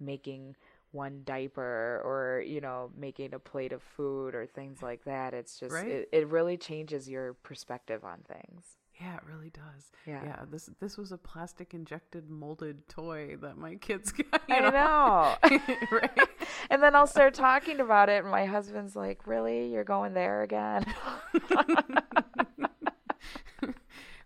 making 0.00 0.56
one 0.92 1.22
diaper 1.24 2.02
or, 2.04 2.42
you 2.44 2.60
know, 2.60 2.90
making 2.96 3.32
a 3.34 3.38
plate 3.38 3.72
of 3.72 3.82
food 3.82 4.34
or 4.34 4.46
things 4.46 4.82
like 4.82 5.04
that, 5.04 5.32
it's 5.34 5.58
just, 5.60 5.72
Right. 5.72 5.86
it, 5.86 6.08
it 6.12 6.26
really 6.28 6.56
changes 6.56 7.08
your 7.08 7.34
perspective 7.34 8.04
on 8.04 8.18
things. 8.26 8.64
Yeah, 9.00 9.16
it 9.16 9.22
really 9.32 9.50
does. 9.50 9.90
Yeah. 10.06 10.22
Yeah, 10.24 10.36
this 10.50 10.68
this 10.80 10.98
was 10.98 11.10
a 11.12 11.16
plastic 11.16 11.72
injected 11.72 12.28
molded 12.28 12.86
toy 12.88 13.36
that 13.40 13.56
my 13.56 13.76
kids 13.76 14.12
got. 14.30 14.42
You 14.48 14.56
I 14.56 14.70
know. 14.70 15.36
right? 15.90 16.28
And 16.80 16.80
then 16.80 16.94
I'll 16.94 17.08
start 17.08 17.34
talking 17.34 17.80
about 17.80 18.08
it, 18.08 18.22
and 18.22 18.30
my 18.30 18.46
husband's 18.46 18.94
like, 18.94 19.26
"Really? 19.26 19.72
You're 19.72 19.82
going 19.82 20.14
there 20.14 20.42
again?" 20.42 20.86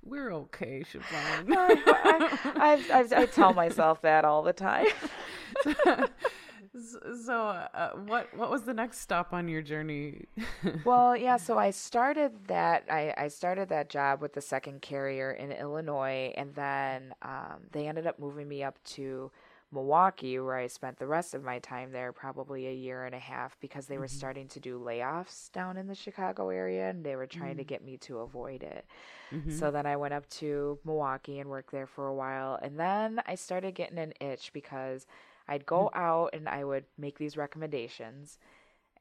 We're 0.04 0.30
okay, 0.34 0.84
Chevon. 0.84 1.04
I, 1.56 2.28
I, 2.54 2.82
I, 2.92 3.22
I 3.22 3.26
tell 3.26 3.54
myself 3.54 4.02
that 4.02 4.26
all 4.26 4.42
the 4.42 4.52
time. 4.52 4.86
so, 7.24 7.34
uh, 7.34 7.92
what 7.92 8.36
what 8.36 8.50
was 8.50 8.64
the 8.64 8.74
next 8.74 8.98
stop 8.98 9.32
on 9.32 9.48
your 9.48 9.62
journey? 9.62 10.26
well, 10.84 11.16
yeah. 11.16 11.38
So 11.38 11.56
I 11.56 11.70
started 11.70 12.32
that. 12.48 12.84
I, 12.90 13.14
I 13.16 13.28
started 13.28 13.70
that 13.70 13.88
job 13.88 14.20
with 14.20 14.34
the 14.34 14.42
second 14.42 14.82
carrier 14.82 15.32
in 15.32 15.50
Illinois, 15.50 16.34
and 16.36 16.54
then 16.54 17.14
um, 17.22 17.62
they 17.72 17.88
ended 17.88 18.06
up 18.06 18.18
moving 18.18 18.48
me 18.48 18.62
up 18.62 18.76
to 18.84 19.30
Milwaukee, 19.74 20.38
where 20.38 20.56
I 20.56 20.68
spent 20.68 20.98
the 20.98 21.06
rest 21.06 21.34
of 21.34 21.42
my 21.42 21.58
time 21.58 21.92
there, 21.92 22.12
probably 22.12 22.68
a 22.68 22.72
year 22.72 23.04
and 23.04 23.14
a 23.14 23.18
half, 23.18 23.58
because 23.60 23.86
they 23.86 23.98
were 23.98 24.06
mm-hmm. 24.06 24.16
starting 24.16 24.48
to 24.48 24.60
do 24.60 24.78
layoffs 24.78 25.50
down 25.52 25.76
in 25.76 25.88
the 25.88 25.94
Chicago 25.94 26.48
area, 26.48 26.88
and 26.88 27.04
they 27.04 27.16
were 27.16 27.26
trying 27.26 27.56
to 27.56 27.62
mm-hmm. 27.62 27.68
get 27.68 27.84
me 27.84 27.96
to 27.98 28.20
avoid 28.20 28.62
it. 28.62 28.86
Mm-hmm. 29.32 29.50
So 29.58 29.70
then 29.70 29.84
I 29.84 29.96
went 29.96 30.14
up 30.14 30.28
to 30.30 30.78
Milwaukee 30.84 31.40
and 31.40 31.50
worked 31.50 31.72
there 31.72 31.86
for 31.86 32.06
a 32.06 32.14
while. 32.14 32.58
And 32.62 32.78
then 32.78 33.20
I 33.26 33.34
started 33.34 33.74
getting 33.74 33.98
an 33.98 34.12
itch 34.20 34.52
because 34.52 35.06
I'd 35.48 35.66
go 35.66 35.90
out 35.94 36.30
and 36.32 36.48
I 36.48 36.64
would 36.64 36.84
make 36.96 37.18
these 37.18 37.36
recommendations 37.36 38.38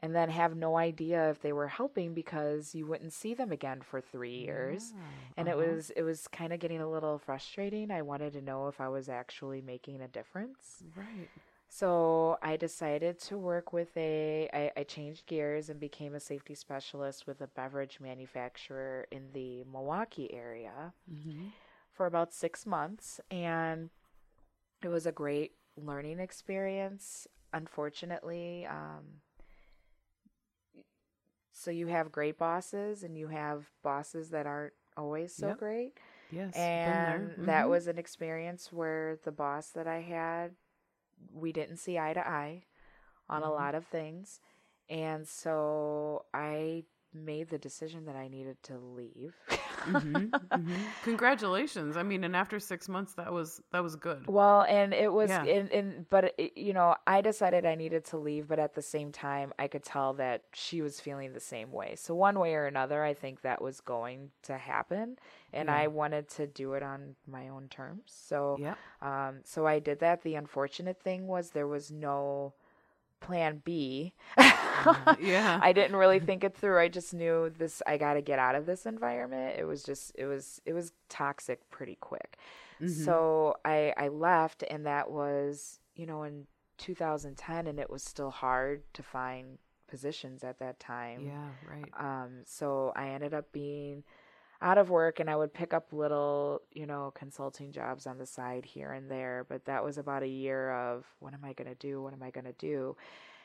and 0.04 0.14
then 0.14 0.30
have 0.30 0.56
no 0.56 0.78
idea 0.78 1.30
if 1.30 1.42
they 1.42 1.54
were 1.54 1.70
helping 1.70 2.14
because 2.14 2.76
you 2.76 2.86
wouldn't 2.86 3.14
see 3.14 3.34
them 3.34 3.52
again 3.54 3.82
for 3.82 4.02
3 4.02 4.30
years. 4.30 4.94
And 5.38 5.48
it 5.48 5.58
was 5.58 5.90
it 5.96 6.04
was 6.04 6.28
kind 6.28 6.52
of 6.54 6.60
getting 6.60 6.82
a 6.82 6.90
little 6.90 7.18
frustrating. 7.18 7.90
I 7.90 8.02
wanted 8.02 8.34
to 8.34 8.42
know 8.42 8.68
if 8.68 8.80
I 8.82 8.90
was 8.90 9.08
actually 9.08 9.62
making 9.62 10.02
a 10.02 10.08
difference. 10.08 10.84
right. 10.96 11.30
So 11.70 12.38
I 12.44 12.56
decided 12.56 13.18
to 13.22 13.38
work 13.38 13.74
with 13.74 13.98
a. 13.98 14.48
I, 14.54 14.72
I 14.82 14.84
changed 14.84 15.26
gears 15.26 15.70
and 15.70 15.80
became 15.80 16.14
a 16.14 16.20
safety 16.20 16.54
specialist 16.54 17.26
with 17.26 17.42
a 17.42 17.48
beverage 17.48 18.00
manufacturer 18.00 19.08
in 19.10 19.32
the 19.34 19.64
Milwaukee 19.72 20.32
area 20.32 20.94
for 21.92 22.06
about 22.06 22.32
six 22.32 22.68
months. 22.68 23.20
And 23.32 23.90
it 24.84 24.90
was 24.90 25.08
a 25.08 25.12
great 25.12 25.54
learning 25.76 26.20
experience. 26.20 27.28
Unfortunately, 27.54 28.68
um, 28.70 29.22
so 31.54 31.72
you 31.72 31.88
have 31.88 32.12
great 32.12 32.38
bosses 32.38 33.04
and 33.04 33.18
you 33.18 33.28
have 33.30 33.70
bosses 33.84 34.32
that 34.32 34.46
aren't 34.48 34.74
always 34.98 35.34
so 35.34 35.48
Yep. 35.48 35.60
great. 35.60 35.94
Yes. 36.32 36.54
And 36.56 37.32
there. 37.38 37.46
that 37.46 37.70
was 37.70 37.88
an 37.88 37.98
experience 37.98 38.74
where 38.74 39.18
the 39.24 39.32
boss 39.32 39.70
that 39.70 39.88
I 39.88 40.02
had, 40.02 40.52
we 41.34 41.52
didn't 41.52 41.78
see 41.78 41.98
eye 42.00 42.14
to 42.14 42.28
eye 42.28 42.66
on 43.30 43.44
a 43.44 43.50
Mhm. 43.50 43.54
lot 43.54 43.76
of 43.76 43.86
things. 43.86 44.40
And 44.90 45.28
so 45.28 46.26
I 46.34 46.84
made 47.14 47.50
the 47.50 47.58
decision 47.60 48.06
that 48.06 48.16
I 48.16 48.28
needed 48.28 48.62
to 48.64 48.78
leave. 48.80 49.36
Mhm, 49.86 50.32
mhm. 50.56 50.94
Congratulations. 51.04 51.98
I 51.98 52.04
mean, 52.04 52.24
and 52.24 52.36
after 52.36 52.60
six 52.60 52.88
months, 52.88 53.14
that 53.16 53.32
was 53.32 53.62
that 53.72 53.84
was 53.84 53.96
good. 53.96 54.24
Well, 54.28 54.62
and 54.64 54.94
it 54.94 55.12
was, 55.12 55.30
Yeah. 55.30 55.44
in, 55.44 55.68
in, 55.70 56.06
but 56.10 56.34
it, 56.38 56.58
you 56.58 56.74
know, 56.74 56.96
I 57.06 57.22
decided 57.22 57.66
I 57.66 57.76
needed 57.76 58.06
to 58.06 58.18
leave, 58.18 58.48
but 58.48 58.60
at 58.60 58.74
the 58.76 58.82
same 58.82 59.12
time, 59.12 59.54
I 59.60 59.68
could 59.68 59.84
tell 59.84 60.14
that 60.14 60.44
she 60.54 60.82
was 60.82 61.00
feeling 61.00 61.34
the 61.34 61.40
same 61.40 61.72
way. 61.72 61.96
So 61.96 62.16
one 62.16 62.40
way 62.40 62.56
or 62.56 62.66
another, 62.66 63.04
I 63.04 63.14
think 63.14 63.42
that 63.42 63.62
was 63.62 63.82
going 63.82 64.32
to 64.44 64.58
happen, 64.58 65.18
and 65.52 65.70
Yeah. 65.70 65.76
I 65.76 65.88
wanted 65.88 66.30
to 66.30 66.48
do 66.48 66.74
it 66.74 66.84
on 66.84 67.16
my 67.28 67.50
own 67.50 67.68
terms. 67.70 68.04
So, 68.08 68.58
yeah, 68.60 68.76
um, 69.02 69.42
so 69.44 69.68
I 69.68 69.80
did 69.80 70.00
that. 70.00 70.22
The 70.24 70.36
unfortunate 70.36 71.02
thing 71.02 71.28
was 71.28 71.52
there 71.52 71.68
was 71.68 71.92
no 71.92 72.54
plan 73.24 73.62
B. 73.64 74.14
Yeah. 75.20 75.60
I 75.62 75.72
didn't 75.72 75.96
really 75.96 76.20
think 76.20 76.44
it 76.44 76.58
through. 76.58 76.80
I 76.80 76.90
just 76.90 77.14
knew 77.14 77.50
this 77.58 77.82
I 77.88 77.98
got 77.98 78.16
to 78.16 78.22
get 78.22 78.38
out 78.38 78.56
of 78.56 78.66
this 78.66 78.86
environment. 78.86 79.56
It 79.58 79.64
was 79.64 79.82
just 79.84 80.12
it 80.16 80.26
was 80.26 80.62
it 80.66 80.74
was 80.74 80.92
toxic 81.08 81.70
pretty 81.70 81.96
quick. 81.96 82.38
Mm-hmm. 82.82 83.04
So 83.04 83.56
I 83.64 83.94
I 83.98 84.10
left 84.10 84.64
and 84.70 84.86
that 84.86 85.10
was, 85.10 85.80
you 85.96 86.06
know, 86.06 86.24
in 86.24 86.48
2010 86.80 87.68
and 87.68 87.80
it 87.80 87.90
was 87.90 88.04
still 88.04 88.32
hard 88.32 88.82
to 88.94 89.04
find 89.04 89.58
positions 89.88 90.44
at 90.44 90.60
that 90.60 90.80
time. 90.80 91.26
Yeah. 91.26 91.50
Right. 91.70 91.92
Um 91.98 92.42
so 92.46 92.92
I 92.96 93.10
ended 93.10 93.34
up 93.34 93.52
being 93.54 94.04
out 94.64 94.78
of 94.78 94.90
work 94.90 95.20
and 95.20 95.30
I 95.30 95.36
would 95.36 95.54
pick 95.54 95.74
up 95.74 95.92
little, 95.92 96.62
you 96.72 96.88
know, 96.88 97.12
consulting 97.14 97.72
jobs 97.72 98.08
on 98.08 98.18
the 98.18 98.26
side 98.26 98.66
here 98.66 98.94
and 98.94 99.12
there, 99.12 99.46
but 99.48 99.66
that 99.66 99.84
was 99.84 99.98
about 99.98 100.24
a 100.24 100.28
year 100.28 100.72
of 100.72 101.06
what 101.20 101.34
am 101.34 101.44
I 101.44 101.54
going 101.54 101.68
to 101.68 101.76
do? 101.76 102.02
What 102.02 102.14
am 102.14 102.24
I 102.24 102.32
going 102.32 102.46
to 102.46 102.54
do? 102.54 102.96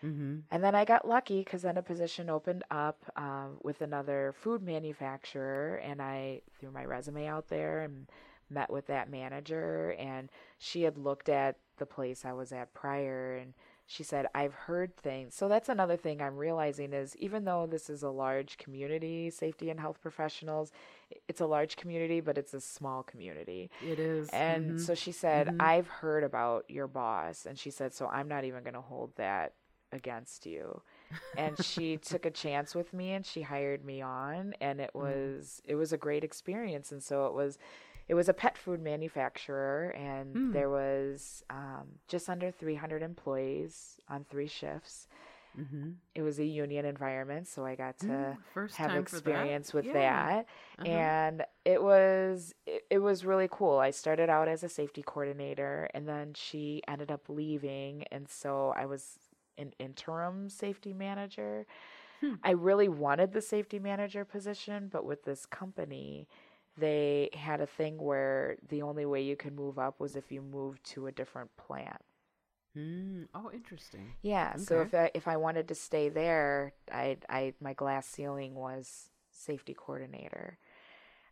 Mm-hmm. 0.05 0.39
And 0.51 0.65
then 0.65 0.75
I 0.77 0.85
got 0.85 1.09
lucky 1.09 1.41
because 1.41 1.63
then 1.63 1.77
a 1.77 1.83
position 1.83 2.31
opened 2.31 2.63
up 2.71 3.03
um, 3.17 3.59
with 3.63 3.81
another 3.81 4.33
food 4.39 4.63
manufacturer, 4.63 5.81
and 5.85 6.01
I 6.01 6.43
threw 6.59 6.71
my 6.71 6.85
resume 6.85 7.27
out 7.27 7.49
there 7.49 7.81
and 7.81 8.07
met 8.49 8.71
with 8.71 8.87
that 8.87 9.11
manager. 9.11 9.97
And 9.99 10.31
she 10.57 10.83
had 10.83 10.97
looked 10.97 11.29
at 11.29 11.57
the 11.79 11.87
place 11.87 12.25
I 12.25 12.33
was 12.33 12.53
at 12.53 12.75
prior, 12.75 13.37
and 13.37 13.55
she 13.87 14.05
said, 14.05 14.29
"I've 14.35 14.55
heard 14.55 14.97
things." 14.97 15.35
So 15.35 15.49
that's 15.49 15.69
another 15.69 15.97
thing 15.97 16.23
I'm 16.23 16.37
realizing 16.37 16.93
is 16.93 17.17
even 17.17 17.45
though 17.45 17.67
this 17.67 17.91
is 17.91 18.05
a 18.05 18.11
large 18.11 18.57
community, 18.57 19.31
safety 19.31 19.69
and 19.69 19.81
health 19.81 20.01
professionals, 20.01 20.71
it's 21.29 21.41
a 21.41 21.47
large 21.47 21.77
community, 21.77 22.21
but 22.21 22.37
it's 22.39 22.55
a 22.55 22.61
small 22.61 23.03
community. 23.03 23.71
It 23.81 23.99
is. 23.99 24.29
And 24.31 24.73
mhm. 24.73 24.81
so 24.81 24.95
she 24.95 25.13
said, 25.13 25.49
Mhm. 25.49 25.57
I've 25.61 25.89
heard 25.89 26.25
about 26.25 26.65
your 26.69 26.87
boss. 26.87 27.47
And 27.47 27.59
she 27.59 27.71
said, 27.71 27.93
So 27.95 28.07
I'm 28.09 28.29
not 28.29 28.45
even 28.45 28.63
going 28.63 28.75
to 28.75 28.81
hold 28.81 29.15
that 29.17 29.55
against 29.93 30.45
you. 30.47 30.83
And 31.37 31.59
she 31.59 31.97
took 32.03 32.27
a 32.27 32.31
chance 32.31 32.75
with 32.75 32.93
me 32.93 33.13
and 33.13 33.25
she 33.25 33.43
hired 33.43 33.85
me 33.85 34.03
on 34.03 34.55
and 34.61 34.81
it 34.81 34.91
was 34.95 35.63
it 35.65 35.77
was 35.77 35.93
a 35.93 35.97
great 35.97 36.25
experience 36.25 36.93
and 36.93 37.03
so 37.03 37.27
it 37.27 37.33
was 37.33 37.59
it 38.09 38.15
was 38.15 38.29
a 38.29 38.35
pet 38.35 38.57
food 38.59 38.81
manufacturer 38.83 39.91
and 39.91 40.35
Mm. 40.37 40.53
there 40.53 40.69
was 40.71 41.43
um, 41.51 41.87
just 42.09 42.29
under 42.29 42.51
300 42.51 43.03
employees 43.03 43.97
on 44.09 44.25
three 44.25 44.47
shifts 44.47 45.07
Mhm. 45.59 45.97
it 46.15 46.23
was 46.23 46.39
a 46.39 46.45
union 46.45 46.85
environment 46.85 47.47
so 47.49 47.65
i 47.65 47.75
got 47.75 47.99
to 47.99 48.37
Mm, 48.37 48.37
First 48.55 48.77
have 48.77 48.95
for 49.07 49.21
that? 49.21 49.55
experience 49.55 49.73
with 49.75 49.87
Yeah. 49.87 49.95
that 49.95 50.47
Uh-huh. 50.79 50.89
and 50.91 51.45
it 51.65 51.83
was 51.83 52.55
it, 52.67 52.85
it 52.91 52.99
was 52.99 53.25
really 53.25 53.49
cool 53.51 53.79
i 53.79 53.91
started 53.91 54.29
out 54.31 54.49
as 54.49 54.63
a 54.65 54.69
safety 54.69 55.03
coordinator 55.05 55.89
and 55.95 56.09
then 56.09 56.33
she 56.35 56.83
ended 56.89 57.11
up 57.11 57.23
leaving 57.29 58.05
and 58.13 58.29
so 58.29 58.73
i 58.77 58.87
was 58.87 59.19
an 59.59 59.73
interim 59.79 60.49
safety 60.49 60.93
manager 60.93 61.67
Hmm. 62.21 62.35
i 62.43 62.51
really 62.51 62.89
wanted 62.89 63.33
the 63.33 63.43
safety 63.43 63.79
manager 63.79 64.25
position 64.25 64.89
but 64.91 65.05
with 65.05 65.25
this 65.25 65.47
company 65.47 66.29
they 66.77 67.31
had 67.35 67.61
a 67.61 67.67
thing 67.67 67.99
where 67.99 68.57
the 68.69 68.83
only 68.83 69.05
way 69.07 69.23
you 69.23 69.37
could 69.37 69.55
move 69.55 69.79
up 69.79 70.01
was 70.01 70.17
if 70.17 70.31
you 70.33 70.41
moved 70.43 70.83
to 70.85 71.07
a 71.07 71.13
different 71.13 71.51
plant 71.57 72.01
Mm. 72.79 73.29
Oh, 73.35 73.51
interesting. 73.53 74.15
yeah. 74.23 74.57
So 74.57 74.81
if 74.81 74.95
I 74.95 75.11
if 75.15 75.29
I 75.29 75.37
wanted 75.37 75.69
to 75.69 75.75
stay 75.75 76.09
there, 76.09 76.73
I 76.93 77.19
I 77.29 77.55
my 77.61 77.75
glass 77.75 78.07
ceiling 78.07 78.55
was 78.55 79.11
safety 79.31 79.75
coordinator. 79.75 80.59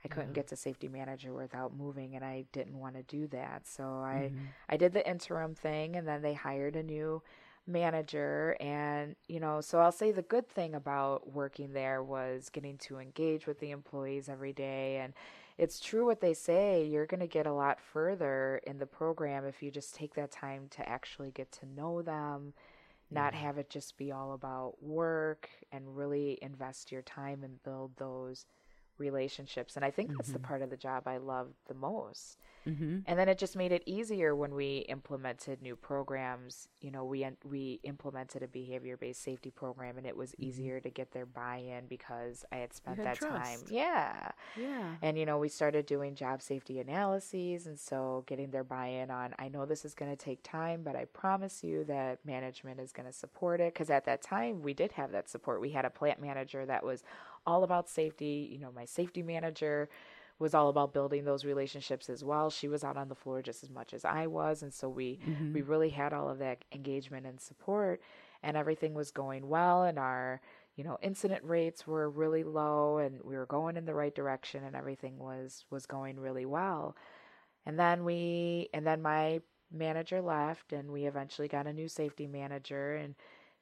I 0.05 0.09
couldn't 0.09 0.33
Yeah. 0.33 0.35
get 0.35 0.49
to 0.49 0.57
safety 0.57 0.89
manager 0.89 1.33
without 1.35 1.77
moving 1.77 2.17
and 2.17 2.25
I 2.25 2.47
didn't 2.53 2.79
want 2.79 2.97
to 2.97 3.03
do 3.05 3.27
that. 3.29 3.67
So 3.67 3.85
I 3.85 4.33
Mhm. 4.33 4.55
I 4.69 4.77
did 4.77 4.93
the 4.95 5.09
interim 5.09 5.55
thing 5.55 5.97
and 5.97 6.07
then 6.09 6.23
they 6.23 6.35
hired 6.35 6.77
a 6.77 6.83
new 6.83 7.23
manager 7.67 8.57
and 8.61 9.17
you 9.29 9.41
know 9.41 9.61
so 9.61 9.81
I'll 9.81 9.93
say 9.93 10.13
the 10.13 10.23
good 10.23 10.49
thing 10.49 10.75
about 10.75 11.33
working 11.33 11.73
there 11.73 12.03
was 12.03 12.51
getting 12.51 12.79
to 12.79 12.99
engage 12.99 13.47
with 13.47 13.61
the 13.61 13.71
employees 13.71 14.29
every 14.29 14.53
day 14.53 14.99
and 14.99 15.15
it's 15.59 15.81
true 15.81 16.05
what 16.05 16.21
they 16.21 16.35
say 16.35 16.85
you're 16.85 17.07
going 17.07 17.21
to 17.21 17.27
get 17.27 17.47
a 17.47 17.53
lot 17.53 17.81
further 17.81 18.61
in 18.67 18.79
the 18.79 18.87
program 18.87 19.45
if 19.45 19.63
you 19.63 19.71
just 19.71 19.95
take 19.95 20.15
that 20.15 20.31
time 20.31 20.69
to 20.71 20.87
actually 20.89 21.31
get 21.31 21.51
to 21.53 21.67
know 21.67 22.03
them 22.03 22.53
not 23.11 23.35
Yeah. 23.35 23.41
have 23.41 23.59
it 23.59 23.71
just 23.71 23.97
be 23.97 24.13
all 24.13 24.33
about 24.33 24.83
work 24.83 25.49
and 25.73 25.97
really 25.97 26.39
invest 26.43 26.93
your 26.93 27.03
time 27.03 27.43
and 27.45 27.63
build 27.63 27.93
those 27.97 28.47
relationships 28.99 29.77
and 29.77 29.85
I 29.85 29.91
think 29.91 30.11
that's 30.17 30.33
the 30.33 30.39
Mhm. 30.39 30.43
part 30.45 30.63
of 30.63 30.71
the 30.71 30.77
job 30.77 31.07
I 31.07 31.17
loved 31.19 31.55
the 31.67 31.75
most 31.75 32.39
Mhm. 32.67 33.05
and 33.07 33.19
then 33.19 33.29
it 33.29 33.39
just 33.39 33.55
made 33.57 33.71
it 33.71 33.83
easier 33.87 34.35
when 34.35 34.53
we 34.55 34.79
implemented 34.89 35.63
new 35.63 35.77
programs. 35.77 36.69
You 36.81 36.91
know, 36.91 37.05
we 37.05 37.25
we 37.45 37.79
implemented 37.85 38.43
a 38.43 38.49
behavior-based 38.49 39.23
safety 39.23 39.51
program, 39.53 39.99
and 39.99 40.07
it 40.07 40.17
was 40.17 40.35
easier 40.37 40.81
to 40.81 40.91
get 40.91 41.13
their 41.13 41.27
buy-in 41.27 41.87
because 41.87 42.45
I 42.51 42.57
had 42.57 42.73
spent 42.73 42.97
had 42.99 43.07
that 43.07 43.21
time. 43.21 43.61
Yeah. 43.69 44.33
Yeah. 44.57 44.97
And 45.01 45.17
you 45.17 45.27
know, 45.27 45.39
we 45.39 45.49
started 45.49 45.87
doing 45.87 46.17
job 46.17 46.43
safety 46.43 46.81
analyses, 46.81 47.67
and 47.69 47.79
so 47.79 48.25
getting 48.27 48.51
their 48.51 48.65
buy-in 48.65 49.11
on. 49.13 49.35
I 49.39 49.49
know 49.49 49.65
this 49.65 49.85
is 49.85 49.95
going 49.95 50.11
to 50.11 50.17
take 50.17 50.43
time, 50.43 50.83
but 50.83 50.97
I 50.97 51.05
promise 51.05 51.63
you 51.63 51.85
that 51.85 52.25
management 52.25 52.81
is 52.81 52.93
going 52.93 53.07
to 53.07 53.13
support 53.13 53.61
it. 53.61 53.75
Because 53.75 53.91
at 53.91 54.05
that 54.07 54.23
time, 54.23 54.63
we 54.63 54.75
did 54.75 54.93
have 54.93 55.13
that 55.13 55.29
support. 55.29 55.61
We 55.61 55.71
had 55.71 55.85
a 55.85 55.91
plant 55.91 56.21
manager 56.21 56.67
that 56.67 56.83
was 56.85 57.05
all 57.47 57.65
about 57.65 57.89
safety. 57.89 58.49
You 58.53 58.59
know, 58.59 58.73
my 58.73 58.85
safety 58.85 59.23
manager 59.23 59.89
was 60.39 60.55
all 60.55 60.69
about 60.69 60.93
building 60.93 61.25
those 61.25 61.45
relationships 61.45 62.11
as 62.11 62.23
well. 62.25 62.51
She 62.51 62.69
was 62.69 62.85
out 62.85 62.97
on 62.97 63.09
the 63.09 63.15
floor 63.15 63.43
just 63.43 63.63
as 63.63 63.71
much 63.71 63.95
as 63.95 64.05
I 64.05 64.27
was, 64.27 64.63
and 64.63 64.73
so 64.73 64.89
we 64.89 65.19
Mhm. 65.27 65.53
we 65.53 65.63
really 65.63 65.91
had 65.91 66.13
all 66.13 66.29
of 66.29 66.39
that 66.39 66.65
engagement 66.73 67.27
and 67.27 67.41
support, 67.41 68.01
and 68.43 68.57
everything 68.57 68.95
was 68.95 69.11
going 69.11 69.49
well, 69.49 69.85
and 69.85 69.99
our 69.99 70.41
you 70.77 70.85
know 70.85 70.99
incident 71.03 71.43
rates 71.45 71.87
were 71.87 72.11
really 72.11 72.45
low, 72.45 72.99
and 72.99 73.23
we 73.23 73.37
were 73.37 73.47
going 73.47 73.77
in 73.77 73.87
the 73.87 73.95
right 73.95 74.15
direction, 74.15 74.65
and 74.65 74.77
everything 74.77 75.19
was 75.19 75.65
was 75.71 75.87
going 75.87 76.21
really 76.21 76.47
well. 76.47 76.97
And 77.67 77.79
then 77.79 78.05
we 78.05 78.69
and 78.73 78.87
then 78.87 79.03
my 79.03 79.41
manager 79.71 80.21
left, 80.21 80.73
and 80.73 80.91
we 80.93 81.07
eventually 81.07 81.49
got 81.49 81.67
a 81.67 81.73
new 81.73 81.89
safety 81.89 82.27
manager, 82.27 82.95
and 82.97 83.15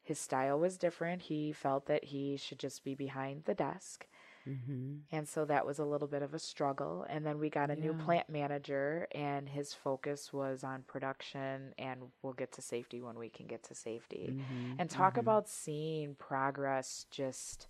his 0.05 0.19
style 0.21 0.61
was 0.61 0.79
different. 0.79 1.23
He 1.23 1.51
felt 1.53 1.87
that 1.87 2.05
he 2.05 2.37
should 2.37 2.61
just 2.61 2.85
be 2.85 2.95
behind 2.95 3.45
the 3.45 3.55
desk. 3.55 4.07
Mhm. 4.47 5.05
And 5.11 5.27
so 5.27 5.47
that 5.47 5.65
was 5.65 5.79
a 5.79 5.87
little 5.87 6.07
bit 6.07 6.23
of 6.23 6.35
a 6.35 6.39
struggle. 6.39 7.05
And 7.09 7.25
then 7.25 7.39
we 7.39 7.49
got 7.49 7.71
a 7.71 7.77
new 7.77 7.95
plant 7.95 8.29
manager, 8.29 9.09
and 9.13 9.49
his 9.49 9.73
focus 9.73 10.33
was 10.35 10.63
on 10.63 10.83
production. 10.83 11.73
And 11.79 12.13
we'll 12.21 12.35
get 12.35 12.53
to 12.53 12.63
safety 12.63 13.01
when 13.01 13.19
we 13.19 13.31
can 13.31 13.47
get 13.47 13.63
to 13.65 13.75
safety. 13.75 14.29
Mhm. 14.31 14.77
And 14.79 14.91
talk 14.91 15.15
Mhm. 15.15 15.21
about 15.21 15.49
seeing 15.49 16.15
progress 16.15 17.07
just 17.11 17.69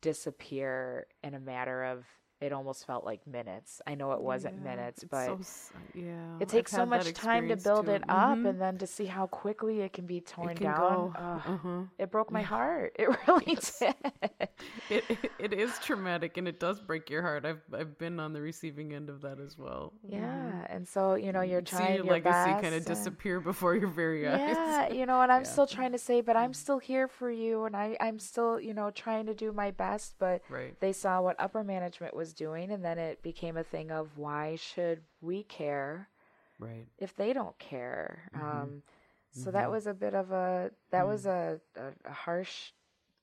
disappear 0.00 1.06
in 1.22 1.34
a 1.34 1.40
matter 1.40 1.84
of 1.84 2.04
it 2.40 2.52
almost 2.52 2.86
felt 2.86 3.04
like 3.04 3.26
minutes. 3.26 3.82
I 3.86 3.94
know 3.94 4.12
it 4.12 4.20
wasn't 4.22 4.56
Yeah, 4.64 4.70
minutes, 4.76 5.04
but 5.04 5.26
so 5.26 5.40
yeah, 5.94 6.38
it 6.40 6.48
takes 6.48 6.72
I've 6.72 6.78
so 6.80 6.86
much 6.86 7.12
time 7.12 7.48
to 7.48 7.56
build 7.56 7.86
too. 7.86 7.92
it 7.92 8.02
up 8.08 8.38
Mhm. 8.38 8.48
and 8.48 8.60
then 8.60 8.78
to 8.78 8.86
see 8.86 9.06
how 9.06 9.26
quickly 9.26 9.80
it 9.82 9.92
can 9.92 10.06
be 10.06 10.20
torn 10.20 10.54
can 10.56 10.66
down. 10.72 11.14
uh-huh. 11.16 11.82
it 11.98 12.10
broke 12.10 12.30
my 12.30 12.42
heart. 12.42 12.96
It 12.98 13.08
really 13.26 13.44
Yes. 13.46 13.78
did. 13.78 13.94
It, 14.90 15.04
it 15.08 15.30
it 15.38 15.52
is 15.52 15.78
traumatic 15.80 16.36
and 16.36 16.46
it 16.48 16.58
does 16.60 16.80
break 16.80 17.08
your 17.10 17.22
heart. 17.22 17.44
I've 17.44 17.60
I've 17.72 17.96
been 17.98 18.18
on 18.20 18.32
the 18.32 18.40
receiving 18.40 18.92
end 18.94 19.08
of 19.08 19.20
that 19.22 19.38
as 19.40 19.56
well. 19.58 19.92
Yeah, 20.06 20.66
and 20.68 20.86
so 20.86 21.14
you 21.14 21.32
know 21.32 21.40
you're 21.42 21.60
See 21.64 21.76
trying 21.76 21.96
your 21.96 22.04
your 22.06 22.14
legacy 22.14 22.52
kind 22.52 22.66
of 22.66 22.72
and- 22.74 22.84
disappear 22.86 23.40
before 23.40 23.74
your 23.74 23.88
very 23.88 24.26
eyes. 24.28 24.40
Yeah, 24.40 24.88
you 24.98 25.06
know, 25.06 25.20
and 25.22 25.30
I'm 25.32 25.42
Yeah. 25.44 25.48
still 25.50 25.66
trying 25.66 25.92
to 25.92 25.98
say, 25.98 26.20
but 26.20 26.36
I'm 26.36 26.52
still 26.54 26.78
here 26.78 27.08
for 27.08 27.30
you, 27.30 27.64
and 27.64 27.76
I 27.76 27.96
I'm 28.00 28.18
still 28.18 28.58
you 28.60 28.74
know 28.74 28.90
trying 28.90 29.26
to 29.26 29.34
do 29.34 29.52
my 29.52 29.70
best. 29.70 30.14
But 30.18 30.42
Right. 30.48 30.78
they 30.80 30.92
saw 30.92 31.20
what 31.22 31.36
upper 31.38 31.62
management 31.64 32.14
was 32.14 32.29
doing, 32.34 32.70
and 32.72 32.84
then 32.84 32.98
it 32.98 33.22
became 33.22 33.56
a 33.56 33.64
thing 33.64 33.90
of 33.90 34.18
why 34.18 34.56
should 34.56 35.02
we 35.20 35.44
care 35.44 36.08
Right. 36.58 36.86
if 36.98 37.14
they 37.16 37.32
don't 37.32 37.58
care? 37.58 38.30
Mhm. 38.34 38.74
Um, 38.74 38.82
so 39.32 39.50
that 39.50 39.70
Mhm. 39.70 39.72
was 39.72 39.86
a 39.86 39.94
bit 39.94 40.14
of 40.14 40.32
a 40.32 40.70
that 40.90 41.06
was 41.06 41.24
Mm. 41.24 41.26
a, 41.26 41.60
a, 41.76 41.92
a 42.04 42.12
harsh 42.12 42.72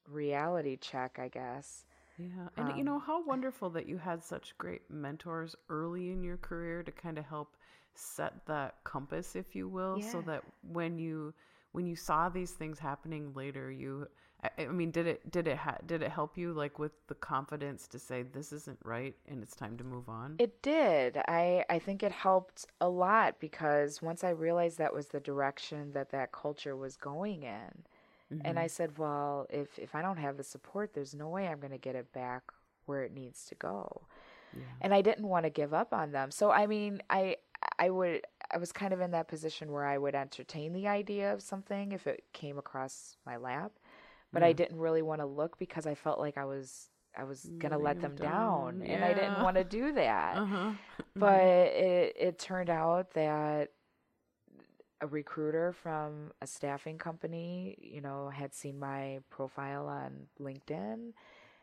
reality 0.08 0.78
check, 0.78 1.20
I 1.20 1.30
guess. 1.30 1.86
Yeah. 2.18 2.50
And 2.58 2.72
you 2.72 2.84
Um, 2.84 2.84
know 2.84 3.00
how 3.00 3.24
wonderful 3.24 3.70
that 3.72 3.88
you 3.88 3.98
had 3.98 4.24
such 4.24 4.58
great 4.58 4.90
mentors 4.90 5.56
early 5.70 6.12
in 6.12 6.24
your 6.24 6.38
career 6.38 6.84
to 6.84 6.92
kind 6.92 7.18
of 7.18 7.26
help 7.26 7.56
set 7.94 8.46
that 8.48 8.84
compass 8.84 9.36
if 9.36 9.56
you 9.56 9.68
will 9.68 10.02
so 10.02 10.22
that 10.22 10.44
when 10.62 10.98
you 11.00 11.34
when 11.72 11.86
you 11.86 11.96
saw 11.96 12.30
these 12.30 12.52
things 12.52 12.80
happening 12.80 13.34
later 13.34 13.72
you 13.72 14.08
I, 14.58 14.66
mean 14.68 14.92
did 14.92 15.08
it 15.08 15.32
did 15.32 15.48
it 15.48 15.58
ha- 15.58 15.78
did 15.86 16.02
it 16.02 16.12
help 16.12 16.38
you 16.38 16.54
like 16.54 16.80
with 16.80 16.92
the 17.08 17.16
confidence 17.16 17.88
to 17.90 18.00
say 18.00 18.24
this 18.24 18.52
isn't 18.54 18.80
right 18.84 19.16
and 19.28 19.42
it's 19.44 19.56
time 19.56 19.78
to 19.78 19.84
move 19.84 20.10
on? 20.10 20.40
It 20.40 20.62
did. 20.62 21.18
I 21.28 21.66
I 21.70 21.80
think 21.80 22.04
it 22.04 22.12
helped 22.12 22.66
a 22.80 22.90
lot 22.90 23.40
because 23.40 24.02
once 24.02 24.24
I 24.24 24.30
realized 24.30 24.78
that 24.78 24.94
was 24.94 25.08
the 25.08 25.20
direction 25.20 25.94
that 25.94 26.12
that 26.12 26.32
culture 26.32 26.76
was 26.76 26.96
going 26.96 27.44
in, 27.44 27.86
and 28.42 28.58
Mhm. 28.58 28.58
I 28.60 28.68
said, 28.68 28.98
well, 29.00 29.48
if 29.50 29.80
if 29.80 29.96
I 29.96 30.02
don't 30.02 30.18
have 30.18 30.38
the 30.38 30.44
support, 30.44 30.94
there's 30.94 31.16
no 31.16 31.30
way 31.30 31.48
I'm 31.48 31.60
going 31.60 31.72
to 31.72 31.78
get 31.80 31.96
it 31.96 32.14
back 32.14 32.44
where 32.86 33.04
it 33.04 33.14
needs 33.14 33.46
to 33.48 33.56
go. 33.56 34.04
yeah. 34.54 34.64
And 34.82 34.94
I 34.94 35.02
didn't 35.02 35.28
want 35.28 35.46
to 35.46 35.50
give 35.50 35.74
up 35.74 35.94
on 35.94 36.12
them. 36.12 36.32
So 36.32 36.52
I 36.52 36.68
mean, 36.68 37.02
I 37.10 37.38
I 37.80 37.90
would 37.90 38.22
I 38.52 38.58
was 38.58 38.72
kind 38.72 38.94
of 38.94 39.02
in 39.02 39.12
that 39.12 39.28
position 39.28 39.72
where 39.72 39.86
I 39.86 39.98
would 39.98 40.16
entertain 40.16 40.74
the 40.74 40.88
idea 40.88 41.34
of 41.34 41.42
something 41.42 41.92
if 41.92 42.08
it 42.08 42.24
came 42.34 42.58
across 42.58 43.18
my 43.26 43.38
lap, 43.38 43.74
but 44.34 44.44
I 44.44 44.54
didn't 44.54 44.78
really 44.80 45.02
want 45.02 45.22
to 45.22 45.26
look 45.26 45.58
because 45.60 45.86
I 45.88 45.96
felt 45.96 46.20
like 46.20 46.38
I 46.38 46.46
was 46.46 46.90
I 47.18 47.24
was 47.24 47.52
going 47.60 47.72
to 47.72 47.78
Letting 47.78 47.80
let 47.80 48.00
them 48.02 48.16
them 48.16 48.16
down, 48.16 48.82
down. 48.82 48.82
and 48.84 49.04
I 49.04 49.14
didn't 49.14 49.40
want 49.40 49.58
to 49.58 49.64
do 49.64 49.94
that 49.94 50.42
Uh-huh. 50.42 50.74
but 51.16 51.42
it 51.44 52.16
it 52.18 52.40
turned 52.40 52.70
out 52.70 53.12
that 53.14 53.72
a 55.02 55.08
recruiter 55.08 55.72
from 55.74 56.32
a 56.42 56.48
staffing 56.48 56.98
company, 56.98 57.78
you 57.82 58.02
know, 58.02 58.30
had 58.30 58.54
seen 58.54 58.80
my 58.80 59.20
profile 59.30 59.88
on 59.88 60.28
LinkedIn 60.40 61.14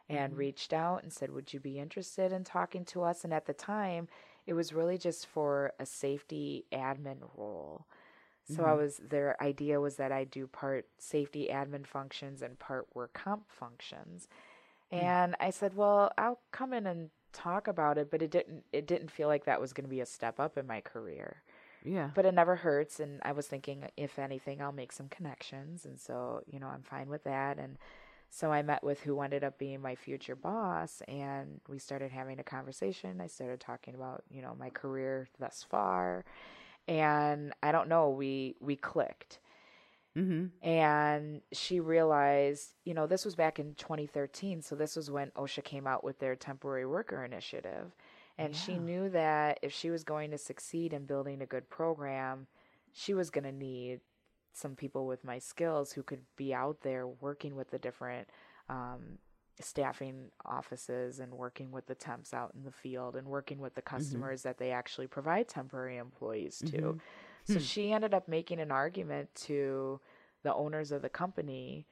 and 0.09 0.37
Mhm. 0.37 0.39
reached 0.39 0.73
out 0.73 1.03
and 1.03 1.13
said, 1.13 1.31
"Would 1.31 1.53
you 1.53 1.61
be 1.61 1.79
interested 1.79 2.33
in 2.33 2.45
talking 2.45 2.85
to 2.87 3.03
us?" 3.03 3.25
And 3.25 3.33
at 3.35 3.47
the 3.47 3.55
time, 3.55 4.09
it 4.47 4.55
was 4.55 4.73
really 4.75 4.99
just 4.99 5.27
for 5.27 5.73
a 5.79 5.87
safety 5.87 6.67
admin 6.73 7.21
role. 7.37 7.87
So 8.45 8.65
I 8.65 8.73
Mhm. 8.73 8.75
was 8.75 8.99
their 8.99 9.41
idea 9.43 9.81
was 9.81 9.97
that 9.97 10.13
I 10.13 10.25
do 10.25 10.47
part 10.47 10.87
safety 10.99 11.49
admin 11.51 11.87
functions 11.87 12.43
and 12.43 12.59
part 12.59 12.87
work 12.95 13.13
comp 13.15 13.51
functions. 13.51 14.29
And 14.93 15.37
I 15.41 15.51
said, 15.51 15.75
"Well, 15.75 16.13
I'll 16.19 16.41
come 16.53 16.73
in 16.73 16.87
and 16.87 17.11
talk 17.33 17.69
about 17.69 17.99
it, 17.99 18.11
but 18.11 18.23
it 18.23 18.31
didn't 18.31 18.65
it 18.73 18.87
didn't 18.87 19.11
feel 19.11 19.29
like 19.29 19.45
that 19.47 19.61
was 19.61 19.73
going 19.73 19.85
to 19.85 19.91
be 19.91 20.01
a 20.01 20.07
step 20.07 20.41
up 20.41 20.57
in 20.59 20.67
my 20.67 20.81
career. 20.81 21.43
yeah. 21.85 22.11
But 22.15 22.27
it 22.27 22.35
never 22.35 22.57
hurts 22.57 23.01
and 23.01 23.21
I 23.25 23.33
was 23.33 23.49
thinking 23.49 23.89
if 23.97 24.19
anything, 24.21 24.63
I'll 24.63 24.73
make 24.73 24.93
some 24.93 25.09
connections 25.09 25.85
and 25.85 25.99
so, 25.99 26.43
you 26.47 26.61
know, 26.61 26.69
I'm 26.69 26.83
fine 26.83 27.09
with 27.09 27.25
that 27.25 27.59
and 27.59 27.77
so 28.31 28.53
I 28.53 28.63
met 28.63 28.85
with 28.85 29.01
who 29.03 29.21
ended 29.21 29.45
up 29.45 29.59
being 29.59 29.81
my 29.81 29.95
future 29.97 30.37
boss 30.37 31.03
and 31.09 31.61
we 31.69 31.79
started 31.79 32.13
having 32.13 32.39
a 32.39 32.45
conversation. 32.45 33.21
I 33.21 33.27
started 33.29 33.61
talking 33.61 33.95
about, 33.97 34.25
you 34.31 34.43
know, 34.43 34.55
my 34.59 34.71
career 34.71 35.29
thus 35.41 35.65
far 35.69 36.25
and 36.89 37.53
I 37.63 37.73
don't 37.73 37.89
know, 37.89 38.11
we 38.11 38.57
we 38.61 38.77
clicked 38.77 39.39
Mhm. 40.17 40.51
and 40.63 41.43
she 41.53 41.81
realized, 41.81 42.75
you 42.85 42.95
know, 42.95 43.07
this 43.07 43.25
was 43.25 43.35
back 43.35 43.59
in 43.59 43.75
2013, 43.75 44.63
so 44.63 44.77
this 44.77 44.95
was 44.95 45.11
when 45.11 45.33
OSHA 45.33 45.65
came 45.65 45.87
out 45.89 46.05
with 46.05 46.21
their 46.21 46.37
temporary 46.37 46.87
worker 46.87 47.25
initiative. 47.25 47.93
And 48.39 48.55
she 48.55 48.79
knew 48.79 49.09
that 49.11 49.59
if 49.63 49.73
she 49.73 49.91
was 49.91 50.05
going 50.05 50.31
to 50.33 50.39
succeed 50.39 50.93
in 50.93 51.07
building 51.07 51.41
a 51.43 51.47
good 51.47 51.69
program, 51.69 52.47
she 52.93 53.15
was 53.15 53.31
going 53.31 53.45
to 53.45 53.53
need 53.53 54.01
some 54.53 54.77
people 54.77 55.07
with 55.07 55.25
my 55.25 55.39
skills 55.39 55.93
who 55.93 56.03
could 56.05 56.25
be 56.37 56.55
out 56.55 56.81
there 56.83 57.07
working 57.09 57.57
with 57.57 57.71
the 57.71 57.79
different 57.79 58.29
um, 58.69 59.19
staffing 59.61 60.31
offices 60.45 61.21
and 61.21 61.33
working 61.35 61.71
with 61.71 61.87
the 61.87 61.95
temps 61.95 62.35
out 62.35 62.53
in 62.55 62.65
the 62.65 62.73
field 62.73 63.15
and 63.17 63.27
working 63.29 63.59
with 63.61 63.75
the 63.75 63.83
customers 63.83 64.43
that 64.43 64.59
they 64.59 64.71
actually 64.73 65.07
provide 65.07 65.49
temporary 65.49 65.97
employees 65.97 66.59
to. 66.59 66.67
Mhm. 66.67 67.01
So 67.45 67.55
Hmm. 67.55 67.59
she 67.61 67.93
ended 67.93 68.15
up 68.15 68.27
making 68.27 68.59
an 68.61 68.73
argument 68.73 69.35
to 69.47 70.01
the 70.43 70.53
owners 70.55 70.91
of 70.93 71.03
the 71.03 71.09
company 71.09 71.87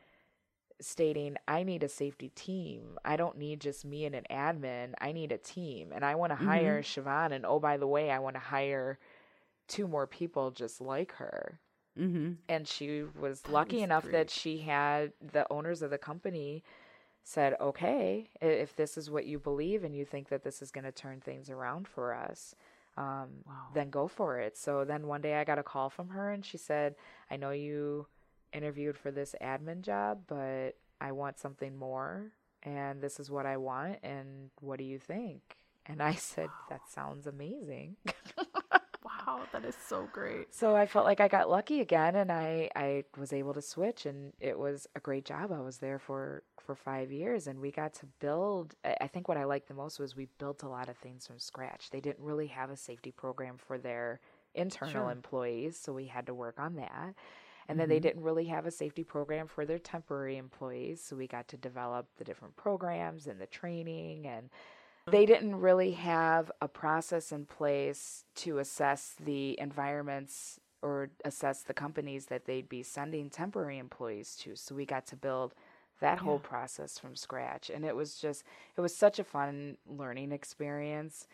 stating, 0.81 1.37
I 1.47 1.63
need 1.63 1.85
a 1.85 1.89
safety 1.89 2.31
team. 2.31 2.99
I 3.05 3.17
don't 3.17 3.39
need 3.39 3.61
just 3.61 3.85
me 3.85 4.05
and 4.05 4.15
an 4.17 4.25
admin. 4.31 4.95
I 5.01 5.13
need 5.13 5.31
a 5.31 5.39
team. 5.39 5.93
And 5.93 6.05
I 6.05 6.17
want 6.17 6.31
to 6.31 6.37
hire 6.37 6.83
Chevon. 6.83 7.31
And 7.33 7.47
oh, 7.47 7.61
by 7.61 7.77
the 7.77 7.87
way, 7.87 8.11
I 8.11 8.19
want 8.19 8.35
to 8.35 8.41
hire 8.41 8.99
two 9.69 9.87
more 9.87 10.09
people 10.09 10.51
just 10.51 10.81
like 10.81 11.13
her. 11.13 11.61
Mhm. 11.97 12.39
And 12.49 12.67
she 12.67 13.03
was 13.05 13.47
lucky 13.49 13.83
enough 13.83 14.03
great. 14.05 14.13
that 14.13 14.31
she 14.31 14.59
had 14.59 15.13
the 15.21 15.47
owners 15.53 15.83
of 15.83 15.91
the 15.91 15.99
company 15.99 16.65
said, 17.25 17.55
okay, 17.61 18.29
if 18.41 18.75
this 18.77 18.99
is 18.99 19.11
what 19.11 19.27
you 19.27 19.39
believe 19.39 19.85
and 19.85 19.95
you 19.95 20.05
think 20.05 20.29
that 20.29 20.43
this 20.43 20.63
is 20.63 20.71
going 20.71 20.85
to 20.85 20.93
turn 20.93 21.21
things 21.21 21.51
around 21.51 21.87
for 21.87 22.15
us, 22.15 22.55
um, 22.97 23.29
wow. 23.47 23.69
then 23.75 23.91
go 23.91 24.09
for 24.09 24.39
it. 24.39 24.57
So 24.57 24.85
then 24.85 25.07
one 25.07 25.21
day 25.21 25.35
I 25.37 25.45
got 25.45 25.59
a 25.59 25.63
call 25.63 25.89
from 25.89 26.09
her 26.11 26.31
and 26.31 26.45
she 26.45 26.59
said, 26.59 26.95
I 27.31 27.37
know 27.37 27.51
you 27.51 28.07
interviewed 28.53 28.99
for 28.99 29.11
this 29.11 29.35
admin 29.41 29.83
job, 29.83 30.23
but 30.27 30.73
I 31.01 31.13
want 31.13 31.39
something 31.39 31.77
more 31.77 32.33
and 32.63 33.01
this 33.01 33.19
is 33.19 33.31
what 33.31 33.47
I 33.47 33.57
want. 33.57 33.99
And 34.03 34.51
what 34.61 34.79
do 34.79 34.85
you 34.85 34.99
think? 34.99 35.41
And 35.87 36.03
I 36.03 36.15
said, 36.15 36.47
wow. 36.47 36.67
that 36.71 36.81
sounds 36.89 37.27
amazing. 37.27 37.97
Wow, 39.43 39.49
that 39.53 39.69
is 39.69 39.77
so 39.87 40.09
great. 40.13 40.55
So 40.55 40.75
I 40.77 40.87
felt 40.87 41.05
like 41.05 41.21
I 41.21 41.29
got 41.29 41.51
lucky 41.51 41.81
again 41.81 42.17
and 42.17 42.31
I, 42.31 42.71
I 42.75 43.05
was 43.19 43.33
able 43.33 43.55
to 43.55 43.63
switch 43.63 44.07
and 44.07 44.33
it 44.41 44.59
was 44.59 44.87
a 44.95 45.01
great 45.01 45.25
job. 45.25 45.53
I 45.53 45.61
was 45.61 45.79
there 45.79 45.99
for, 45.99 46.43
for 46.61 46.75
five 46.75 47.11
years 47.11 47.47
and 47.47 47.61
we 47.61 47.71
got 47.71 47.95
to 47.95 48.07
build. 48.21 48.75
I 48.85 49.07
think 49.07 49.29
what 49.29 49.37
I 49.37 49.45
liked 49.45 49.69
the 49.69 49.75
most 49.75 49.99
was 49.99 50.17
we 50.17 50.29
built 50.39 50.63
a 50.63 50.69
lot 50.69 50.89
of 50.89 50.97
things 50.97 51.27
from 51.27 51.39
scratch. 51.39 51.91
They 51.91 52.01
didn't 52.01 52.25
really 52.25 52.49
have 52.49 52.71
a 52.71 52.77
safety 52.77 53.11
program 53.11 53.57
for 53.59 53.79
their 53.79 54.21
internal 54.55 55.05
sure. 55.05 55.11
employees, 55.11 55.79
so 55.79 55.93
we 55.93 56.07
had 56.07 56.27
to 56.27 56.35
work 56.35 56.59
on 56.59 56.77
that. 56.77 57.15
And 57.69 57.79
then 57.79 57.85
mm-hmm. 57.85 57.95
they 57.95 58.01
didn't 58.01 58.23
really 58.23 58.47
have 58.47 58.67
a 58.67 58.71
safety 58.71 59.05
program 59.05 59.47
for 59.47 59.65
their 59.65 59.79
temporary 59.79 60.37
employees. 60.37 61.03
So 61.03 61.17
we 61.17 61.27
got 61.27 61.49
to 61.49 61.57
develop 61.57 62.07
the 62.19 62.25
different 62.25 62.57
programs 62.57 63.29
and 63.29 63.41
the 63.41 63.47
training. 63.47 64.27
And 64.27 64.51
they 65.11 65.27
didn't 65.27 65.57
really 65.57 65.93
have 65.93 66.51
a 66.61 66.69
process 66.69 67.33
in 67.33 67.45
place 67.45 68.25
to 68.37 68.59
assess 68.59 69.15
the 69.25 69.59
environments 69.59 70.61
or 70.81 71.11
assess 71.25 71.63
the 71.63 71.75
companies 71.75 72.27
that 72.27 72.45
they'd 72.45 72.69
be 72.69 72.83
sending 72.83 73.31
temporary 73.31 73.79
employees 73.79 74.37
to. 74.37 74.55
So 74.57 74.75
we 74.75 74.85
got 74.85 75.07
to 75.07 75.17
build 75.17 75.55
that 76.01 76.19
yeah. 76.19 76.25
whole 76.25 76.39
process 76.39 76.99
from 76.99 77.17
scratch. 77.17 77.71
And 77.71 77.85
it 77.85 77.97
was 77.97 78.17
just, 78.17 78.45
it 78.77 78.81
was 78.81 78.95
such 78.95 79.19
a 79.19 79.25
fun 79.25 79.77
learning 79.87 80.33
experience. 80.33 81.27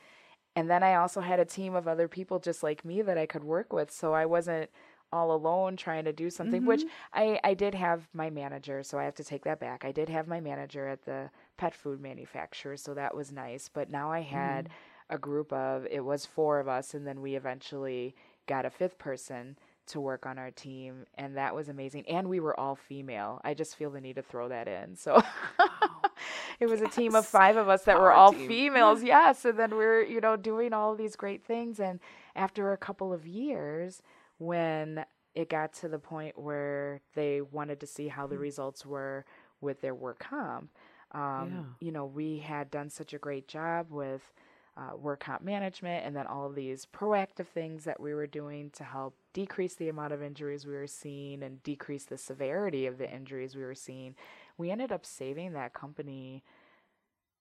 And 0.57 0.71
then 0.71 0.83
I 0.83 0.95
also 0.95 1.21
had 1.21 1.41
a 1.41 1.45
team 1.45 1.75
of 1.75 1.87
other 1.87 2.09
people 2.09 2.39
just 2.39 2.63
like 2.63 2.85
me 2.85 3.03
that 3.03 3.19
I 3.19 3.27
could 3.27 3.45
work 3.45 3.73
with. 3.73 3.91
So 3.91 4.13
I 4.13 4.27
wasn't 4.27 4.71
all 5.13 5.33
alone 5.33 5.77
trying 5.77 6.05
to 6.05 6.13
do 6.13 6.31
something, 6.31 6.61
mm-hmm. 6.61 6.69
which 6.69 6.85
I, 7.13 7.41
I 7.45 7.55
did 7.55 7.75
have 7.75 8.09
my 8.13 8.31
manager, 8.31 8.83
so 8.83 8.99
I 8.99 9.05
have 9.05 9.15
to 9.17 9.25
take 9.25 9.45
that 9.45 9.61
back. 9.61 9.85
I 9.85 9.93
did 9.93 10.09
have 10.09 10.29
my 10.29 10.41
manager 10.41 10.89
at 10.89 11.05
the 11.05 11.31
pet 11.57 11.75
food 11.75 12.01
manufacturer, 12.01 12.77
so 12.77 12.95
that 12.95 13.15
was 13.15 13.33
nice. 13.33 13.69
But 13.73 13.91
now 13.91 14.11
I 14.11 14.21
had 14.21 14.67
mm. 14.67 14.71
a 15.11 15.19
group 15.19 15.53
of, 15.53 15.87
it 15.91 16.05
was 16.05 16.27
four 16.27 16.61
of 16.61 16.69
us, 16.69 16.95
and 16.95 17.07
then 17.07 17.21
we 17.21 17.37
eventually 17.37 18.15
got 18.47 18.67
a 18.67 18.71
fifth 18.71 18.99
person 18.99 19.57
to 19.89 20.01
work 20.01 20.27
on 20.27 20.39
our 20.39 20.51
team, 20.51 21.07
and 21.15 21.37
that 21.37 21.55
was 21.55 21.69
amazing. 21.69 22.05
And 22.09 22.29
we 22.29 22.41
were 22.41 22.59
all 22.59 22.77
female. 22.77 23.41
I 23.43 23.55
just 23.55 23.77
feel 23.77 23.91
the 23.91 24.01
need 24.01 24.17
to 24.17 24.23
throw 24.23 24.49
that 24.49 24.69
in. 24.69 24.97
So. 24.97 25.23
it 26.61 26.69
was 26.69 26.81
yes. 26.81 26.93
a 26.93 26.97
team 26.97 27.15
of 27.15 27.27
five 27.27 27.57
of 27.57 27.69
us 27.69 27.85
that 27.85 27.97
Power 27.97 28.05
were 28.05 28.13
all 28.13 28.33
team. 28.33 28.49
females. 28.49 29.03
Yes. 29.09 29.45
And 29.45 29.59
then 29.59 29.71
we're, 29.71 30.03
you 30.03 30.21
know, 30.21 30.37
doing 30.37 30.73
all 30.75 30.95
these 30.95 31.17
great 31.17 31.45
things. 31.45 31.81
And 31.81 32.01
after 32.37 32.73
a 32.73 32.77
couple 32.77 33.13
of 33.13 33.27
years, 33.27 34.03
when 34.39 35.05
it 35.35 35.51
got 35.51 35.73
to 35.73 35.89
the 35.89 35.99
point 35.99 36.39
where 36.39 37.01
they 37.15 37.41
wanted 37.41 37.81
to 37.81 37.87
see 37.87 38.09
how 38.09 38.27
the 38.27 38.37
mm. 38.37 38.41
results 38.41 38.85
were 38.87 39.25
with 39.61 39.81
their 39.81 39.95
work 39.95 40.19
comp. 40.19 40.71
Um, 41.13 41.77
yeah. 41.81 41.87
You 41.87 41.93
know, 41.93 42.07
we 42.07 42.39
had 42.39 42.71
done 42.71 42.91
such 42.91 43.15
a 43.15 43.19
great 43.19 43.49
job 43.49 43.87
with 43.91 44.33
uh, 44.77 44.97
work 44.97 45.21
comp 45.21 45.43
management 45.43 46.07
and 46.07 46.15
then 46.15 46.27
all 46.27 46.47
of 46.47 46.55
these 46.55 46.87
proactive 46.87 47.47
things 47.47 47.85
that 47.85 48.01
we 48.01 48.15
were 48.15 48.27
doing 48.27 48.71
to 48.71 48.85
help 48.85 49.17
decrease 49.33 49.75
the 49.75 49.89
amount 49.89 50.13
of 50.13 50.23
injuries 50.23 50.67
we 50.67 50.75
were 50.75 50.87
seeing 50.87 51.43
and 51.43 51.63
decrease 51.63 52.05
the 52.05 52.19
severity 52.19 52.87
of 52.87 52.99
the 52.99 53.11
injuries 53.13 53.57
we 53.57 53.65
were 53.65 53.75
seeing. 53.75 54.15
We 54.57 54.71
ended 54.71 54.93
up 54.93 55.05
saving 55.05 55.53
that 55.53 55.75
company. 55.75 56.45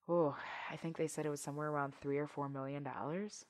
Oh, 0.10 0.36
I 0.72 0.78
think 0.78 0.98
they 0.98 1.08
said 1.08 1.26
it 1.26 1.30
was 1.30 1.41
somewhere 1.41 1.70
around 1.70 1.93
three 1.95 2.18
or 2.18 2.28
four 2.28 2.50
million 2.50 2.84
dollars. 2.84 3.45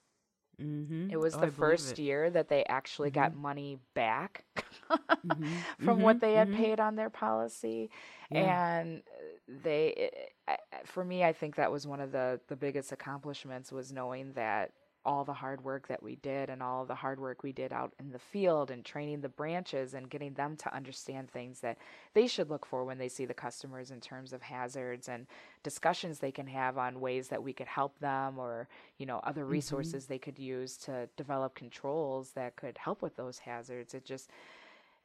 Mm-hmm. 0.62 1.12
It 1.12 1.20
was 1.20 1.36
oh, 1.36 1.42
the 1.42 1.52
first 1.52 2.00
year 2.00 2.30
that 2.32 2.50
they 2.50 2.64
actually 2.66 3.10
mm-hmm. 3.10 3.22
got 3.22 3.36
money 3.36 3.78
back 3.94 4.44
mm-hmm. 4.90 5.56
from 5.86 6.02
what 6.02 6.18
mm-hmm. 6.18 6.26
they 6.26 6.34
had 6.34 6.48
mm-hmm. 6.48 6.58
paid 6.58 6.80
on 6.80 6.96
their 6.96 7.12
policy, 7.12 7.92
yeah. 8.32 8.80
and 8.80 9.04
they, 9.48 10.12
it, 10.48 10.60
for 10.86 11.06
me, 11.06 11.24
I 11.24 11.34
think 11.34 11.56
that 11.58 11.72
was 11.72 11.86
one 11.86 12.00
of 12.00 12.12
the 12.12 12.40
the 12.48 12.56
biggest 12.56 12.92
accomplishments 12.92 13.72
was 13.72 13.92
knowing 13.92 14.34
that 14.34 14.72
all 15.08 15.24
the 15.24 15.34
hard 15.34 15.64
work 15.64 15.88
that 15.88 16.04
we 16.04 16.18
did 16.18 16.50
and 16.50 16.62
all 16.62 16.84
the 16.84 16.94
hard 16.94 17.18
work 17.18 17.42
we 17.42 17.54
did 17.54 17.72
out 17.72 17.94
in 17.98 18.12
the 18.12 18.20
field 18.20 18.70
and 18.70 18.84
training 18.84 19.22
the 19.22 19.30
branches 19.30 19.94
and 19.94 20.10
getting 20.10 20.34
them 20.34 20.58
to 20.58 20.76
understand 20.76 21.32
things 21.32 21.62
that 21.62 21.78
they 22.14 22.28
should 22.28 22.50
look 22.50 22.66
for 22.66 22.84
when 22.84 22.98
they 22.98 23.08
see 23.08 23.26
the 23.26 23.34
customers 23.34 23.90
in 23.90 24.02
terms 24.02 24.34
of 24.34 24.42
hazards 24.42 25.08
and 25.08 25.26
discussions 25.64 26.20
they 26.20 26.32
can 26.32 26.46
have 26.46 26.78
on 26.78 27.00
ways 27.00 27.30
that 27.30 27.42
we 27.42 27.54
could 27.54 27.68
help 27.68 27.98
them 28.00 28.38
or 28.38 28.68
you 28.98 29.06
know 29.06 29.22
other 29.24 29.44
mm-hmm. 29.44 29.52
resources 29.52 30.04
mm-hmm. 30.04 30.14
they 30.14 30.20
could 30.20 30.38
use 30.38 30.76
to 30.76 31.08
develop 31.16 31.56
controls 31.56 32.32
that 32.32 32.58
could 32.58 32.78
help 32.78 33.02
with 33.02 33.16
those 33.16 33.40
hazards 33.40 33.94
it 33.94 34.04
just 34.04 34.30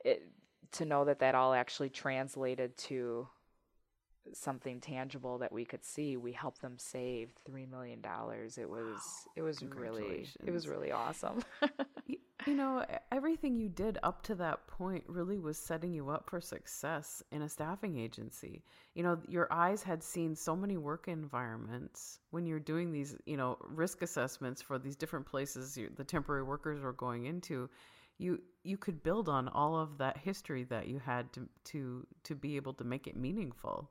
it, 0.05 0.27
to 0.73 0.85
know 0.85 1.05
that 1.05 1.21
that 1.21 1.37
all 1.37 1.55
actually 1.55 1.91
translated 1.91 2.77
to 2.77 3.29
something 4.35 4.81
tangible 4.81 5.39
that 5.39 5.53
we 5.53 5.65
could 5.65 5.85
see 5.85 6.17
we 6.17 6.33
helped 6.33 6.63
them 6.63 6.75
save 6.79 7.31
three 7.45 7.67
million 7.67 8.01
dollars. 8.01 8.59
It 8.59 8.69
was 8.69 8.97
wow. 8.97 9.33
it 9.37 9.43
was 9.43 9.63
really 9.63 10.29
it 10.45 10.51
was 10.51 10.69
really 10.69 10.93
awesome. 10.93 11.43
You, 12.07 12.17
you 12.47 12.55
know 12.55 12.85
everything 13.13 13.57
you 13.57 13.69
did 13.69 13.99
up 14.03 14.23
to 14.25 14.35
that 14.37 14.67
point 14.67 15.05
really 15.07 15.39
was 15.39 15.57
setting 15.57 15.93
you 15.93 16.11
up 16.11 16.29
for 16.29 16.41
success 16.41 17.23
in 17.31 17.43
a 17.43 17.49
staffing 17.49 17.99
agency. 17.99 18.63
You 18.95 19.03
know 19.03 19.19
your 19.29 19.53
eyes 19.53 19.83
had 19.83 20.03
seen 20.03 20.35
so 20.35 20.57
many 20.57 20.77
work 20.77 21.07
environments 21.09 22.19
when 22.31 22.47
you're 22.47 22.59
doing 22.59 22.93
these 22.93 23.17
you 23.27 23.37
know 23.37 23.59
risk 23.69 24.03
assessments 24.03 24.63
for 24.63 24.79
these 24.79 24.97
different 24.97 25.27
places 25.27 25.77
you, 25.77 25.91
the 25.97 26.05
temporary 26.05 26.43
workers 26.43 26.81
were 26.81 26.93
going 26.93 27.27
into. 27.27 27.69
You 28.19 28.41
you 28.65 28.77
could 28.77 29.03
build 29.03 29.29
on 29.29 29.49
all 29.49 29.77
of 29.77 29.99
that 29.99 30.17
history 30.17 30.65
that 30.65 30.87
you 30.89 30.99
had 30.99 31.33
to 31.35 31.49
to 31.65 32.07
to 32.25 32.35
be 32.35 32.57
able 32.57 32.75
to 32.75 32.85
make 32.85 33.07
it 33.07 33.17
meaningful 33.17 33.91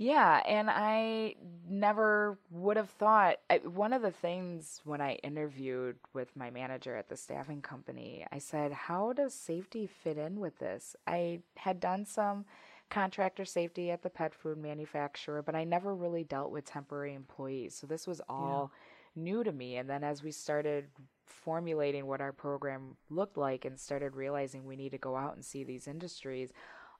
yeah, 0.00 0.42
and 0.46 0.70
I 0.70 1.34
never 1.68 2.38
would 2.52 2.76
have 2.76 2.88
thought. 2.88 3.38
I, 3.50 3.58
one 3.58 3.92
of 3.92 4.00
the 4.00 4.12
things 4.12 4.80
when 4.84 5.00
I 5.00 5.14
interviewed 5.24 5.96
with 6.14 6.36
my 6.36 6.50
manager 6.50 6.96
at 6.96 7.08
the 7.08 7.16
staffing 7.16 7.62
company, 7.62 8.24
I 8.30 8.38
said, 8.38 8.72
How 8.72 9.12
does 9.12 9.34
safety 9.34 9.88
fit 9.88 10.16
in 10.16 10.38
with 10.38 10.56
this? 10.60 10.94
I 11.08 11.40
had 11.56 11.80
done 11.80 12.06
some 12.06 12.44
contractor 12.90 13.44
safety 13.44 13.90
at 13.90 14.02
the 14.02 14.08
pet 14.08 14.32
food 14.32 14.56
manufacturer, 14.56 15.42
but 15.42 15.56
I 15.56 15.64
never 15.64 15.92
really 15.96 16.22
dealt 16.22 16.52
with 16.52 16.64
temporary 16.64 17.14
employees. 17.14 17.74
So 17.74 17.88
this 17.88 18.06
was 18.06 18.20
all 18.28 18.70
yeah. 19.16 19.22
new 19.24 19.42
to 19.42 19.50
me. 19.50 19.78
And 19.78 19.90
then 19.90 20.04
as 20.04 20.22
we 20.22 20.30
started 20.30 20.86
formulating 21.26 22.06
what 22.06 22.20
our 22.20 22.32
program 22.32 22.96
looked 23.10 23.36
like 23.36 23.64
and 23.64 23.78
started 23.78 24.14
realizing 24.14 24.64
we 24.64 24.76
need 24.76 24.92
to 24.92 24.98
go 24.98 25.16
out 25.16 25.34
and 25.34 25.44
see 25.44 25.64
these 25.64 25.88
industries, 25.88 26.52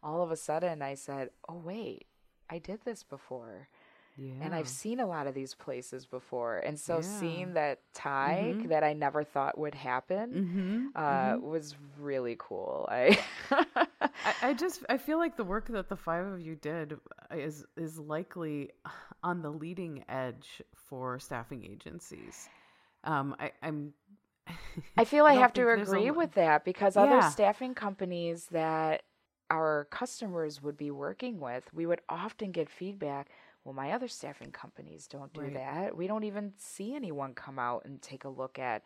all 0.02 0.20
of 0.20 0.32
a 0.32 0.36
sudden 0.36 0.82
I 0.82 0.94
said, 0.94 1.30
Oh, 1.48 1.62
wait 1.64 2.08
I 2.50 2.58
did 2.58 2.80
this 2.84 3.02
before. 3.02 3.68
Yeah. 4.18 4.32
And 4.42 4.52
I've 4.52 4.68
seen 4.68 4.98
a 4.98 5.06
lot 5.06 5.28
of 5.28 5.34
these 5.34 5.54
places 5.54 6.04
before. 6.04 6.58
And 6.58 6.78
so 6.78 6.96
yeah. 6.96 7.02
seeing 7.02 7.54
that 7.54 7.78
tie 7.94 8.52
mm-hmm. 8.52 8.68
that 8.68 8.82
I 8.82 8.92
never 8.92 9.22
thought 9.22 9.56
would 9.56 9.76
happen 9.76 10.30
mm-hmm. 10.32 10.86
Uh, 10.96 11.34
mm-hmm. 11.34 11.46
was 11.46 11.76
really 12.00 12.34
cool. 12.36 12.88
I, 12.90 13.16
I, 13.52 14.34
I 14.42 14.54
just 14.58 14.84
I 14.88 14.98
feel 14.98 15.18
like 15.18 15.36
the 15.36 15.44
work 15.44 15.68
that 15.68 15.88
the 15.88 15.96
five 15.96 16.26
of 16.26 16.40
you 16.40 16.56
did 16.56 16.98
is 17.30 17.64
is 17.76 18.00
likely 18.00 18.70
on 19.22 19.40
the 19.40 19.50
leading 19.50 20.04
edge 20.08 20.62
for 20.74 21.20
staffing 21.20 21.64
agencies. 21.64 22.48
Um, 23.04 23.36
I, 23.38 23.52
I'm 23.62 23.92
I 24.96 25.04
feel 25.04 25.24
I, 25.26 25.30
I 25.30 25.34
have 25.34 25.52
to 25.54 25.68
agree 25.70 26.08
a... 26.08 26.12
with 26.12 26.32
that 26.32 26.64
because 26.64 26.96
yeah. 26.96 27.02
other 27.02 27.30
staffing 27.30 27.74
companies 27.74 28.46
that 28.50 29.02
our 29.50 29.86
customers 29.90 30.62
would 30.62 30.76
be 30.76 30.90
working 30.90 31.40
with, 31.40 31.64
we 31.72 31.86
would 31.86 32.00
often 32.08 32.52
get 32.52 32.68
feedback. 32.68 33.28
Well, 33.64 33.74
my 33.74 33.92
other 33.92 34.08
staffing 34.08 34.50
companies 34.50 35.06
don't 35.06 35.32
do 35.32 35.42
right. 35.42 35.54
that. 35.54 35.96
We 35.96 36.06
don't 36.06 36.24
even 36.24 36.52
see 36.56 36.94
anyone 36.94 37.34
come 37.34 37.58
out 37.58 37.84
and 37.84 38.00
take 38.00 38.24
a 38.24 38.28
look 38.28 38.58
at 38.58 38.82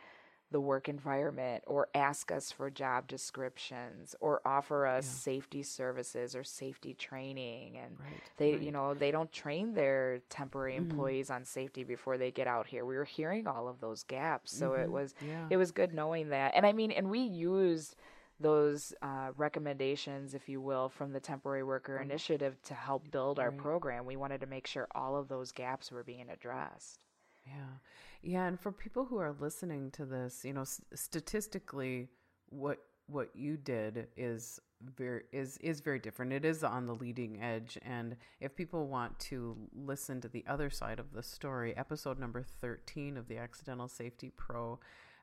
the 0.53 0.61
work 0.61 0.89
environment 0.89 1.65
or 1.67 1.89
ask 1.95 2.31
us 2.31 2.53
for 2.53 2.71
job 2.71 3.09
descriptions 3.09 4.15
or 4.21 4.41
offer 4.45 4.87
us 4.87 5.07
yeah. 5.07 5.33
safety 5.35 5.63
services 5.63 6.37
or 6.37 6.45
safety 6.45 6.95
training 6.95 7.79
and 7.79 7.99
right, 7.99 8.21
they 8.37 8.53
right. 8.53 8.63
you 8.63 8.71
know 8.71 8.95
they 8.95 9.11
don't 9.11 9.33
train 9.33 9.73
their 9.73 10.21
temporary 10.29 10.75
mm-hmm. 10.75 10.91
employees 10.91 11.31
on 11.31 11.45
safety 11.45 11.83
before 11.83 12.19
they 12.19 12.31
get 12.31 12.47
out 12.47 12.67
here 12.67 12.85
we 12.85 12.97
were 12.97 13.05
hearing 13.05 13.47
all 13.47 13.67
of 13.67 13.81
those 13.81 14.05
gaps 14.05 14.53
so 14.57 14.71
mm-hmm. 14.71 14.83
it 14.83 14.91
was 14.91 15.15
yeah. 15.27 15.47
it 15.51 15.57
was 15.57 15.73
good 15.73 15.95
knowing 15.95 16.29
that 16.29 16.53
and 16.55 16.67
i 16.67 16.73
mean 16.73 16.93
and 16.93 17.11
we 17.11 17.21
used 17.21 17.97
those 18.43 18.93
uh, 19.03 19.31
recommendations, 19.37 20.35
if 20.35 20.49
you 20.49 20.61
will, 20.61 20.89
from 20.89 21.13
the 21.13 21.21
temporary 21.21 21.63
worker 21.63 21.95
mm-hmm. 21.95 22.11
initiative 22.11 22.61
to 22.65 22.75
help 22.75 23.11
build 23.11 23.39
our 23.39 23.51
right. 23.51 23.59
program. 23.59 24.05
We 24.05 24.17
wanted 24.17 24.41
to 24.41 24.47
make 24.47 24.67
sure 24.67 24.89
all 24.95 25.17
of 25.17 25.29
those 25.29 25.53
gaps 25.53 25.91
were 25.91 26.05
being 26.05 26.29
addressed. 26.29 26.99
Yeah. 27.47 27.79
Yeah. 28.23 28.47
And 28.47 28.61
for 28.61 28.73
people 28.73 29.05
who 29.05 29.19
are 29.19 29.35
listening 29.41 29.91
to 29.93 30.05
this, 30.05 30.45
you 30.45 30.53
know, 30.53 30.63
s- 30.63 30.81
statistically, 30.95 32.09
what 32.51 32.79
what 33.07 33.31
you 33.35 33.57
did 33.57 34.07
is 34.17 34.61
very 34.97 35.23
is 35.33 35.59
is 35.59 35.81
very 35.81 35.99
different. 35.99 36.33
It 36.33 36.45
is 36.45 36.63
on 36.63 36.87
the 36.87 36.95
leading 36.95 37.43
edge, 37.43 37.79
and 37.83 38.17
if 38.41 38.55
people 38.55 38.87
want 38.87 39.19
to 39.21 39.57
listen 39.75 40.21
to 40.21 40.29
the 40.29 40.45
other 40.47 40.71
side 40.71 40.99
of 40.99 41.13
the 41.13 41.23
story, 41.23 41.77
episode 41.77 42.19
number 42.19 42.45
thirteen 42.61 43.17
of 43.17 43.29
the 43.29 43.39
Accidental 43.39 43.89
Safety 43.89 44.31
Pro 44.37 44.79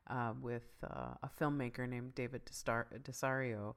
uh, 0.10 0.34
with 0.42 0.68
uh, 0.84 1.14
a 1.24 1.30
filmmaker 1.40 1.88
named 1.88 2.16
David 2.16 2.42
Desario 2.46 3.76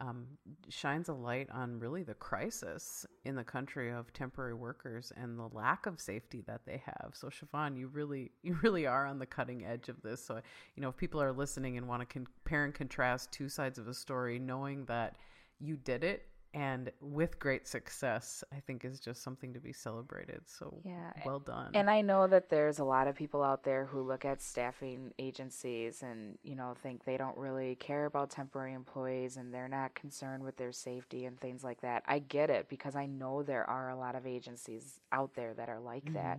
um, 0.00 0.26
shines 0.68 1.08
a 1.08 1.12
light 1.12 1.48
on 1.52 1.78
really 1.78 2.02
the 2.02 2.14
crisis 2.14 3.06
in 3.24 3.36
the 3.36 3.44
country 3.44 3.92
of 3.92 4.12
temporary 4.12 4.54
workers 4.54 5.12
and 5.16 5.38
the 5.38 5.48
lack 5.52 5.86
of 5.86 6.00
safety 6.00 6.42
that 6.46 6.62
they 6.66 6.82
have. 6.84 7.12
So 7.12 7.28
Chevon, 7.28 7.78
you 7.78 7.88
really 7.88 8.32
you 8.42 8.58
really 8.62 8.86
are 8.86 9.06
on 9.06 9.18
the 9.18 9.26
cutting 9.26 9.64
edge 9.64 9.88
of 9.88 10.02
this. 10.02 10.24
So 10.24 10.40
you 10.74 10.82
know 10.82 10.88
if 10.88 10.96
people 10.96 11.22
are 11.22 11.32
listening 11.32 11.76
and 11.76 11.88
want 11.88 12.00
to 12.00 12.06
compare 12.06 12.64
and 12.64 12.74
contrast 12.74 13.32
two 13.32 13.48
sides 13.48 13.78
of 13.78 13.88
a 13.88 13.94
story, 13.94 14.38
knowing 14.38 14.84
that 14.86 15.16
you 15.60 15.76
did 15.76 16.02
it 16.02 16.26
and 16.54 16.92
with 17.00 17.38
great 17.40 17.66
success 17.66 18.44
i 18.52 18.60
think 18.60 18.84
is 18.84 19.00
just 19.00 19.22
something 19.22 19.52
to 19.52 19.58
be 19.58 19.72
celebrated 19.72 20.40
so 20.46 20.80
yeah 20.84 21.12
well 21.26 21.40
done 21.40 21.70
and 21.74 21.90
i 21.90 22.00
know 22.00 22.26
that 22.26 22.48
there's 22.48 22.78
a 22.78 22.84
lot 22.84 23.08
of 23.08 23.16
people 23.16 23.42
out 23.42 23.64
there 23.64 23.84
who 23.84 24.00
look 24.00 24.24
at 24.24 24.40
staffing 24.40 25.12
agencies 25.18 26.02
and 26.02 26.38
you 26.42 26.54
know 26.54 26.74
think 26.82 27.04
they 27.04 27.16
don't 27.16 27.36
really 27.36 27.74
care 27.74 28.06
about 28.06 28.30
temporary 28.30 28.72
employees 28.72 29.36
and 29.36 29.52
they're 29.52 29.68
not 29.68 29.94
concerned 29.94 30.42
with 30.42 30.56
their 30.56 30.72
safety 30.72 31.24
and 31.24 31.38
things 31.40 31.64
like 31.64 31.80
that 31.80 32.02
i 32.06 32.20
get 32.20 32.48
it 32.48 32.68
because 32.68 32.94
i 32.94 33.04
know 33.04 33.42
there 33.42 33.68
are 33.68 33.90
a 33.90 33.96
lot 33.96 34.14
of 34.14 34.26
agencies 34.26 35.00
out 35.10 35.34
there 35.34 35.54
that 35.54 35.68
are 35.68 35.80
like 35.80 36.04
mm-hmm. 36.04 36.14
that 36.14 36.38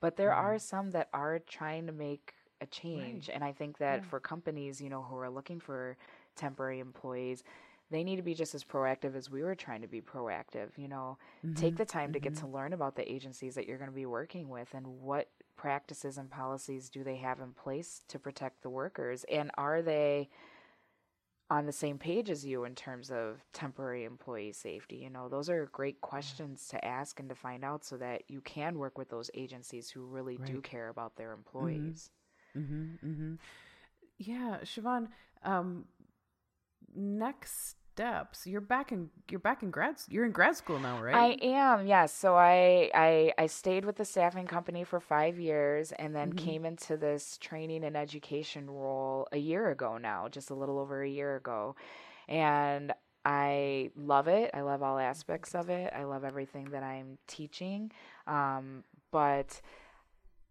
but 0.00 0.16
there 0.16 0.30
mm-hmm. 0.30 0.46
are 0.46 0.58
some 0.58 0.90
that 0.90 1.08
are 1.12 1.38
trying 1.38 1.86
to 1.86 1.92
make 1.92 2.32
a 2.62 2.66
change 2.66 3.28
right. 3.28 3.34
and 3.34 3.44
i 3.44 3.52
think 3.52 3.76
that 3.76 4.00
yeah. 4.00 4.08
for 4.08 4.18
companies 4.18 4.80
you 4.80 4.88
know 4.88 5.02
who 5.02 5.16
are 5.16 5.30
looking 5.30 5.60
for 5.60 5.96
temporary 6.34 6.78
employees 6.78 7.44
they 7.90 8.04
need 8.04 8.16
to 8.16 8.22
be 8.22 8.34
just 8.34 8.54
as 8.54 8.64
proactive 8.64 9.16
as 9.16 9.30
we 9.30 9.42
were 9.42 9.54
trying 9.54 9.82
to 9.82 9.88
be 9.88 10.00
proactive. 10.00 10.70
You 10.76 10.88
know, 10.88 11.18
mm-hmm. 11.44 11.54
take 11.54 11.76
the 11.76 11.84
time 11.84 12.06
mm-hmm. 12.06 12.12
to 12.12 12.20
get 12.20 12.34
to 12.36 12.42
mm-hmm. 12.42 12.54
learn 12.54 12.72
about 12.72 12.96
the 12.96 13.10
agencies 13.10 13.54
that 13.54 13.66
you're 13.66 13.78
going 13.78 13.90
to 13.90 13.94
be 13.94 14.06
working 14.06 14.48
with 14.48 14.68
and 14.74 14.86
what 14.86 15.28
practices 15.60 16.16
and 16.16 16.30
policies 16.30 16.88
do 16.88 17.04
they 17.04 17.16
have 17.16 17.40
in 17.40 17.52
place 17.52 18.02
to 18.08 18.18
protect 18.18 18.62
the 18.62 18.70
workers 18.70 19.26
and 19.30 19.50
are 19.58 19.82
they 19.82 20.26
on 21.50 21.66
the 21.66 21.72
same 21.72 21.98
page 21.98 22.30
as 22.30 22.46
you 22.46 22.64
in 22.64 22.74
terms 22.74 23.10
of 23.10 23.44
temporary 23.52 24.04
employee 24.04 24.54
safety 24.54 24.96
you 24.96 25.10
know 25.10 25.28
those 25.28 25.50
are 25.50 25.66
great 25.66 26.00
questions 26.00 26.66
to 26.66 26.82
ask 26.82 27.20
and 27.20 27.28
to 27.28 27.34
find 27.34 27.62
out 27.62 27.84
so 27.84 27.98
that 27.98 28.22
you 28.26 28.40
can 28.40 28.78
work 28.78 28.96
with 28.96 29.10
those 29.10 29.30
agencies 29.34 29.90
who 29.90 30.00
really 30.06 30.38
right. 30.38 30.46
do 30.46 30.62
care 30.62 30.88
about 30.88 31.14
their 31.16 31.28
mm-hmm. 31.28 31.40
employees 31.40 32.10
mm-hmm. 32.56 33.06
Mm-hmm. 33.06 33.34
yeah 34.16 34.58
chevon 34.64 35.08
um, 35.42 35.84
next 36.94 37.76
steps. 38.00 38.46
You're 38.46 38.60
back 38.60 38.92
in 38.92 39.10
you're 39.30 39.40
back 39.40 39.62
in 39.62 39.70
grad 39.70 39.96
you're 40.08 40.24
in 40.24 40.32
grad 40.32 40.56
school 40.56 40.78
now 40.78 41.02
right? 41.02 41.14
I 41.42 41.46
am 41.46 41.86
yes 41.86 42.14
so 42.14 42.34
i 42.34 42.90
i 42.94 43.32
i 43.36 43.46
stayed 43.46 43.84
with 43.84 43.96
the 43.96 44.04
staffing 44.04 44.46
company 44.46 44.84
for 44.84 45.00
five 45.00 45.38
years 45.38 45.92
and 45.92 46.14
then 46.14 46.32
mm-hmm. 46.32 46.44
came 46.44 46.64
into 46.64 46.96
this 46.96 47.36
training 47.38 47.84
and 47.84 47.96
education 47.96 48.70
role 48.70 49.28
a 49.32 49.38
year 49.38 49.70
ago 49.70 49.98
now 49.98 50.28
just 50.28 50.50
a 50.50 50.54
little 50.54 50.78
over 50.78 51.02
a 51.02 51.08
year 51.08 51.36
ago. 51.36 51.76
And 52.28 52.92
i 53.24 53.90
love 53.96 54.28
it. 54.28 54.50
I 54.54 54.62
love 54.62 54.82
all 54.82 54.98
aspects 54.98 55.54
of 55.54 55.68
it. 55.68 55.92
I 55.94 56.04
love 56.04 56.24
everything 56.24 56.70
that 56.70 56.82
i'm 56.82 57.18
teaching. 57.26 57.92
Um, 58.26 58.84
but 59.10 59.60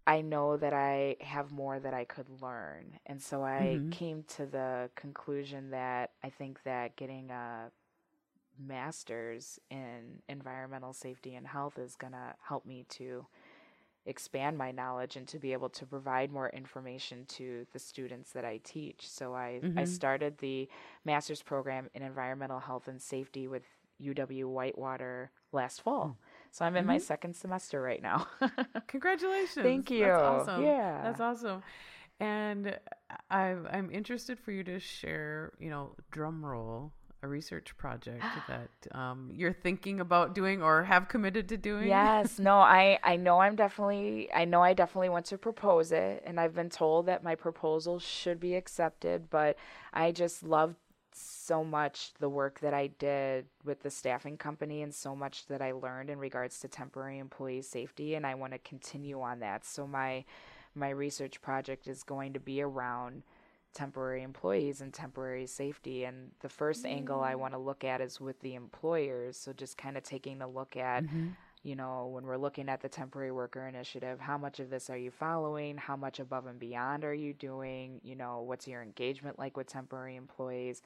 I 0.10 0.22
know 0.22 0.58
that 0.58 0.74
I 0.74 1.18
have 1.22 1.52
more 1.52 1.80
that 1.80 1.94
I 1.94 2.04
could 2.04 2.42
learn. 2.42 3.00
And 3.06 3.22
so 3.22 3.44
I 3.44 3.76
mm-hmm. 3.76 3.92
came 3.92 4.24
to 4.38 4.48
the 4.48 4.90
conclusion 4.96 5.70
that 5.70 6.14
I 6.24 6.30
think 6.30 6.64
that 6.64 6.96
getting 6.96 7.30
a 7.30 7.70
master's 8.60 9.60
in 9.70 10.24
environmental 10.28 10.94
safety 10.94 11.36
and 11.36 11.46
health 11.46 11.78
is 11.78 11.96
going 11.96 12.14
to 12.14 12.34
help 12.42 12.66
me 12.66 12.88
to 12.90 13.28
expand 14.08 14.58
my 14.58 14.72
knowledge 14.72 15.16
and 15.16 15.28
to 15.28 15.38
be 15.38 15.54
able 15.54 15.70
to 15.70 15.86
provide 15.86 16.32
more 16.32 16.50
information 16.50 17.26
to 17.28 17.68
the 17.72 17.78
students 17.78 18.32
that 18.32 18.44
I 18.44 18.62
teach. 18.64 19.08
So 19.08 19.36
I, 19.36 19.60
mm-hmm. 19.64 19.78
I 19.78 19.84
started 19.84 20.40
the 20.40 20.68
master's 21.06 21.44
program 21.44 21.88
in 21.94 22.02
environmental 22.02 22.60
health 22.60 22.88
and 22.88 23.00
safety 23.00 23.48
with 23.48 23.62
UW 24.04 24.46
Whitewater 24.46 25.30
last 25.52 25.84
fall. 25.84 26.18
Mm. 26.18 26.29
So 26.52 26.66
I'm 26.66 26.76
in 26.76 26.82
mm-hmm. 26.82 26.88
my 26.94 26.98
second 26.98 27.36
semester 27.36 27.82
right 27.82 28.02
now. 28.02 28.28
Congratulations. 28.88 29.64
Thank 29.64 29.92
you. 29.92 30.06
That's 30.06 30.24
awesome. 30.24 30.64
Yeah. 30.64 31.02
That's 31.04 31.20
awesome. 31.20 31.64
And 32.20 32.78
I, 33.30 33.56
I'm 33.72 33.90
interested 33.92 34.40
for 34.40 34.52
you 34.52 34.64
to 34.66 34.80
share, 34.80 35.54
you 35.60 35.70
know, 35.70 35.96
drum 36.12 36.46
roll, 36.46 36.92
a 37.22 37.28
research 37.28 37.76
project 37.78 38.24
that 38.48 38.98
um, 38.98 39.32
you're 39.34 39.54
thinking 39.54 40.00
about 40.00 40.36
doing 40.36 40.62
or 40.62 40.84
have 40.84 41.08
committed 41.08 41.50
to 41.50 41.58
doing. 41.58 41.88
Yes. 41.88 42.40
No, 42.40 42.58
I, 42.58 43.00
I 43.04 43.16
know 43.16 43.40
I'm 43.40 43.56
definitely, 43.56 44.30
I 44.34 44.46
know 44.46 44.62
I 44.62 44.74
definitely 44.74 45.10
want 45.10 45.26
to 45.28 45.38
propose 45.38 45.92
it. 45.92 46.24
And 46.26 46.40
I've 46.40 46.56
been 46.56 46.70
told 46.70 47.06
that 47.06 47.24
my 47.24 47.36
proposal 47.36 48.00
should 48.00 48.40
be 48.40 48.56
accepted, 48.56 49.30
but 49.30 49.58
I 49.94 50.12
just 50.12 50.44
love 50.44 50.76
so 51.14 51.64
much 51.64 52.12
the 52.20 52.30
work 52.30 52.60
that 52.60 52.74
I 52.74 52.88
did 52.88 53.46
with 53.64 53.82
the 53.82 53.90
staffing 53.90 54.38
company 54.38 54.82
and 54.82 54.94
so 54.94 55.16
much 55.16 55.48
that 55.48 55.62
I 55.62 55.72
learned 55.72 56.10
in 56.10 56.20
regards 56.20 56.60
to 56.60 56.68
temporary 56.68 57.20
employee 57.20 57.62
safety 57.62 58.16
and 58.16 58.26
I 58.26 58.36
want 58.36 58.54
to 58.54 58.60
continue 58.60 59.22
on 59.22 59.40
that. 59.40 59.66
So 59.66 59.88
my 59.88 60.26
my 60.76 60.90
research 60.90 61.42
project 61.42 61.88
is 61.88 62.04
going 62.04 62.34
to 62.34 62.40
be 62.40 62.62
around 62.62 63.24
temporary 63.74 64.24
employees 64.24 64.82
and 64.82 64.94
temporary 64.94 65.46
safety 65.46 66.04
and 66.04 66.32
the 66.42 66.50
first 66.50 66.84
mm-hmm. 66.84 66.98
angle 66.98 67.22
I 67.22 67.36
want 67.36 67.54
to 67.54 67.60
look 67.60 67.84
at 67.84 68.02
is 68.02 68.20
with 68.20 68.40
the 68.42 68.56
employers. 68.56 69.38
So 69.38 69.54
just 69.54 69.78
kind 69.78 69.98
of 69.98 70.04
taking 70.04 70.42
a 70.42 70.48
look 70.48 70.78
at 70.78 71.04
mm-hmm 71.04 71.30
you 71.64 71.76
know, 71.76 72.08
when 72.08 72.26
we're 72.26 72.38
looking 72.38 72.70
at 72.70 72.82
the 72.82 72.90
temporary 72.90 73.32
worker 73.32 73.68
initiative, 73.68 74.20
how 74.20 74.38
much 74.38 74.60
of 74.60 74.70
this 74.70 74.90
are 74.90 74.98
you 74.98 75.12
following? 75.12 75.78
How 75.78 75.98
much 75.98 76.20
above 76.20 76.46
and 76.46 76.58
beyond 76.58 77.04
are 77.04 77.14
you 77.14 77.34
doing? 77.34 78.00
You 78.04 78.16
know, 78.16 78.42
what's 78.42 78.68
your 78.68 78.82
engagement 78.82 79.38
like 79.38 79.58
with 79.58 79.68
temporary 79.68 80.16
employees? 80.16 80.82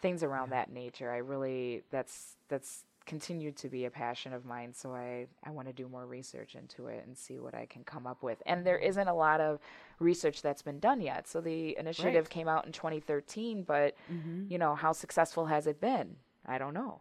Things 0.00 0.22
around 0.22 0.50
yeah. 0.50 0.56
that 0.56 0.72
nature. 0.72 1.10
I 1.10 1.18
really 1.18 1.82
that's 1.90 2.36
that's 2.48 2.84
continued 3.04 3.56
to 3.56 3.68
be 3.68 3.84
a 3.84 3.90
passion 3.90 4.32
of 4.32 4.44
mine, 4.44 4.72
so 4.74 4.94
I 4.94 5.26
I 5.42 5.50
want 5.50 5.66
to 5.66 5.72
do 5.72 5.88
more 5.88 6.06
research 6.06 6.54
into 6.54 6.86
it 6.86 7.04
and 7.04 7.18
see 7.18 7.40
what 7.40 7.54
I 7.54 7.66
can 7.66 7.82
come 7.82 8.06
up 8.06 8.22
with. 8.22 8.40
And 8.46 8.64
there 8.64 8.78
isn't 8.78 9.08
a 9.08 9.14
lot 9.14 9.40
of 9.40 9.58
research 9.98 10.40
that's 10.40 10.62
been 10.62 10.78
done 10.78 11.00
yet. 11.00 11.26
So 11.26 11.40
the 11.40 11.76
initiative 11.76 12.26
right. 12.26 12.30
came 12.30 12.48
out 12.48 12.64
in 12.64 12.70
2013, 12.70 13.64
but 13.64 13.96
mm-hmm. 14.12 14.44
you 14.48 14.58
know, 14.58 14.76
how 14.76 14.92
successful 14.92 15.46
has 15.46 15.66
it 15.66 15.80
been? 15.80 16.16
I 16.46 16.58
don't 16.58 16.74
know. 16.74 17.00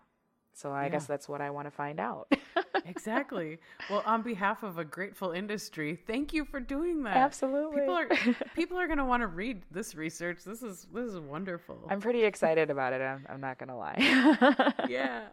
So 0.53 0.71
I 0.71 0.83
yeah. 0.83 0.89
guess 0.89 1.05
that's 1.05 1.29
what 1.29 1.41
I 1.41 1.49
want 1.51 1.67
to 1.67 1.71
find 1.71 1.99
out. 1.99 2.31
exactly. 2.85 3.59
Well, 3.89 4.03
on 4.05 4.21
behalf 4.21 4.63
of 4.63 4.77
a 4.77 4.85
grateful 4.85 5.31
industry, 5.31 5.95
thank 6.07 6.33
you 6.33 6.45
for 6.45 6.59
doing 6.59 7.03
that. 7.03 7.17
Absolutely. 7.17 7.81
People 7.81 7.95
are 7.95 8.09
people 8.55 8.77
are 8.77 8.87
going 8.87 8.97
to 8.97 9.05
want 9.05 9.21
to 9.21 9.27
read 9.27 9.63
this 9.71 9.95
research. 9.95 10.43
This 10.43 10.63
is 10.63 10.87
this 10.93 11.05
is 11.05 11.19
wonderful. 11.19 11.87
I'm 11.89 12.01
pretty 12.01 12.23
excited 12.23 12.69
about 12.69 12.93
it. 12.93 13.01
I'm, 13.01 13.25
I'm 13.29 13.41
not 13.41 13.57
going 13.57 13.69
to 13.69 13.75
lie. 13.75 14.73
yeah. 14.89 15.23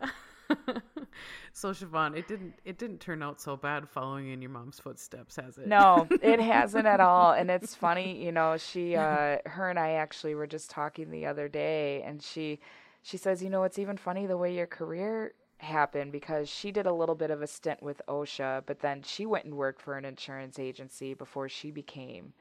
so 1.52 1.72
Chevon, 1.72 2.16
it 2.16 2.26
didn't 2.26 2.54
it 2.64 2.78
didn't 2.78 3.00
turn 3.00 3.22
out 3.22 3.40
so 3.40 3.56
bad 3.56 3.88
following 3.88 4.30
in 4.30 4.40
your 4.40 4.50
mom's 4.50 4.80
footsteps, 4.80 5.36
has 5.36 5.58
it? 5.58 5.66
No, 5.66 6.06
it 6.22 6.40
hasn't 6.40 6.86
at 6.86 7.00
all. 7.00 7.32
And 7.32 7.50
it's 7.50 7.74
funny, 7.74 8.24
you 8.24 8.32
know, 8.32 8.56
she 8.56 8.96
uh 8.96 9.38
her 9.44 9.68
and 9.70 9.78
I 9.78 9.92
actually 9.92 10.34
were 10.34 10.46
just 10.46 10.70
talking 10.70 11.10
the 11.10 11.26
other 11.26 11.48
day 11.48 12.02
and 12.02 12.22
she 12.22 12.60
she 13.02 13.16
says, 13.16 13.42
you 13.42 13.50
know, 13.50 13.62
it's 13.62 13.78
even 13.78 13.96
funny 13.96 14.26
the 14.26 14.36
way 14.36 14.54
your 14.54 14.66
career 14.66 15.32
happened 15.58 16.12
because 16.12 16.48
she 16.48 16.70
did 16.70 16.86
a 16.86 16.92
little 16.92 17.14
bit 17.14 17.30
of 17.30 17.42
a 17.42 17.46
stint 17.46 17.82
with 17.82 18.00
OSHA, 18.08 18.62
but 18.66 18.80
then 18.80 19.02
she 19.02 19.26
went 19.26 19.44
and 19.44 19.54
worked 19.54 19.82
for 19.82 19.96
an 19.96 20.04
insurance 20.04 20.58
agency 20.58 21.14
before 21.14 21.48
she 21.48 21.70
became 21.70 22.32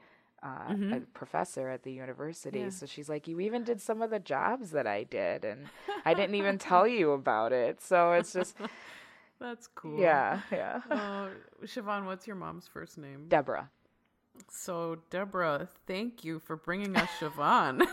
uh, 0.42 0.68
mm-hmm. 0.68 0.92
a 0.92 1.00
professor 1.00 1.68
at 1.68 1.82
the 1.82 1.92
university. 1.92 2.60
Yeah. 2.60 2.70
So 2.70 2.86
she's 2.86 3.08
like, 3.08 3.26
You 3.26 3.40
even 3.40 3.64
did 3.64 3.80
some 3.80 4.02
of 4.02 4.10
the 4.10 4.18
jobs 4.18 4.70
that 4.70 4.86
I 4.86 5.04
did, 5.04 5.44
and 5.44 5.66
I 6.04 6.14
didn't 6.14 6.36
even 6.36 6.58
tell 6.58 6.86
you 6.86 7.12
about 7.12 7.52
it. 7.52 7.80
So 7.80 8.12
it's 8.12 8.32
just. 8.32 8.56
That's 9.40 9.68
cool. 9.68 10.00
Yeah, 10.00 10.40
yeah. 10.50 10.80
Uh, 10.90 11.28
Chevon, 11.64 12.06
what's 12.06 12.26
your 12.26 12.34
mom's 12.34 12.66
first 12.66 12.98
name? 12.98 13.26
Deborah. 13.28 13.70
So, 14.50 14.98
Deborah, 15.10 15.68
thank 15.86 16.24
you 16.24 16.40
for 16.40 16.56
bringing 16.56 16.96
us 16.96 17.08
Chevon. 17.20 17.86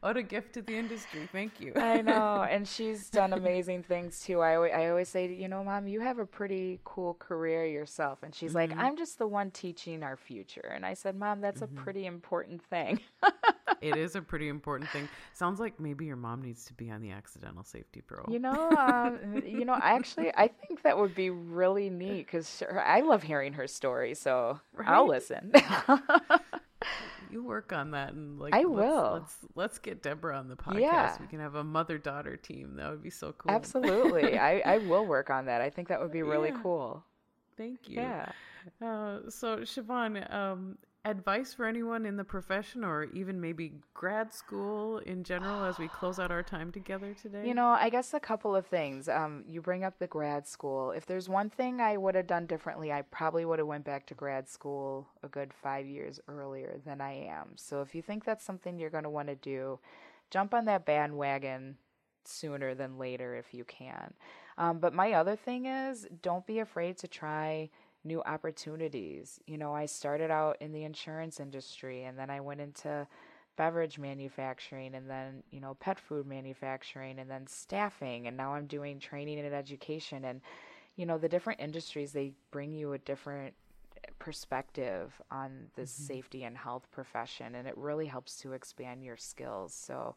What 0.00 0.16
a 0.16 0.22
gift 0.22 0.54
to 0.54 0.62
the 0.62 0.76
industry. 0.76 1.28
Thank 1.30 1.60
you. 1.60 1.72
I 1.76 2.02
know. 2.02 2.38
And 2.50 2.66
she's 2.66 3.08
done 3.10 3.32
amazing 3.32 3.84
things 3.84 4.20
too. 4.20 4.40
I, 4.40 4.54
I 4.68 4.88
always 4.88 5.08
say, 5.08 5.32
you 5.32 5.46
know, 5.46 5.62
mom, 5.62 5.86
you 5.86 6.00
have 6.00 6.18
a 6.18 6.26
pretty 6.26 6.80
cool 6.84 7.14
career 7.14 7.66
yourself. 7.66 8.22
And 8.22 8.34
she's 8.34 8.54
mm-hmm. 8.54 8.72
like, 8.72 8.76
I'm 8.76 8.96
just 8.96 9.18
the 9.18 9.26
one 9.26 9.50
teaching 9.50 10.02
our 10.02 10.16
future. 10.16 10.72
And 10.74 10.84
I 10.84 10.94
said, 10.94 11.16
mom, 11.16 11.40
that's 11.40 11.60
mm-hmm. 11.60 11.78
a 11.78 11.82
pretty 11.82 12.06
important 12.06 12.62
thing. 12.62 13.00
it 13.80 13.96
is 13.96 14.16
a 14.16 14.22
pretty 14.22 14.48
important 14.48 14.90
thing. 14.90 15.08
Sounds 15.32 15.60
like 15.60 15.78
maybe 15.80 16.04
your 16.06 16.16
mom 16.16 16.42
needs 16.42 16.64
to 16.66 16.74
be 16.74 16.90
on 16.90 17.00
the 17.00 17.10
accidental 17.10 17.64
safety 17.64 18.00
pro. 18.00 18.24
You 18.28 18.38
know, 18.38 18.70
um, 18.72 19.42
you 19.44 19.64
know, 19.64 19.78
actually, 19.80 20.32
I 20.36 20.48
think 20.48 20.82
that 20.82 20.98
would 20.98 21.14
be 21.14 21.30
really 21.30 21.90
neat 21.90 22.26
because 22.26 22.62
I 22.70 23.00
love 23.00 23.22
hearing 23.22 23.54
her 23.54 23.66
story. 23.66 24.14
So 24.14 24.60
right? 24.74 24.88
I'll 24.88 25.08
listen 25.08 25.52
you 27.30 27.42
work 27.44 27.72
on 27.72 27.92
that 27.92 28.12
and 28.12 28.38
like 28.38 28.54
I 28.54 28.58
let's, 28.58 28.68
will. 28.68 29.12
Let's 29.12 29.36
let's 29.54 29.78
get 29.78 30.02
Deborah 30.02 30.36
on 30.36 30.48
the 30.48 30.56
podcast. 30.56 30.80
Yeah. 30.80 31.16
We 31.20 31.26
can 31.26 31.40
have 31.40 31.54
a 31.54 31.64
mother 31.64 31.98
daughter 31.98 32.36
team. 32.36 32.76
That 32.76 32.90
would 32.90 33.02
be 33.02 33.10
so 33.10 33.32
cool. 33.32 33.52
Absolutely. 33.52 34.38
I, 34.38 34.60
I 34.60 34.78
will 34.78 35.06
work 35.06 35.30
on 35.30 35.46
that. 35.46 35.60
I 35.60 35.70
think 35.70 35.88
that 35.88 36.00
would 36.00 36.12
be 36.12 36.22
really 36.22 36.50
Yeah. 36.50 36.60
cool. 36.62 37.04
Thank 37.56 37.88
you. 37.88 38.00
Yeah. 38.00 38.32
Uh, 38.82 39.18
so 39.28 39.58
Chevon, 39.58 40.32
um, 40.32 40.78
advice 41.04 41.54
for 41.54 41.64
anyone 41.64 42.04
in 42.04 42.16
the 42.16 42.24
profession 42.24 42.84
or 42.84 43.04
even 43.14 43.40
maybe 43.40 43.72
grad 43.94 44.34
school 44.34 44.98
in 44.98 45.24
general 45.24 45.64
as 45.64 45.78
we 45.78 45.88
close 45.88 46.18
out 46.18 46.30
our 46.30 46.42
time 46.42 46.70
together 46.70 47.14
today? 47.20 47.46
You 47.46 47.54
know, 47.54 47.68
I 47.68 47.88
guess 47.88 48.12
a 48.12 48.20
couple 48.20 48.54
of 48.54 48.66
things. 48.66 49.08
Um, 49.08 49.44
you 49.48 49.62
bring 49.62 49.82
up 49.82 49.98
the 49.98 50.06
grad 50.06 50.46
school. 50.46 50.90
If 50.90 51.06
there's 51.06 51.28
one 51.28 51.48
thing 51.48 51.80
I 51.80 51.96
would 51.96 52.14
have 52.14 52.26
done 52.26 52.46
differently, 52.46 52.92
I 52.92 53.02
probably 53.02 53.44
would 53.44 53.58
have 53.58 53.68
went 53.68 53.84
back 53.84 54.06
to 54.06 54.14
grad 54.14 54.48
school 54.48 55.08
a 55.22 55.28
good 55.28 55.52
five 55.54 55.86
years 55.86 56.20
earlier 56.28 56.80
than 56.84 57.00
I 57.00 57.26
am. 57.26 57.52
So 57.56 57.80
if 57.80 57.94
you 57.94 58.02
think 58.02 58.24
that's 58.24 58.44
something 58.44 58.78
you're 58.78 58.90
going 58.90 59.04
to 59.04 59.10
want 59.10 59.28
to 59.28 59.36
do, 59.36 59.78
jump 60.30 60.52
on 60.52 60.66
that 60.66 60.84
bandwagon 60.84 61.76
sooner 62.24 62.74
than 62.74 62.98
later 62.98 63.34
if 63.34 63.54
you 63.54 63.64
can. 63.64 64.12
Um, 64.58 64.78
but 64.78 64.92
my 64.92 65.14
other 65.14 65.36
thing 65.36 65.64
is, 65.64 66.06
don't 66.20 66.46
be 66.46 66.58
afraid 66.58 66.98
to 66.98 67.08
try 67.08 67.70
new 68.04 68.22
opportunities. 68.22 69.40
You 69.46 69.58
know, 69.58 69.74
I 69.74 69.86
started 69.86 70.30
out 70.30 70.56
in 70.60 70.72
the 70.72 70.84
insurance 70.84 71.40
industry, 71.40 72.04
and 72.04 72.18
then 72.18 72.30
I 72.30 72.40
went 72.40 72.60
into 72.60 73.06
beverage 73.60 73.98
manufacturing 73.98 74.94
and 74.94 75.10
then 75.10 75.42
you 75.50 75.60
know 75.60 75.74
pet 75.80 76.00
food 76.00 76.26
manufacturing 76.26 77.18
and 77.18 77.30
then 77.30 77.46
staffing 77.46 78.26
and 78.26 78.34
now 78.34 78.54
i'm 78.54 78.66
doing 78.66 78.98
training 78.98 79.38
and 79.38 79.54
education. 79.54 80.24
And 80.24 80.40
you 80.96 81.04
know 81.04 81.18
the 81.18 81.28
different 81.28 81.60
industries 81.60 82.12
they 82.12 82.32
bring 82.50 82.72
you 82.72 82.94
a 82.94 82.98
different 82.98 83.52
perspective 84.18 85.12
on 85.30 85.66
the 85.74 85.82
mm-hmm. 85.82 86.04
safety 86.04 86.44
and 86.44 86.56
health 86.56 86.86
profession 86.90 87.54
and 87.54 87.68
it 87.68 87.76
really 87.76 88.06
helps 88.06 88.36
to 88.40 88.52
expand 88.52 89.04
your 89.04 89.18
skills. 89.18 89.74
So 89.74 90.14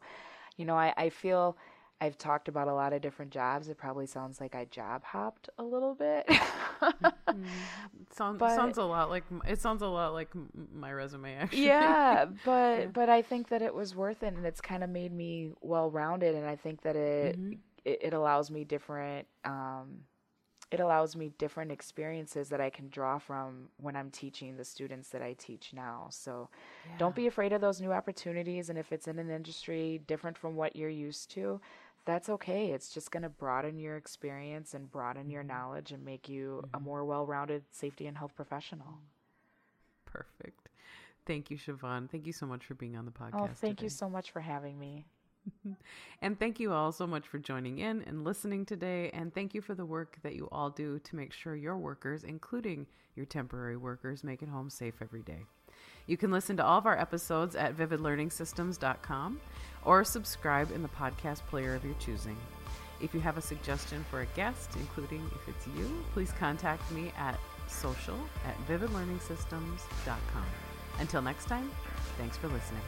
you 0.56 0.64
know 0.64 0.76
I, 0.76 0.94
I 0.96 1.08
feel 1.10 1.58
i've 2.00 2.18
talked 2.18 2.48
about 2.48 2.68
a 2.68 2.74
lot 2.74 2.92
of 2.92 3.00
different 3.00 3.30
jobs 3.30 3.68
it 3.68 3.78
probably 3.78 4.06
sounds 4.06 4.40
like 4.40 4.54
i 4.54 4.64
job 4.66 5.02
hopped 5.04 5.48
a 5.58 5.62
little 5.62 5.94
bit. 5.94 6.24
It 6.28 6.40
sounds 8.10 8.38
but- 8.38 8.54
sounds 8.54 8.78
a 8.78 8.84
lot 8.84 9.10
like 9.10 9.24
it 9.46 9.60
sounds 9.60 9.82
a 9.82 9.86
lot 9.88 10.12
like 10.12 10.30
my 10.72 10.92
resume 10.92 11.34
actually. 11.34 11.66
yeah 11.66 12.26
but 12.44 12.92
but 12.92 13.08
i 13.08 13.22
think 13.22 13.48
that 13.48 13.62
it 13.62 13.74
was 13.74 13.94
worth 13.94 14.22
it 14.22 14.34
and 14.34 14.44
it's 14.44 14.60
kind 14.60 14.84
of 14.84 14.90
made 14.90 15.12
me 15.12 15.52
well 15.60 15.90
rounded 15.90 16.34
and 16.34 16.46
i 16.46 16.56
think 16.56 16.82
that 16.82 16.96
it, 16.96 17.38
it 17.84 17.98
it 18.02 18.14
allows 18.14 18.50
me 18.50 18.64
different 18.64 19.26
um 19.44 20.00
it 20.70 20.80
allows 20.80 21.14
me 21.14 21.30
different 21.38 21.70
experiences 21.70 22.48
that 22.48 22.60
i 22.60 22.70
can 22.70 22.88
draw 22.88 23.18
from 23.18 23.68
when 23.76 23.94
i'm 23.94 24.10
teaching 24.10 24.56
the 24.56 24.64
students 24.64 25.10
that 25.10 25.22
i 25.22 25.34
teach 25.34 25.72
now. 25.74 26.06
So 26.10 26.48
don't 26.98 27.14
be 27.14 27.26
afraid 27.26 27.52
of 27.52 27.60
those 27.60 27.80
new 27.80 27.92
opportunities 27.92 28.70
and 28.70 28.78
if 28.78 28.90
it's 28.90 29.06
in 29.06 29.18
an 29.18 29.30
industry 29.30 30.00
different 30.06 30.36
from 30.38 30.56
what 30.56 30.74
you're 30.74 30.88
used 30.88 31.30
to 31.32 31.60
that's 32.04 32.28
okay 32.28 32.70
it's 32.72 32.92
just 32.92 33.10
going 33.10 33.22
to 33.22 33.28
broaden 33.28 33.78
your 33.78 33.96
experience 33.96 34.74
and 34.74 34.90
broaden 34.90 35.30
your 35.30 35.42
mm-hmm. 35.42 35.48
knowledge 35.48 35.92
and 35.92 36.04
make 36.04 36.28
you 36.28 36.60
a 36.72 36.76
mm-hmm. 36.76 36.84
more 36.84 37.04
well-rounded 37.04 37.62
safety 37.70 38.06
and 38.06 38.18
health 38.18 38.34
professional 38.34 38.98
Perfect. 40.14 40.68
Thank 41.26 41.50
you, 41.50 41.58
Chevon. 41.58 42.08
Thank 42.08 42.24
you 42.24 42.32
so 42.32 42.46
much 42.46 42.64
for 42.64 42.74
being 42.74 42.96
on 42.96 43.04
the 43.04 43.12
oh, 43.18 43.24
podcast. 43.24 43.42
oh 43.42 43.48
thank 43.54 43.82
you 43.82 43.88
so 43.88 44.08
much 44.08 44.30
for 44.30 44.40
having 44.40 44.78
me 44.78 45.06
And 46.22 46.38
thank 46.38 46.58
you 46.58 46.72
all 46.72 46.92
so 46.92 47.06
much 47.06 47.26
for 47.28 47.38
joining 47.38 47.78
in 47.78 48.02
and 48.02 48.24
listening 48.24 48.64
today. 48.64 49.10
And 49.12 49.34
thank 49.34 49.54
you 49.54 49.60
for 49.60 49.74
the 49.74 49.84
work 49.84 50.18
that 50.22 50.34
you 50.34 50.48
all 50.50 50.70
do 50.70 50.98
to 50.98 51.16
make 51.16 51.32
sure 51.32 51.54
your 51.54 51.76
workers, 51.76 52.24
including 52.24 52.86
your 53.14 53.26
temporary 53.26 53.76
workers, 53.76 54.24
make 54.24 54.42
it 54.42 54.48
home 54.48 54.70
safe 54.70 54.94
every 55.02 55.22
day. 55.22 55.44
You 56.06 56.16
can 56.16 56.30
listen 56.30 56.56
to 56.58 56.64
all 56.64 56.78
of 56.78 56.86
our 56.86 56.98
episodes 56.98 57.56
at 57.56 57.76
vividlearningsystems.com 57.76 59.40
or 59.84 60.04
subscribe 60.04 60.70
in 60.70 60.82
the 60.82 60.88
podcast 60.88 61.40
player 61.46 61.74
of 61.74 61.84
your 61.84 61.94
choosing. 61.94 62.36
If 63.00 63.14
you 63.14 63.20
have 63.20 63.36
a 63.36 63.42
suggestion 63.42 64.04
for 64.10 64.20
a 64.20 64.26
guest, 64.26 64.76
including 64.76 65.28
if 65.34 65.48
it's 65.48 65.66
you, 65.78 65.90
please 66.12 66.32
contact 66.32 66.90
me 66.90 67.12
at 67.18 67.38
social 67.68 68.18
at 68.46 68.56
vividlearningsystems.com. 68.68 70.46
Until 70.98 71.22
next 71.22 71.46
time, 71.46 71.70
thanks 72.18 72.36
for 72.36 72.48
listening. 72.48 72.82